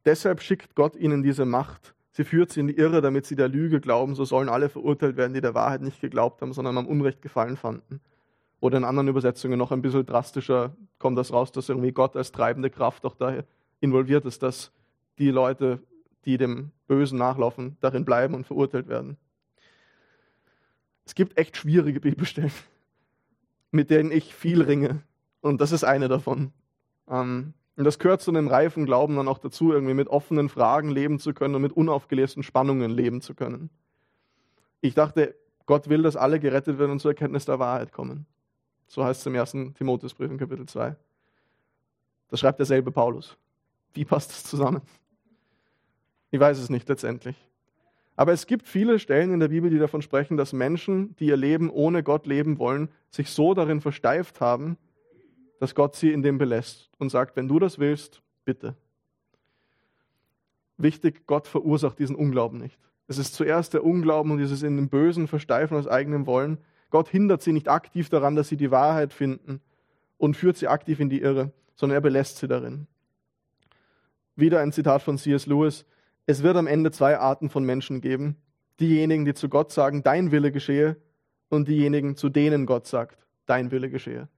Deshalb 0.05 0.43
schickt 0.43 0.75
Gott 0.75 0.97
ihnen 0.97 1.23
diese 1.23 1.45
Macht, 1.45 1.95
Sie 2.17 2.25
führt 2.25 2.51
sie 2.51 2.61
in 2.61 2.69
die 2.69 2.79
Irre, 2.79 3.03
damit 3.03 3.27
sie 3.27 3.37
der 3.37 3.49
Lüge 3.49 3.79
glauben, 3.79 4.15
so 4.15 4.25
sollen 4.25 4.49
alle 4.49 4.71
verurteilt 4.71 5.19
werden, 5.19 5.35
die 5.35 5.43
der 5.43 5.53
Wahrheit 5.53 5.83
nicht 5.83 6.01
geglaubt 6.01 6.41
haben, 6.41 6.55
sondern 6.55 6.79
am 6.79 6.87
Unrecht 6.87 7.21
gefallen 7.21 7.59
fanden. 7.59 8.01
Oder 8.61 8.79
in 8.79 8.85
anderen 8.85 9.09
Übersetzungen 9.09 9.59
noch 9.59 9.73
ein 9.73 9.83
bisschen 9.83 10.07
drastischer 10.07 10.75
kommt 10.99 11.19
das 11.19 11.33
raus, 11.33 11.53
dass 11.53 11.69
irgendwie 11.69 11.93
Gott 11.93 12.17
als 12.17 12.33
treibende 12.33 12.71
Kraft 12.71 13.05
auch 13.05 13.15
da 13.15 13.43
involviert 13.81 14.25
ist, 14.25 14.43
dass 14.43 14.73
die 15.19 15.31
Leute, 15.31 15.81
die 16.25 16.39
dem 16.39 16.73
Bösen 16.87 17.19
nachlaufen, 17.19 17.77
darin 17.81 18.05
bleiben 18.05 18.35
und 18.35 18.47
verurteilt 18.47 18.89
werden. 18.89 19.17
Es 21.05 21.15
gibt 21.15 21.39
echt 21.39 21.57
schwierige 21.57 22.01
Bibelstellen, 22.01 22.53
mit 23.71 23.91
denen 23.91 24.11
ich 24.11 24.35
viel 24.35 24.63
ringe. 24.63 25.03
Und 25.41 25.61
das 25.61 25.73
ist 25.73 25.85
eine 25.85 26.09
davon. 26.09 26.53
Ähm, 27.09 27.55
und 27.77 27.85
das 27.85 27.99
gehört 27.99 28.23
zu 28.23 28.31
einem 28.31 28.49
reifen 28.49 28.87
Glauben 28.87 29.17
dann 29.17 29.29
auch 29.29 29.39
dazu, 29.39 29.73
irgendwie 29.73 29.95
mit 29.95 30.09
offenen 30.09 30.49
Fragen 30.49 30.91
leben 30.91 31.19
zu 31.19 31.35
können 31.35 31.55
und 31.55 31.63
mit 31.63 31.73
unaufgelösten 31.73 32.43
Spannungen 32.43 32.91
leben 32.91 33.21
zu 33.21 33.35
können. 33.35 33.71
Ich 34.81 34.95
dachte, 34.95 35.37
Gott 35.67 35.89
will, 35.89 36.03
dass 36.03 36.17
alle 36.17 36.41
gerettet 36.41 36.79
werden 36.79 36.93
und 36.93 37.01
zur 37.01 37.11
Erkenntnis 37.11 37.45
der 37.45 37.59
Wahrheit 37.59 37.93
kommen. 37.93 38.27
So 38.87 39.05
heißt 39.05 39.21
es 39.21 39.27
im 39.27 39.35
ersten 39.35 39.75
Timotheusbrief 39.75 40.31
in 40.31 40.39
Kapitel 40.39 40.67
2. 40.67 40.97
Das 42.29 42.41
schreibt 42.41 42.59
derselbe 42.59 42.91
Paulus. 42.91 43.37
Wie 43.95 44.05
passt 44.05 44.31
das 44.31 44.45
zusammen? 44.45 44.83
Ich 46.31 46.41
weiß 46.41 46.59
es 46.59 46.71
nicht 46.71 46.89
letztendlich. 46.89 47.37
Aber 48.17 48.33
es 48.33 48.47
gibt 48.47 48.67
viele 48.67 48.99
Stellen 48.99 49.33
in 49.33 49.41
der 49.41 49.49
Bibel, 49.49 49.71
die 49.71 49.79
davon 49.79 50.03
sprechen, 50.03 50.37
dass 50.37 50.53
Menschen, 50.53 51.15
die 51.17 51.27
ihr 51.27 51.37
Leben 51.37 51.71
ohne 51.71 52.03
Gott 52.03 52.27
leben 52.27 52.59
wollen, 52.59 52.89
sich 53.11 53.31
so 53.31 53.53
darin 53.55 53.81
versteift 53.81 54.41
haben, 54.41 54.79
dass 55.61 55.75
Gott 55.75 55.97
sie 55.97 56.13
in 56.13 56.23
dem 56.23 56.39
belässt 56.39 56.91
und 56.99 57.11
sagt, 57.11 57.37
wenn 57.37 57.49
du 57.49 57.59
das 57.59 57.79
willst, 57.79 58.23
bitte. 58.45 58.75
Wichtig, 60.79 61.27
Gott 61.27 61.47
verursacht 61.47 61.99
diesen 61.99 62.17
Unglauben 62.17 62.59
nicht. 62.59 62.79
Es 63.09 63.19
ist 63.19 63.35
zuerst 63.35 63.75
der 63.75 63.85
Unglauben 63.85 64.33
und 64.33 64.39
dieses 64.39 64.63
in 64.63 64.77
dem 64.77 64.89
Bösen 64.89 65.29
Versteifen 65.29 65.77
aus 65.77 65.87
eigenem 65.87 66.27
Wollen. 66.27 66.59
Gott 66.91 67.09
hindert 67.09 67.43
sie 67.43 67.53
nicht 67.53 67.69
aktiv 67.69 68.09
daran, 68.09 68.37
dass 68.37 68.49
sie 68.49 68.57
die 68.57 68.71
Wahrheit 68.71 69.13
finden 69.13 69.61
und 70.19 70.37
führt 70.37 70.57
sie 70.57 70.69
aktiv 70.69 71.01
in 71.01 71.11
die 71.11 71.21
Irre, 71.21 71.53
sondern 71.75 71.97
er 71.97 72.01
belässt 72.01 72.39
sie 72.39 72.49
darin. 72.49 72.87
Wieder 74.35 74.61
ein 74.61 74.73
Zitat 74.73 75.03
von 75.03 75.19
C.S. 75.19 75.47
Lewis. 75.47 75.85
Es 76.27 76.43
wird 76.43 76.57
am 76.57 76.67
Ende 76.67 76.91
zwei 76.91 77.19
Arten 77.19 77.49
von 77.49 77.65
Menschen 77.65 78.01
geben. 78.01 78.37
Diejenigen, 78.81 79.25
die 79.25 79.35
zu 79.35 79.49
Gott 79.49 79.73
sagen, 79.73 80.03
dein 80.03 80.31
Wille 80.31 80.53
geschehe, 80.53 80.97
und 81.49 81.69
diejenigen, 81.69 82.17
zu 82.17 82.29
denen 82.29 82.67
Gott 82.67 82.87
sagt, 82.87 83.27
dein 83.47 83.71
Wille 83.71 83.91
geschehe. 83.91 84.29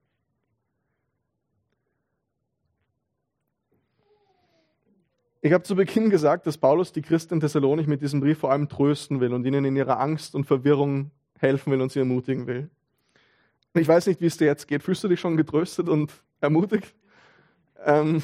Ich 5.41 5.53
habe 5.53 5.63
zu 5.63 5.75
Beginn 5.75 6.09
gesagt, 6.09 6.47
dass 6.47 6.57
Paulus 6.57 6.91
die 6.91 7.01
Christen 7.01 7.35
in 7.35 7.39
Thessalonik 7.39 7.87
mit 7.87 8.01
diesem 8.01 8.19
Brief 8.19 8.39
vor 8.39 8.51
allem 8.51 8.67
trösten 8.67 9.21
will 9.21 9.33
und 9.33 9.45
ihnen 9.45 9.63
in 9.63 9.75
ihrer 9.75 9.99
Angst 9.99 10.35
und 10.35 10.45
Verwirrung 10.45 11.11
helfen 11.39 11.71
will 11.71 11.81
und 11.81 11.91
sie 11.91 11.99
ermutigen 11.99 12.47
will. 12.47 12.69
Ich 13.73 13.87
weiß 13.87 14.07
nicht, 14.07 14.21
wie 14.21 14.25
es 14.25 14.37
dir 14.37 14.45
jetzt 14.45 14.67
geht. 14.67 14.83
Fühlst 14.83 15.03
du 15.03 15.07
dich 15.07 15.19
schon 15.19 15.37
getröstet 15.37 15.89
und 15.89 16.11
ermutigt? 16.41 16.95
Ähm, 17.85 18.21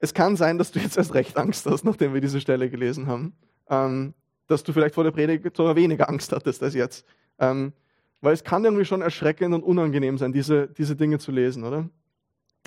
es 0.00 0.14
kann 0.14 0.36
sein, 0.36 0.58
dass 0.58 0.72
du 0.72 0.78
jetzt 0.78 0.96
erst 0.96 1.14
recht 1.14 1.36
Angst 1.36 1.66
hast, 1.66 1.84
nachdem 1.84 2.14
wir 2.14 2.20
diese 2.20 2.40
Stelle 2.40 2.70
gelesen 2.70 3.06
haben. 3.06 3.34
Ähm, 3.68 4.14
dass 4.46 4.62
du 4.62 4.72
vielleicht 4.72 4.94
vor 4.94 5.04
der 5.04 5.10
Predigt 5.10 5.56
sogar 5.56 5.76
weniger 5.76 6.08
Angst 6.08 6.32
hattest 6.32 6.62
als 6.62 6.74
jetzt. 6.74 7.06
Ähm, 7.38 7.72
weil 8.20 8.34
es 8.34 8.42
kann 8.42 8.64
irgendwie 8.64 8.84
schon 8.84 9.02
erschreckend 9.02 9.54
und 9.54 9.62
unangenehm 9.62 10.18
sein, 10.18 10.32
diese, 10.32 10.68
diese 10.68 10.96
Dinge 10.96 11.18
zu 11.18 11.30
lesen, 11.30 11.64
oder? 11.64 11.88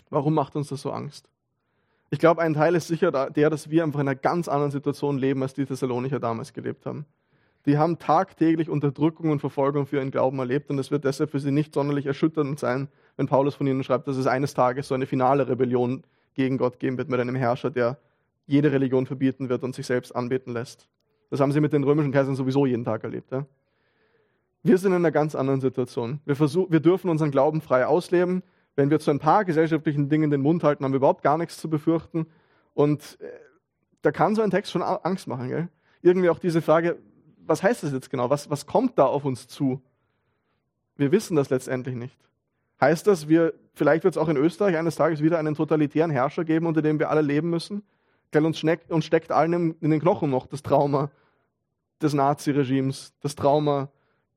Warum 0.09 0.34
macht 0.34 0.55
uns 0.55 0.69
das 0.69 0.82
so 0.82 0.91
Angst? 0.91 1.27
Ich 2.09 2.19
glaube, 2.19 2.41
ein 2.41 2.53
Teil 2.53 2.75
ist 2.75 2.88
sicher 2.88 3.11
der, 3.29 3.49
dass 3.49 3.69
wir 3.69 3.84
einfach 3.84 3.99
in 3.99 4.07
einer 4.07 4.15
ganz 4.15 4.47
anderen 4.47 4.71
Situation 4.71 5.17
leben, 5.17 5.41
als 5.41 5.53
die 5.53 5.65
Thessalonicher 5.65 6.19
damals 6.19 6.53
gelebt 6.53 6.86
haben. 6.86 7.05
Die 7.66 7.78
haben 7.78 7.99
tagtäglich 7.99 8.70
Unterdrückung 8.70 9.30
und 9.30 9.39
Verfolgung 9.39 9.86
für 9.86 9.97
ihren 9.97 10.12
Glauben 10.12 10.39
erlebt 10.39 10.70
und 10.70 10.80
es 10.80 10.89
wird 10.89 11.05
deshalb 11.05 11.32
für 11.32 11.39
sie 11.39 11.51
nicht 11.51 11.74
sonderlich 11.74 12.07
erschütternd 12.07 12.59
sein, 12.59 12.88
wenn 13.18 13.28
Paulus 13.28 13.55
von 13.55 13.68
ihnen 13.68 13.84
schreibt, 13.84 14.07
dass 14.07 14.18
es 14.18 14.28
eines 14.28 14.53
Tages 14.53 14.88
so 14.88 14.95
eine 14.95 15.05
finale 15.05 15.47
Rebellion 15.47 16.03
gegen 16.34 16.57
Gott 16.57 16.80
geben 16.80 16.97
wird 16.97 17.09
mit 17.09 17.20
einem 17.20 17.36
Herrscher, 17.36 17.70
der 17.70 17.97
jede 18.47 18.72
Religion 18.72 19.05
verbieten 19.05 19.49
wird 19.49 19.64
und 19.64 19.76
sich 19.76 19.86
selbst 19.86 20.16
anbeten 20.16 20.53
lässt. 20.53 20.88
Das 21.30 21.39
haben 21.39 21.51
sie 21.51 21.62
mit 21.62 21.72
den 21.72 21.84
römischen 21.84 22.12
Kaisern 22.12 22.36
sowieso 22.36 22.66
jeden 22.66 22.84
Tag 22.84 23.03
erlebt. 23.03 23.32
Ja? 23.32 23.45
Wir 24.64 24.78
sind 24.78 24.91
in 24.91 24.97
einer 24.97 25.12
ganz 25.12 25.36
anderen 25.36 25.62
Situation. 25.62 26.20
Wir, 26.26 26.36
versuch, 26.36 26.70
wir 26.70 26.80
dürfen 26.80 27.09
unseren 27.09 27.32
Glauben 27.32 27.62
frei 27.62 27.86
ausleben. 27.86 28.43
Wenn 28.76 28.89
wir 28.89 28.99
zu 28.99 29.12
ein 29.12 29.20
paar 29.20 29.45
gesellschaftlichen 29.45 30.09
Dingen 30.09 30.30
den 30.30 30.41
Mund 30.41 30.64
halten, 30.64 30.84
haben 30.84 30.91
wir 30.91 30.97
überhaupt 30.97 31.24
gar 31.24 31.38
nichts 31.38 31.57
zu 31.57 31.70
befürchten. 31.70 32.28
Und 32.74 33.18
äh, 33.22 33.28
da 34.01 34.12
kann 34.12 34.36
so 34.36 34.41
ein 34.41 34.51
Text 34.51 34.72
schon 34.72 34.82
Angst 34.82 35.28
machen. 35.28 35.49
Gell? 35.49 35.70
Irgendwie 36.01 36.30
auch 36.30 36.39
diese 36.39 36.62
Frage, 36.62 36.97
was 37.45 37.63
heißt 37.63 37.83
das 37.83 37.91
jetzt 37.91 38.09
genau? 38.09 38.29
Was, 38.29 38.49
was 38.49 38.65
kommt 38.65 38.97
da 38.97 39.05
auf 39.05 39.25
uns 39.25 39.47
zu? 39.47 39.81
Wir 40.95 41.11
wissen 41.11 41.35
das 41.35 41.49
letztendlich 41.49 41.95
nicht. 41.95 42.17
Heißt 42.79 43.05
das, 43.07 43.27
wir, 43.27 43.53
vielleicht 43.73 44.03
wird 44.03 44.15
es 44.15 44.17
auch 44.17 44.27
in 44.27 44.37
Österreich 44.37 44.77
eines 44.77 44.95
Tages 44.95 45.21
wieder 45.21 45.37
einen 45.37 45.55
totalitären 45.55 46.11
Herrscher 46.11 46.43
geben, 46.43 46.65
unter 46.65 46.81
dem 46.81 46.99
wir 46.99 47.09
alle 47.09 47.21
leben 47.21 47.49
müssen? 47.49 47.83
Gell, 48.31 48.45
uns, 48.45 48.57
schneckt, 48.57 48.91
uns 48.91 49.05
steckt 49.05 49.31
allen 49.31 49.75
in 49.79 49.91
den 49.91 49.99
Knochen 49.99 50.29
noch 50.29 50.47
das 50.47 50.63
Trauma 50.63 51.11
des 52.01 52.13
Naziregimes, 52.13 53.13
das 53.21 53.35
Trauma 53.35 53.89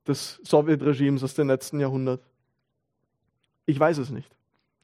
des 0.06 0.40
Sowjetregimes 0.44 1.22
aus 1.22 1.34
dem 1.34 1.48
letzten 1.48 1.80
Jahrhundert. 1.80 2.20
Ich 3.66 3.78
weiß 3.78 3.98
es 3.98 4.10
nicht. 4.10 4.30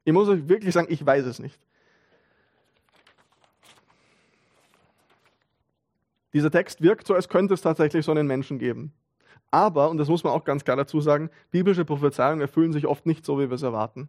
Ich 0.04 0.12
muss 0.12 0.28
euch 0.28 0.48
wirklich 0.48 0.72
sagen, 0.72 0.88
ich 0.90 1.04
weiß 1.04 1.26
es 1.26 1.38
nicht. 1.38 1.58
Dieser 6.32 6.50
Text 6.50 6.82
wirkt 6.82 7.06
so, 7.06 7.14
als 7.14 7.28
könnte 7.28 7.54
es 7.54 7.60
tatsächlich 7.60 8.04
so 8.04 8.12
einen 8.12 8.26
Menschen 8.26 8.58
geben. 8.58 8.92
Aber, 9.50 9.90
und 9.90 9.98
das 9.98 10.08
muss 10.08 10.22
man 10.22 10.32
auch 10.32 10.44
ganz 10.44 10.64
klar 10.64 10.76
dazu 10.76 11.00
sagen, 11.00 11.30
biblische 11.50 11.84
Prophezeiungen 11.84 12.40
erfüllen 12.40 12.72
sich 12.72 12.86
oft 12.86 13.06
nicht 13.06 13.24
so, 13.24 13.38
wie 13.38 13.50
wir 13.50 13.54
es 13.54 13.62
erwarten. 13.62 14.08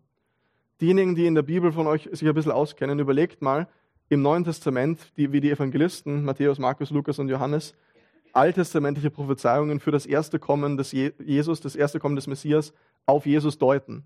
Diejenigen, 0.80 1.16
die 1.16 1.26
in 1.26 1.36
der 1.36 1.42
Bibel 1.42 1.72
von 1.72 1.88
euch 1.88 2.10
sich 2.12 2.28
ein 2.28 2.36
bisschen 2.36 2.52
auskennen, 2.52 3.00
überlegt 3.00 3.42
mal 3.42 3.68
im 4.10 4.22
Neuen 4.22 4.44
Testament, 4.44 5.14
die, 5.18 5.32
wie 5.32 5.42
die 5.42 5.52
Evangelisten, 5.52 6.24
Matthäus, 6.24 6.60
Markus, 6.60 6.92
Lukas 6.92 7.18
und 7.18 7.30
Johannes, 7.30 7.74
alttestamentliche 8.34 9.10
Prophezeiungen 9.10 9.80
für 9.80 9.92
das 9.92 10.06
erste 10.06 10.38
Kommen 10.38 10.78
des 10.78 10.92
Jesus, 10.92 11.62
das 11.62 11.76
erste 11.76 12.00
Kommen 12.00 12.16
des 12.16 12.28
Messias 12.28 12.74
auf 13.06 13.26
Jesus 13.26 13.58
deuten 13.58 14.06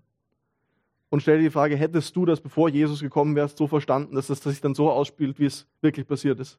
und 1.08 1.20
stell 1.20 1.38
dir 1.38 1.44
die 1.44 1.50
Frage, 1.50 1.76
hättest 1.76 2.14
du 2.16 2.26
das, 2.26 2.40
bevor 2.40 2.68
Jesus 2.68 3.00
gekommen 3.00 3.36
wärst, 3.36 3.58
so 3.58 3.66
verstanden, 3.66 4.14
dass 4.14 4.26
das 4.26 4.42
sich 4.42 4.60
dann 4.60 4.74
so 4.74 4.90
ausspielt, 4.90 5.38
wie 5.38 5.46
es 5.46 5.66
wirklich 5.80 6.06
passiert 6.06 6.40
ist? 6.40 6.58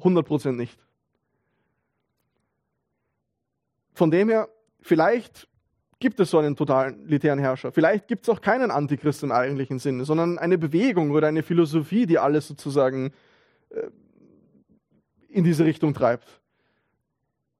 100% 0.00 0.52
nicht. 0.52 0.78
Von 3.92 4.10
dem 4.10 4.28
her, 4.28 4.48
vielleicht 4.80 5.48
gibt 5.98 6.20
es 6.20 6.30
so 6.30 6.38
einen 6.38 6.56
totalitären 6.56 7.38
Herrscher. 7.38 7.72
Vielleicht 7.72 8.08
gibt 8.08 8.24
es 8.24 8.28
auch 8.28 8.40
keinen 8.40 8.70
Antichrist 8.70 9.22
im 9.22 9.32
eigentlichen 9.32 9.78
Sinne, 9.78 10.04
sondern 10.04 10.38
eine 10.38 10.58
Bewegung 10.58 11.10
oder 11.10 11.28
eine 11.28 11.42
Philosophie, 11.42 12.06
die 12.06 12.18
alles 12.18 12.46
sozusagen 12.48 13.12
äh, 13.70 13.88
in 15.28 15.44
diese 15.44 15.64
Richtung 15.64 15.94
treibt. 15.94 16.40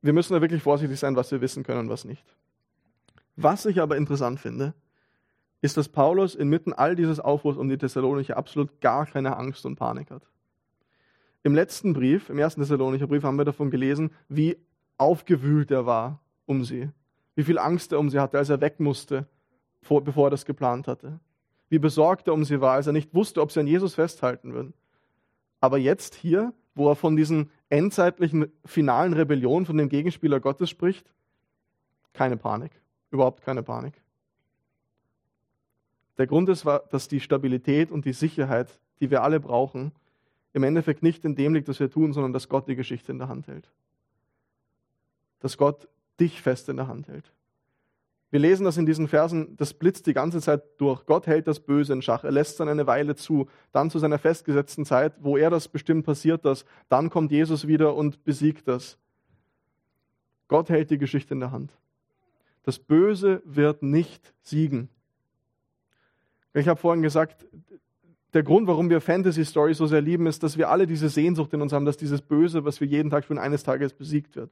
Wir 0.03 0.13
müssen 0.13 0.35
da 0.35 0.41
wirklich 0.41 0.63
vorsichtig 0.63 0.99
sein, 0.99 1.17
was 1.17 1.31
wir 1.31 1.41
wissen 1.41 1.63
können 1.63 1.81
und 1.81 1.89
was 1.89 2.05
nicht. 2.05 2.25
Was 3.37 3.67
ich 3.67 3.81
aber 3.81 3.97
interessant 3.97 4.41
finde, 4.41 4.75
ist, 5.63 5.77
dass 5.77 5.89
Paulus 5.89 6.35
inmitten 6.35 6.73
all 6.73 6.97
dieses 6.97 7.19
Aufruhrs 7.19 7.57
um 7.57 7.69
die 7.69 7.79
Thessalonicher 7.79 8.37
absolut 8.37 8.81
gar 8.81 9.07
keine 9.07 9.37
Angst 9.37 9.65
und 9.67 9.77
Panik 9.77 10.11
hat. 10.11 10.23
Im 11.43 11.55
letzten 11.55 11.93
Brief, 11.93 12.29
im 12.29 12.39
ersten 12.39 12.61
Thessalonicher 12.61 13.07
Brief, 13.07 13.23
haben 13.23 13.39
wir 13.39 13.45
davon 13.45 13.71
gelesen, 13.71 14.11
wie 14.29 14.57
aufgewühlt 14.99 15.71
er 15.71 15.87
war 15.87 16.21
um 16.47 16.65
sie, 16.65 16.91
wie 17.35 17.45
viel 17.45 17.59
Angst 17.59 17.93
er 17.93 18.01
um 18.01 18.11
sie 18.11 18.19
hatte, 18.19 18.39
als 18.39 18.49
er 18.49 18.61
weg 18.61 18.81
musste, 18.81 19.27
bevor 19.81 20.27
er 20.27 20.31
das 20.31 20.45
geplant 20.45 20.89
hatte, 20.89 21.21
wie 21.69 21.79
besorgt 21.79 22.29
er 22.29 22.35
um 22.35 22.45
sie 22.45 22.61
war, 22.61 22.73
als 22.73 22.87
er 22.87 22.93
nicht 22.93 23.15
wusste, 23.15 23.41
ob 23.41 23.53
sie 23.53 23.61
an 23.61 23.67
Jesus 23.67 23.95
festhalten 23.95 24.53
würden. 24.53 24.75
Aber 25.61 25.79
jetzt 25.79 26.15
hier, 26.15 26.53
wo 26.75 26.89
er 26.89 26.97
von 26.97 27.17
diesen 27.17 27.51
endzeitlichen 27.69 28.53
finalen 28.65 29.13
Rebellionen 29.13 29.67
von 29.67 29.77
dem 29.77 29.89
Gegenspieler 29.89 30.41
Gottes 30.41 30.71
spricht, 30.71 31.13
keine 32.13 32.37
Panik, 32.37 32.73
überhaupt 33.11 33.43
keine 33.43 33.63
Panik. 33.63 34.01
Der 36.19 36.27
Grund 36.27 36.49
ist, 36.49 36.65
dass 36.65 37.09
die 37.09 37.21
Stabilität 37.21 37.91
und 37.91 38.05
die 38.05 38.13
Sicherheit, 38.13 38.81
die 39.01 39.11
wir 39.11 39.23
alle 39.23 39.41
brauchen, 39.41 39.93
im 40.57 40.65
Endeffekt 40.65 41.03
nicht 41.03 41.23
in 41.27 41.35
dem 41.35 41.53
liegt, 41.53 41.69
was 41.69 41.81
wir 41.81 41.91
tun, 41.91 42.15
sondern 42.15 42.33
dass 42.33 42.49
Gott 42.49 42.67
die 42.67 42.77
Geschichte 42.77 43.13
in 43.13 43.19
der 43.19 43.29
Hand 43.29 43.47
hält. 43.47 43.71
Dass 45.41 45.59
Gott 45.59 45.87
dich 46.19 46.41
fest 46.41 46.71
in 46.71 46.79
der 46.79 46.89
Hand 46.89 47.09
hält. 47.09 47.31
Wir 48.31 48.41
lesen 48.41 48.65
das 48.65 48.79
in 48.79 48.87
diesen 48.87 49.07
Versen, 49.07 49.55
das 49.59 49.75
blitzt 49.75 50.07
die 50.07 50.15
ganze 50.15 50.41
Zeit 50.41 50.63
durch. 50.79 51.05
Gott 51.05 51.27
hält 51.27 51.47
das 51.47 51.61
Böse 51.61 51.93
in 51.93 52.01
Schach. 52.01 52.25
Er 52.25 52.31
lässt 52.31 52.53
es 52.53 52.57
dann 52.57 52.71
eine 52.71 52.87
Weile 52.87 53.17
zu. 53.17 53.51
Dann 53.71 53.91
zu 53.91 53.99
seiner 53.99 54.19
festgesetzten 54.19 54.87
Zeit, 54.87 55.13
wo 55.21 55.37
er 55.37 55.51
das 55.51 55.69
bestimmt, 55.69 56.07
passiert 56.07 56.47
das. 56.47 56.65
Dann 56.89 57.11
kommt 57.11 57.33
Jesus 57.33 57.67
wieder 57.67 57.95
und 57.95 58.25
besiegt 58.25 58.67
das. 58.67 58.97
Gott 60.49 60.71
hält 60.71 60.91
die 60.91 60.99
Geschichte 60.99 61.35
in 61.35 61.41
der 61.41 61.53
Hand. 61.53 61.71
Das 62.63 62.79
Böse 62.79 63.43
wird 63.45 63.83
nicht 63.83 64.33
siegen. 64.41 64.89
Ich 66.55 66.67
habe 66.67 66.81
vorhin 66.81 67.03
gesagt, 67.03 67.45
der 68.35 68.43
Grund, 68.43 68.67
warum 68.67 68.91
wir 68.91 69.01
Fantasy 69.01 69.45
Story 69.45 69.75
so 69.75 69.87
sehr 69.87 70.01
lieben, 70.01 70.27
ist, 70.27 70.43
dass 70.43 70.59
wir 70.59 70.69
alle 70.69 70.87
diese 70.87 71.09
Sehnsucht 71.09 71.53
in 71.53 71.63
uns 71.63 71.73
haben, 71.73 71.85
dass 71.85 71.97
dieses 71.97 72.21
Böse, 72.21 72.65
was 72.65 72.81
wir 72.81 72.87
jeden 72.87 73.11
Tag 73.11 73.25
spüren, 73.25 73.39
eines 73.39 73.63
Tages 73.63 73.93
besiegt 73.93 74.37
wird. 74.37 74.51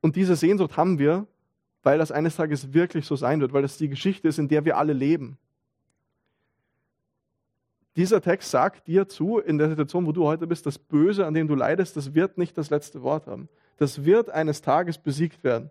Und 0.00 0.16
diese 0.16 0.36
Sehnsucht 0.36 0.76
haben 0.76 0.98
wir, 0.98 1.26
weil 1.82 1.98
das 1.98 2.12
eines 2.12 2.36
Tages 2.36 2.72
wirklich 2.72 3.06
so 3.06 3.16
sein 3.16 3.40
wird, 3.40 3.52
weil 3.52 3.62
das 3.62 3.76
die 3.76 3.88
Geschichte 3.88 4.28
ist, 4.28 4.38
in 4.38 4.48
der 4.48 4.64
wir 4.64 4.76
alle 4.78 4.92
leben. 4.92 5.36
Dieser 7.96 8.20
Text 8.20 8.50
sagt 8.50 8.88
dir 8.88 9.08
zu, 9.08 9.38
in 9.38 9.58
der 9.58 9.68
Situation, 9.68 10.06
wo 10.06 10.12
du 10.12 10.24
heute 10.24 10.46
bist, 10.46 10.66
das 10.66 10.78
Böse, 10.78 11.26
an 11.26 11.34
dem 11.34 11.46
du 11.46 11.54
leidest, 11.54 11.96
das 11.96 12.14
wird 12.14 12.38
nicht 12.38 12.58
das 12.58 12.70
letzte 12.70 13.02
Wort 13.02 13.26
haben. 13.26 13.48
Das 13.76 14.04
wird 14.04 14.30
eines 14.30 14.62
Tages 14.62 14.98
besiegt 14.98 15.44
werden. 15.44 15.70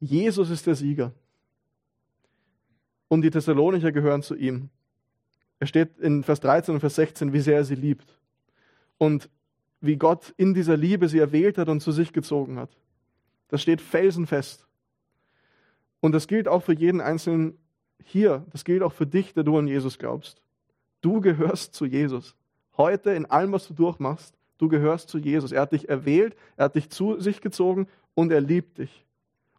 Jesus 0.00 0.50
ist 0.50 0.66
der 0.66 0.74
Sieger. 0.74 1.12
Und 3.08 3.22
die 3.22 3.30
Thessalonicher 3.30 3.92
gehören 3.92 4.22
zu 4.22 4.34
ihm. 4.34 4.70
Er 5.58 5.66
steht 5.66 5.98
in 5.98 6.22
Vers 6.22 6.40
13 6.40 6.74
und 6.74 6.80
Vers 6.80 6.96
16, 6.96 7.32
wie 7.32 7.40
sehr 7.40 7.56
er 7.56 7.64
sie 7.64 7.74
liebt. 7.74 8.18
Und 8.98 9.30
wie 9.80 9.96
Gott 9.96 10.34
in 10.36 10.54
dieser 10.54 10.76
Liebe 10.76 11.08
sie 11.08 11.18
erwählt 11.18 11.58
hat 11.58 11.68
und 11.68 11.80
zu 11.80 11.92
sich 11.92 12.12
gezogen 12.12 12.58
hat. 12.58 12.70
Das 13.48 13.62
steht 13.62 13.80
felsenfest. 13.80 14.66
Und 16.00 16.12
das 16.12 16.26
gilt 16.26 16.48
auch 16.48 16.62
für 16.62 16.74
jeden 16.74 17.00
Einzelnen 17.00 17.58
hier, 18.04 18.44
das 18.50 18.64
gilt 18.64 18.82
auch 18.82 18.92
für 18.92 19.06
dich, 19.06 19.34
der 19.34 19.44
du 19.44 19.58
an 19.58 19.66
Jesus 19.66 19.98
glaubst. 19.98 20.40
Du 21.00 21.20
gehörst 21.20 21.74
zu 21.74 21.86
Jesus. 21.86 22.36
Heute 22.76 23.10
in 23.10 23.26
allem, 23.26 23.52
was 23.52 23.66
du 23.68 23.74
durchmachst, 23.74 24.34
du 24.58 24.68
gehörst 24.68 25.08
zu 25.08 25.18
Jesus. 25.18 25.52
Er 25.52 25.62
hat 25.62 25.72
dich 25.72 25.88
erwählt, 25.88 26.36
er 26.56 26.66
hat 26.66 26.74
dich 26.74 26.90
zu 26.90 27.18
sich 27.20 27.40
gezogen 27.40 27.88
und 28.14 28.32
er 28.32 28.40
liebt 28.40 28.78
dich. 28.78 29.04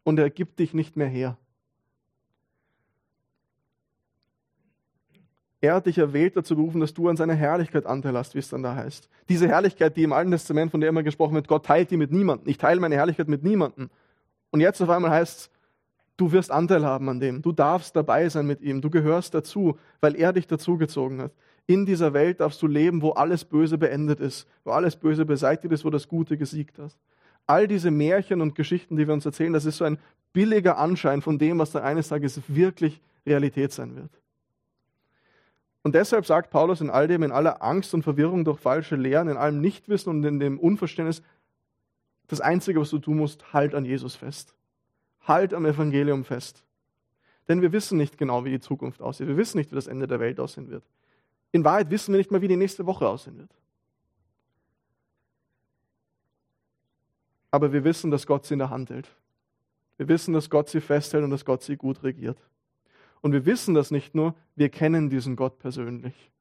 Und 0.04 0.20
er 0.20 0.30
gibt 0.30 0.60
dich 0.60 0.74
nicht 0.74 0.95
mehr 0.95 1.08
her. 1.08 1.38
Er 5.60 5.74
hat 5.74 5.88
dich 5.88 5.97
erwählt, 5.97 6.38
dazu 6.38 6.55
berufen, 6.55 6.80
dass 6.80 6.93
du 6.93 7.10
an 7.10 7.18
seiner 7.18 7.34
Herrlichkeit 7.34 7.88
Anteil 7.88 8.16
hast, 8.16 8.36
wie 8.36 8.39
es 8.39 8.49
dann 8.49 8.62
da 8.62 8.76
heißt. 8.76 9.10
Diese 9.28 9.47
Herrlichkeit, 9.47 9.97
die 9.97 10.03
im 10.03 10.14
Alten 10.14 10.32
Testament, 10.32 10.70
von 10.70 10.82
der 10.82 10.89
immer 10.89 11.01
gesprochen 11.01 11.34
wird, 11.34 11.47
Gott 11.47 11.66
teilt 11.66 11.89
die 11.89 11.97
mit 11.97 12.12
niemandem. 12.12 12.47
Ich 12.47 12.60
teile 12.60 12.80
meine 12.80 12.95
Herrlichkeit 12.95 13.28
mit 13.28 13.43
niemandem. 13.43 13.89
Und 14.51 14.60
jetzt 14.60 14.82
auf 14.82 14.89
einmal 14.89 15.12
heißt 15.12 15.39
es, 15.39 15.49
du 16.16 16.32
wirst 16.32 16.51
Anteil 16.51 16.86
haben 16.86 17.10
an 17.10 17.20
dem. 17.20 17.41
Du 17.41 17.51
darfst 17.51 17.95
dabei 17.95 18.30
sein 18.30 18.45
mit 18.45 18.62
ihm. 18.62 18.82
Du 18.82 18.91
gehörst 18.91 19.34
dazu, 19.34 19.80
weil 19.99 20.16
er 20.16 20.32
dich 20.32 20.45
dazugezogen 20.45 21.22
hat. 21.22 21.32
In 21.66 21.86
dieser 21.86 22.14
Welt 22.14 22.39
darfst 22.39 22.62
du 22.62 22.68
leben, 22.68 23.01
wo 23.01 23.12
alles 23.12 23.43
Böse 23.43 23.78
beendet 23.78 24.20
ist, 24.20 24.47
wo 24.64 24.72
alles 24.72 24.95
Böse 24.95 25.26
beseitigt 25.26 25.74
ist, 25.74 25.84
wo 25.84 25.89
das 25.89 26.08
Gute 26.08 26.38
gesiegt 26.38 26.78
hat. 26.80 26.95
All 27.47 27.68
diese 27.68 27.91
Märchen 27.91 28.41
und 28.41 28.55
Geschichten, 28.55 28.95
die 28.95 29.08
wir 29.08 29.14
uns 29.14 29.26
erzählen, 29.26 29.53
das 29.53 29.66
ist 29.66 29.78
so 29.78 29.86
ein 29.86 29.97
billiger 30.34 30.78
Anschein 30.78 31.22
von 31.22 31.39
dem, 31.39 31.60
was 31.60 31.72
dann 31.72 31.84
eines 31.84 32.10
Tages 32.10 32.41
wirklich 32.47 33.01
Realität 33.26 33.74
sein 33.74 33.95
wird. 33.95 34.12
Und 35.88 35.96
deshalb 35.96 36.26
sagt 36.26 36.50
Paulus 36.50 36.82
in 36.82 36.90
all 36.90 37.08
dem, 37.08 37.24
in 37.24 37.32
aller 37.32 37.64
Angst 37.64 37.94
und 37.94 38.04
Verwirrung 38.04 38.44
durch 38.44 38.60
falsche 38.60 38.98
Lehren, 38.98 39.30
in 39.30 39.38
allem 39.38 39.62
Nichtwissen 39.62 40.10
und 40.10 40.22
in 40.26 40.38
dem 40.38 40.60
Unverständnis, 40.60 41.22
das 42.28 42.42
Einzige, 42.42 42.82
was 42.82 42.90
du 42.90 43.00
tun 43.00 43.16
musst, 43.16 43.54
halt 43.54 43.74
an 43.74 43.86
Jesus 43.86 44.14
fest. 44.14 44.54
Halt 45.26 45.54
am 45.54 45.66
Evangelium 45.66 46.26
fest. 46.26 46.66
Denn 47.48 47.62
wir 47.62 47.72
wissen 47.72 47.98
nicht 47.98 48.18
genau, 48.18 48.44
wie 48.44 48.50
die 48.50 48.60
Zukunft 48.60 49.02
aussieht. 49.02 49.30
Wir 49.30 49.38
wissen 49.38 49.60
nicht, 49.60 49.72
wie 49.72 49.76
das 49.76 49.88
Ende 49.88 50.08
der 50.08 50.20
Welt 50.20 50.42
aussehen 50.42 50.70
wird. 50.70 50.84
In 51.54 51.64
Wahrheit 51.64 51.90
wissen 51.90 52.12
wir 52.14 52.18
nicht 52.18 52.32
mal, 52.32 52.42
wie 52.42 52.50
die 52.50 52.58
nächste 52.58 52.86
Woche 52.86 53.08
aussehen 53.08 53.38
wird. 53.38 53.56
Aber 57.50 57.72
wir 57.72 57.86
wissen, 57.86 58.12
dass 58.12 58.28
Gott 58.28 58.46
sie 58.46 58.56
in 58.56 58.60
der 58.60 58.72
Hand 58.72 58.90
hält. 58.90 59.08
Wir 59.96 60.10
wissen, 60.10 60.34
dass 60.34 60.50
Gott 60.50 60.68
sie 60.68 60.82
festhält 60.82 61.24
und 61.24 61.30
dass 61.30 61.46
Gott 61.46 61.64
sie 61.64 61.78
gut 61.78 62.04
regiert. 62.04 62.38
Und 63.22 63.32
wir 63.32 63.45
wissen 63.45 63.74
das 63.74 63.91
nicht 63.91 64.15
nur, 64.15 64.36
wir 64.55 64.70
kennen 64.70 65.09
diesen 65.09 65.36
Gott 65.36 65.59
persönlich. 65.59 66.32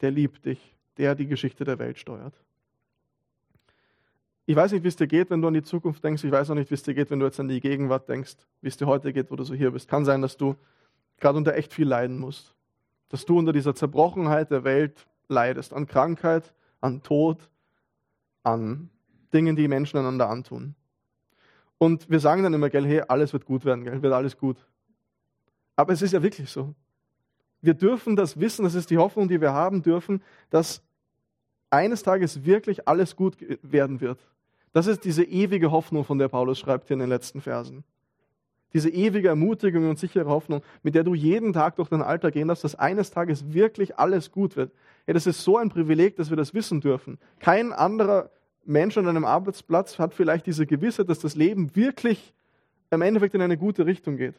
Der 0.00 0.10
liebt 0.10 0.44
dich, 0.44 0.76
der 0.96 1.14
die 1.14 1.26
Geschichte 1.26 1.64
der 1.64 1.78
Welt 1.78 1.98
steuert. 1.98 2.34
Ich 4.48 4.54
weiß 4.54 4.72
nicht, 4.72 4.84
wie 4.84 4.88
es 4.88 4.96
dir 4.96 5.08
geht, 5.08 5.30
wenn 5.30 5.42
du 5.42 5.48
an 5.48 5.54
die 5.54 5.62
Zukunft 5.62 6.04
denkst. 6.04 6.22
Ich 6.22 6.30
weiß 6.30 6.50
auch 6.50 6.54
nicht, 6.54 6.70
wie 6.70 6.74
es 6.74 6.82
dir 6.84 6.94
geht, 6.94 7.10
wenn 7.10 7.18
du 7.18 7.26
jetzt 7.26 7.40
an 7.40 7.48
die 7.48 7.60
Gegenwart 7.60 8.08
denkst, 8.08 8.36
wie 8.60 8.68
es 8.68 8.76
dir 8.76 8.86
heute 8.86 9.12
geht, 9.12 9.30
wo 9.30 9.36
du 9.36 9.42
so 9.42 9.54
hier 9.54 9.72
bist. 9.72 9.88
Kann 9.88 10.04
sein, 10.04 10.22
dass 10.22 10.36
du 10.36 10.54
gerade 11.18 11.36
unter 11.36 11.54
echt 11.54 11.74
viel 11.74 11.88
leiden 11.88 12.18
musst. 12.18 12.54
Dass 13.08 13.24
du 13.24 13.38
unter 13.38 13.52
dieser 13.52 13.74
Zerbrochenheit 13.74 14.52
der 14.52 14.62
Welt 14.62 15.06
leidest. 15.28 15.72
An 15.72 15.86
Krankheit, 15.86 16.54
an 16.80 17.02
Tod, 17.02 17.50
an 18.44 18.88
Dingen, 19.32 19.56
die 19.56 19.66
Menschen 19.66 19.98
einander 19.98 20.28
antun. 20.28 20.76
Und 21.78 22.08
wir 22.08 22.20
sagen 22.20 22.42
dann 22.42 22.54
immer, 22.54 22.70
gell, 22.70 22.86
hey, 22.86 23.02
alles 23.06 23.32
wird 23.32 23.44
gut 23.44 23.64
werden, 23.64 23.84
gell, 23.84 24.02
wird 24.02 24.12
alles 24.12 24.36
gut. 24.36 24.56
Aber 25.76 25.92
es 25.92 26.02
ist 26.02 26.12
ja 26.12 26.22
wirklich 26.22 26.50
so. 26.50 26.74
Wir 27.60 27.74
dürfen 27.74 28.16
das 28.16 28.40
wissen, 28.40 28.64
das 28.64 28.74
ist 28.74 28.90
die 28.90 28.98
Hoffnung, 28.98 29.28
die 29.28 29.40
wir 29.40 29.52
haben 29.52 29.82
dürfen, 29.82 30.22
dass 30.50 30.82
eines 31.70 32.02
Tages 32.02 32.44
wirklich 32.44 32.88
alles 32.88 33.16
gut 33.16 33.36
werden 33.62 34.00
wird. 34.00 34.18
Das 34.72 34.86
ist 34.86 35.04
diese 35.04 35.24
ewige 35.24 35.70
Hoffnung, 35.70 36.04
von 36.04 36.18
der 36.18 36.28
Paulus 36.28 36.58
schreibt 36.58 36.88
hier 36.88 36.94
in 36.94 37.00
den 37.00 37.08
letzten 37.08 37.40
Versen. 37.40 37.84
Diese 38.72 38.90
ewige 38.90 39.28
Ermutigung 39.28 39.88
und 39.88 39.98
sichere 39.98 40.28
Hoffnung, 40.28 40.62
mit 40.82 40.94
der 40.94 41.02
du 41.02 41.14
jeden 41.14 41.52
Tag 41.52 41.76
durch 41.76 41.88
dein 41.88 42.02
Alter 42.02 42.30
gehen 42.30 42.48
darfst, 42.48 42.64
dass 42.64 42.74
eines 42.74 43.10
Tages 43.10 43.52
wirklich 43.52 43.98
alles 43.98 44.30
gut 44.30 44.56
wird. 44.56 44.72
Ja, 45.06 45.14
das 45.14 45.26
ist 45.26 45.42
so 45.42 45.56
ein 45.56 45.70
Privileg, 45.70 46.16
dass 46.16 46.30
wir 46.30 46.36
das 46.36 46.52
wissen 46.52 46.80
dürfen. 46.80 47.18
Kein 47.38 47.72
anderer 47.72 48.30
Mensch 48.66 48.96
an 48.98 49.08
einem 49.08 49.24
Arbeitsplatz 49.24 49.98
hat 49.98 50.14
vielleicht 50.14 50.46
diese 50.46 50.66
Gewissheit, 50.66 51.08
dass 51.08 51.20
das 51.20 51.34
Leben 51.34 51.74
wirklich 51.74 52.34
im 52.90 53.02
Endeffekt 53.02 53.34
in 53.34 53.42
eine 53.42 53.56
gute 53.56 53.86
Richtung 53.86 54.16
geht. 54.16 54.34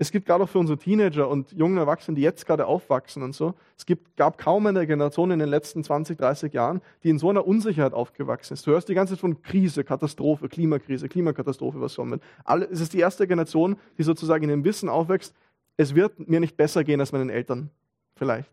Es 0.00 0.12
gibt 0.12 0.26
gerade 0.26 0.44
auch 0.44 0.48
für 0.48 0.60
unsere 0.60 0.78
Teenager 0.78 1.28
und 1.28 1.50
jungen 1.50 1.76
Erwachsenen, 1.76 2.14
die 2.14 2.22
jetzt 2.22 2.46
gerade 2.46 2.66
aufwachsen 2.66 3.24
und 3.24 3.34
so, 3.34 3.54
es 3.76 3.84
gibt, 3.84 4.16
gab 4.16 4.38
kaum 4.38 4.64
eine 4.66 4.86
Generation 4.86 5.32
in 5.32 5.40
den 5.40 5.48
letzten 5.48 5.82
20, 5.82 6.16
30 6.16 6.52
Jahren, 6.52 6.80
die 7.02 7.10
in 7.10 7.18
so 7.18 7.28
einer 7.30 7.44
Unsicherheit 7.44 7.94
aufgewachsen 7.94 8.54
ist. 8.54 8.64
Du 8.64 8.70
hörst 8.70 8.88
die 8.88 8.94
ganze 8.94 9.14
Zeit 9.14 9.20
von 9.20 9.42
Krise, 9.42 9.82
Katastrophe, 9.82 10.48
Klimakrise, 10.48 11.08
Klimakatastrophe, 11.08 11.80
was 11.80 11.96
kommen 11.96 12.12
wird. 12.12 12.70
Es 12.70 12.80
ist 12.80 12.92
die 12.92 13.00
erste 13.00 13.26
Generation, 13.26 13.76
die 13.98 14.04
sozusagen 14.04 14.44
in 14.44 14.50
dem 14.50 14.64
Wissen 14.64 14.88
aufwächst, 14.88 15.34
es 15.76 15.96
wird 15.96 16.28
mir 16.28 16.38
nicht 16.38 16.56
besser 16.56 16.84
gehen 16.84 17.00
als 17.00 17.10
meinen 17.10 17.30
Eltern. 17.30 17.70
Vielleicht. 18.14 18.50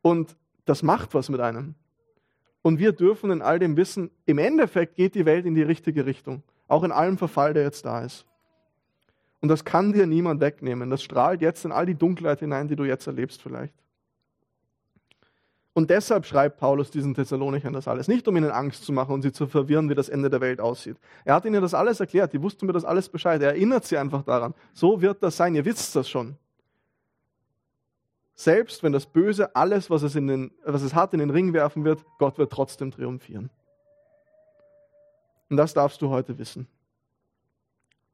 Und 0.00 0.36
das 0.64 0.84
macht 0.84 1.12
was 1.14 1.28
mit 1.28 1.40
einem. 1.40 1.74
Und 2.66 2.80
wir 2.80 2.90
dürfen 2.90 3.30
in 3.30 3.42
all 3.42 3.60
dem 3.60 3.76
wissen, 3.76 4.10
im 4.24 4.38
Endeffekt 4.38 4.96
geht 4.96 5.14
die 5.14 5.24
Welt 5.24 5.46
in 5.46 5.54
die 5.54 5.62
richtige 5.62 6.04
Richtung. 6.04 6.42
Auch 6.66 6.82
in 6.82 6.90
allem 6.90 7.16
Verfall, 7.16 7.54
der 7.54 7.62
jetzt 7.62 7.84
da 7.84 8.00
ist. 8.00 8.26
Und 9.40 9.50
das 9.50 9.64
kann 9.64 9.92
dir 9.92 10.04
niemand 10.04 10.40
wegnehmen. 10.40 10.90
Das 10.90 11.00
strahlt 11.00 11.42
jetzt 11.42 11.64
in 11.64 11.70
all 11.70 11.86
die 11.86 11.94
Dunkelheit 11.94 12.40
hinein, 12.40 12.66
die 12.66 12.74
du 12.74 12.82
jetzt 12.82 13.06
erlebst 13.06 13.40
vielleicht. 13.40 13.72
Und 15.74 15.90
deshalb 15.90 16.26
schreibt 16.26 16.58
Paulus 16.58 16.90
diesen 16.90 17.14
Thessalonichern 17.14 17.72
das 17.72 17.86
alles. 17.86 18.08
Nicht 18.08 18.26
um 18.26 18.36
ihnen 18.36 18.50
Angst 18.50 18.84
zu 18.84 18.92
machen 18.92 19.14
und 19.14 19.22
sie 19.22 19.30
zu 19.30 19.46
verwirren, 19.46 19.88
wie 19.88 19.94
das 19.94 20.08
Ende 20.08 20.28
der 20.28 20.40
Welt 20.40 20.60
aussieht. 20.60 20.96
Er 21.24 21.36
hat 21.36 21.44
ihnen 21.44 21.62
das 21.62 21.72
alles 21.72 22.00
erklärt. 22.00 22.32
Die 22.32 22.42
wussten 22.42 22.66
mir 22.66 22.72
das 22.72 22.84
alles 22.84 23.08
Bescheid. 23.08 23.40
Er 23.42 23.50
erinnert 23.50 23.84
sie 23.84 23.96
einfach 23.96 24.24
daran. 24.24 24.54
So 24.72 25.00
wird 25.00 25.22
das 25.22 25.36
sein. 25.36 25.54
Ihr 25.54 25.64
wisst 25.64 25.94
das 25.94 26.08
schon. 26.08 26.34
Selbst 28.36 28.82
wenn 28.82 28.92
das 28.92 29.06
Böse 29.06 29.56
alles, 29.56 29.88
was 29.88 30.02
es, 30.02 30.14
in 30.14 30.26
den, 30.26 30.52
was 30.62 30.82
es 30.82 30.94
hat, 30.94 31.14
in 31.14 31.20
den 31.20 31.30
Ring 31.30 31.54
werfen 31.54 31.84
wird, 31.84 32.04
Gott 32.18 32.36
wird 32.36 32.52
trotzdem 32.52 32.90
triumphieren. 32.90 33.48
Und 35.48 35.56
das 35.56 35.72
darfst 35.72 36.02
du 36.02 36.10
heute 36.10 36.38
wissen. 36.38 36.68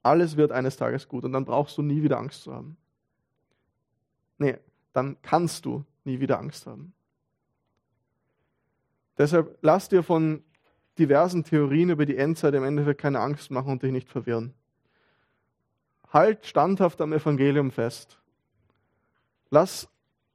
Alles 0.01 0.37
wird 0.37 0.53
eines 0.53 0.77
Tages 0.77 1.09
gut 1.09 1.25
und 1.25 1.33
dann 1.33 1.45
brauchst 1.45 1.77
du 1.77 1.83
nie 1.83 2.03
wieder 2.05 2.19
Angst 2.19 2.45
zu 2.45 2.55
haben. 2.55 2.77
Nee, 4.39 4.59
dann 4.93 5.17
kannst 5.23 5.65
du 5.65 5.85
nie 6.05 6.21
wieder 6.21 6.39
Angst 6.39 6.67
haben. 6.67 6.93
Deshalb 9.19 9.59
lass 9.61 9.89
dir 9.89 10.05
von 10.05 10.45
diversen 10.99 11.43
Theorien 11.43 11.91
über 11.91 12.07
die 12.07 12.17
Endzeit 12.17 12.55
im 12.55 12.65
Endeffekt 12.65 13.01
keine 13.01 13.21
Angst 13.21 13.51
machen 13.51 13.73
und 13.73 13.83
dich 13.83 13.93
nicht 13.93 14.09
verwirren. 14.09 14.55
Halt 16.13 16.47
standhaft 16.47 17.01
am 17.01 17.13
Evangelium 17.13 17.73
fest. 17.73 18.19
Lass 19.51 19.89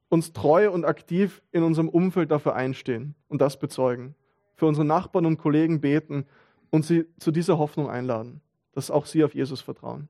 uns 0.08 0.32
treu 0.32 0.70
und 0.70 0.84
aktiv 0.84 1.42
in 1.52 1.62
unserem 1.62 1.88
Umfeld 1.88 2.30
dafür 2.30 2.54
einstehen 2.54 3.14
und 3.28 3.40
das 3.40 3.58
bezeugen. 3.58 4.14
Für 4.54 4.66
unsere 4.66 4.86
Nachbarn 4.86 5.26
und 5.26 5.38
Kollegen 5.38 5.80
beten 5.80 6.26
und 6.70 6.84
sie 6.84 7.06
zu 7.18 7.30
dieser 7.30 7.58
Hoffnung 7.58 7.88
einladen, 7.88 8.40
dass 8.72 8.90
auch 8.90 9.06
sie 9.06 9.24
auf 9.24 9.34
Jesus 9.34 9.60
vertrauen. 9.60 10.08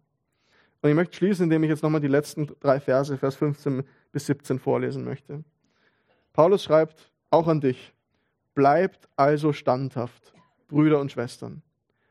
Und 0.80 0.90
ich 0.90 0.94
möchte 0.94 1.16
schließen, 1.16 1.44
indem 1.44 1.64
ich 1.64 1.70
jetzt 1.70 1.82
nochmal 1.82 2.00
die 2.00 2.08
letzten 2.08 2.48
drei 2.60 2.78
Verse, 2.78 3.16
Vers 3.18 3.34
15 3.36 3.82
bis 4.12 4.26
17 4.26 4.58
vorlesen 4.58 5.04
möchte. 5.04 5.42
Paulus 6.32 6.62
schreibt 6.62 7.12
auch 7.30 7.48
an 7.48 7.60
dich, 7.60 7.92
bleibt 8.54 9.08
also 9.16 9.52
standhaft, 9.52 10.32
Brüder 10.68 11.00
und 11.00 11.10
Schwestern. 11.10 11.62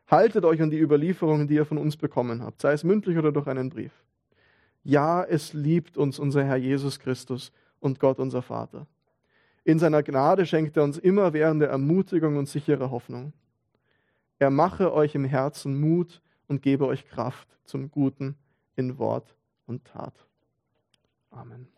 Haltet 0.06 0.44
euch 0.44 0.60
an 0.60 0.70
die 0.70 0.78
Überlieferungen, 0.78 1.48
die 1.48 1.54
ihr 1.54 1.64
von 1.64 1.78
uns 1.78 1.96
bekommen 1.96 2.42
habt, 2.42 2.60
sei 2.60 2.72
es 2.72 2.84
mündlich 2.84 3.16
oder 3.16 3.32
durch 3.32 3.46
einen 3.46 3.70
Brief. 3.70 3.92
Ja, 4.82 5.22
es 5.24 5.52
liebt 5.52 5.96
uns 5.96 6.18
unser 6.18 6.44
Herr 6.44 6.56
Jesus 6.56 6.98
Christus 6.98 7.52
und 7.80 8.00
Gott 8.00 8.18
unser 8.18 8.42
Vater. 8.42 8.86
In 9.64 9.78
seiner 9.78 10.02
Gnade 10.02 10.46
schenkt 10.46 10.76
er 10.76 10.84
uns 10.84 10.98
immerwährende 10.98 11.66
Ermutigung 11.66 12.36
und 12.36 12.48
sichere 12.48 12.90
Hoffnung. 12.90 13.32
Er 14.38 14.50
mache 14.50 14.92
euch 14.92 15.14
im 15.14 15.24
Herzen 15.24 15.78
Mut 15.78 16.22
und 16.46 16.62
gebe 16.62 16.86
euch 16.86 17.06
Kraft 17.06 17.48
zum 17.64 17.90
Guten 17.90 18.36
in 18.76 18.98
Wort 18.98 19.36
und 19.66 19.84
Tat. 19.84 20.14
Amen. 21.30 21.68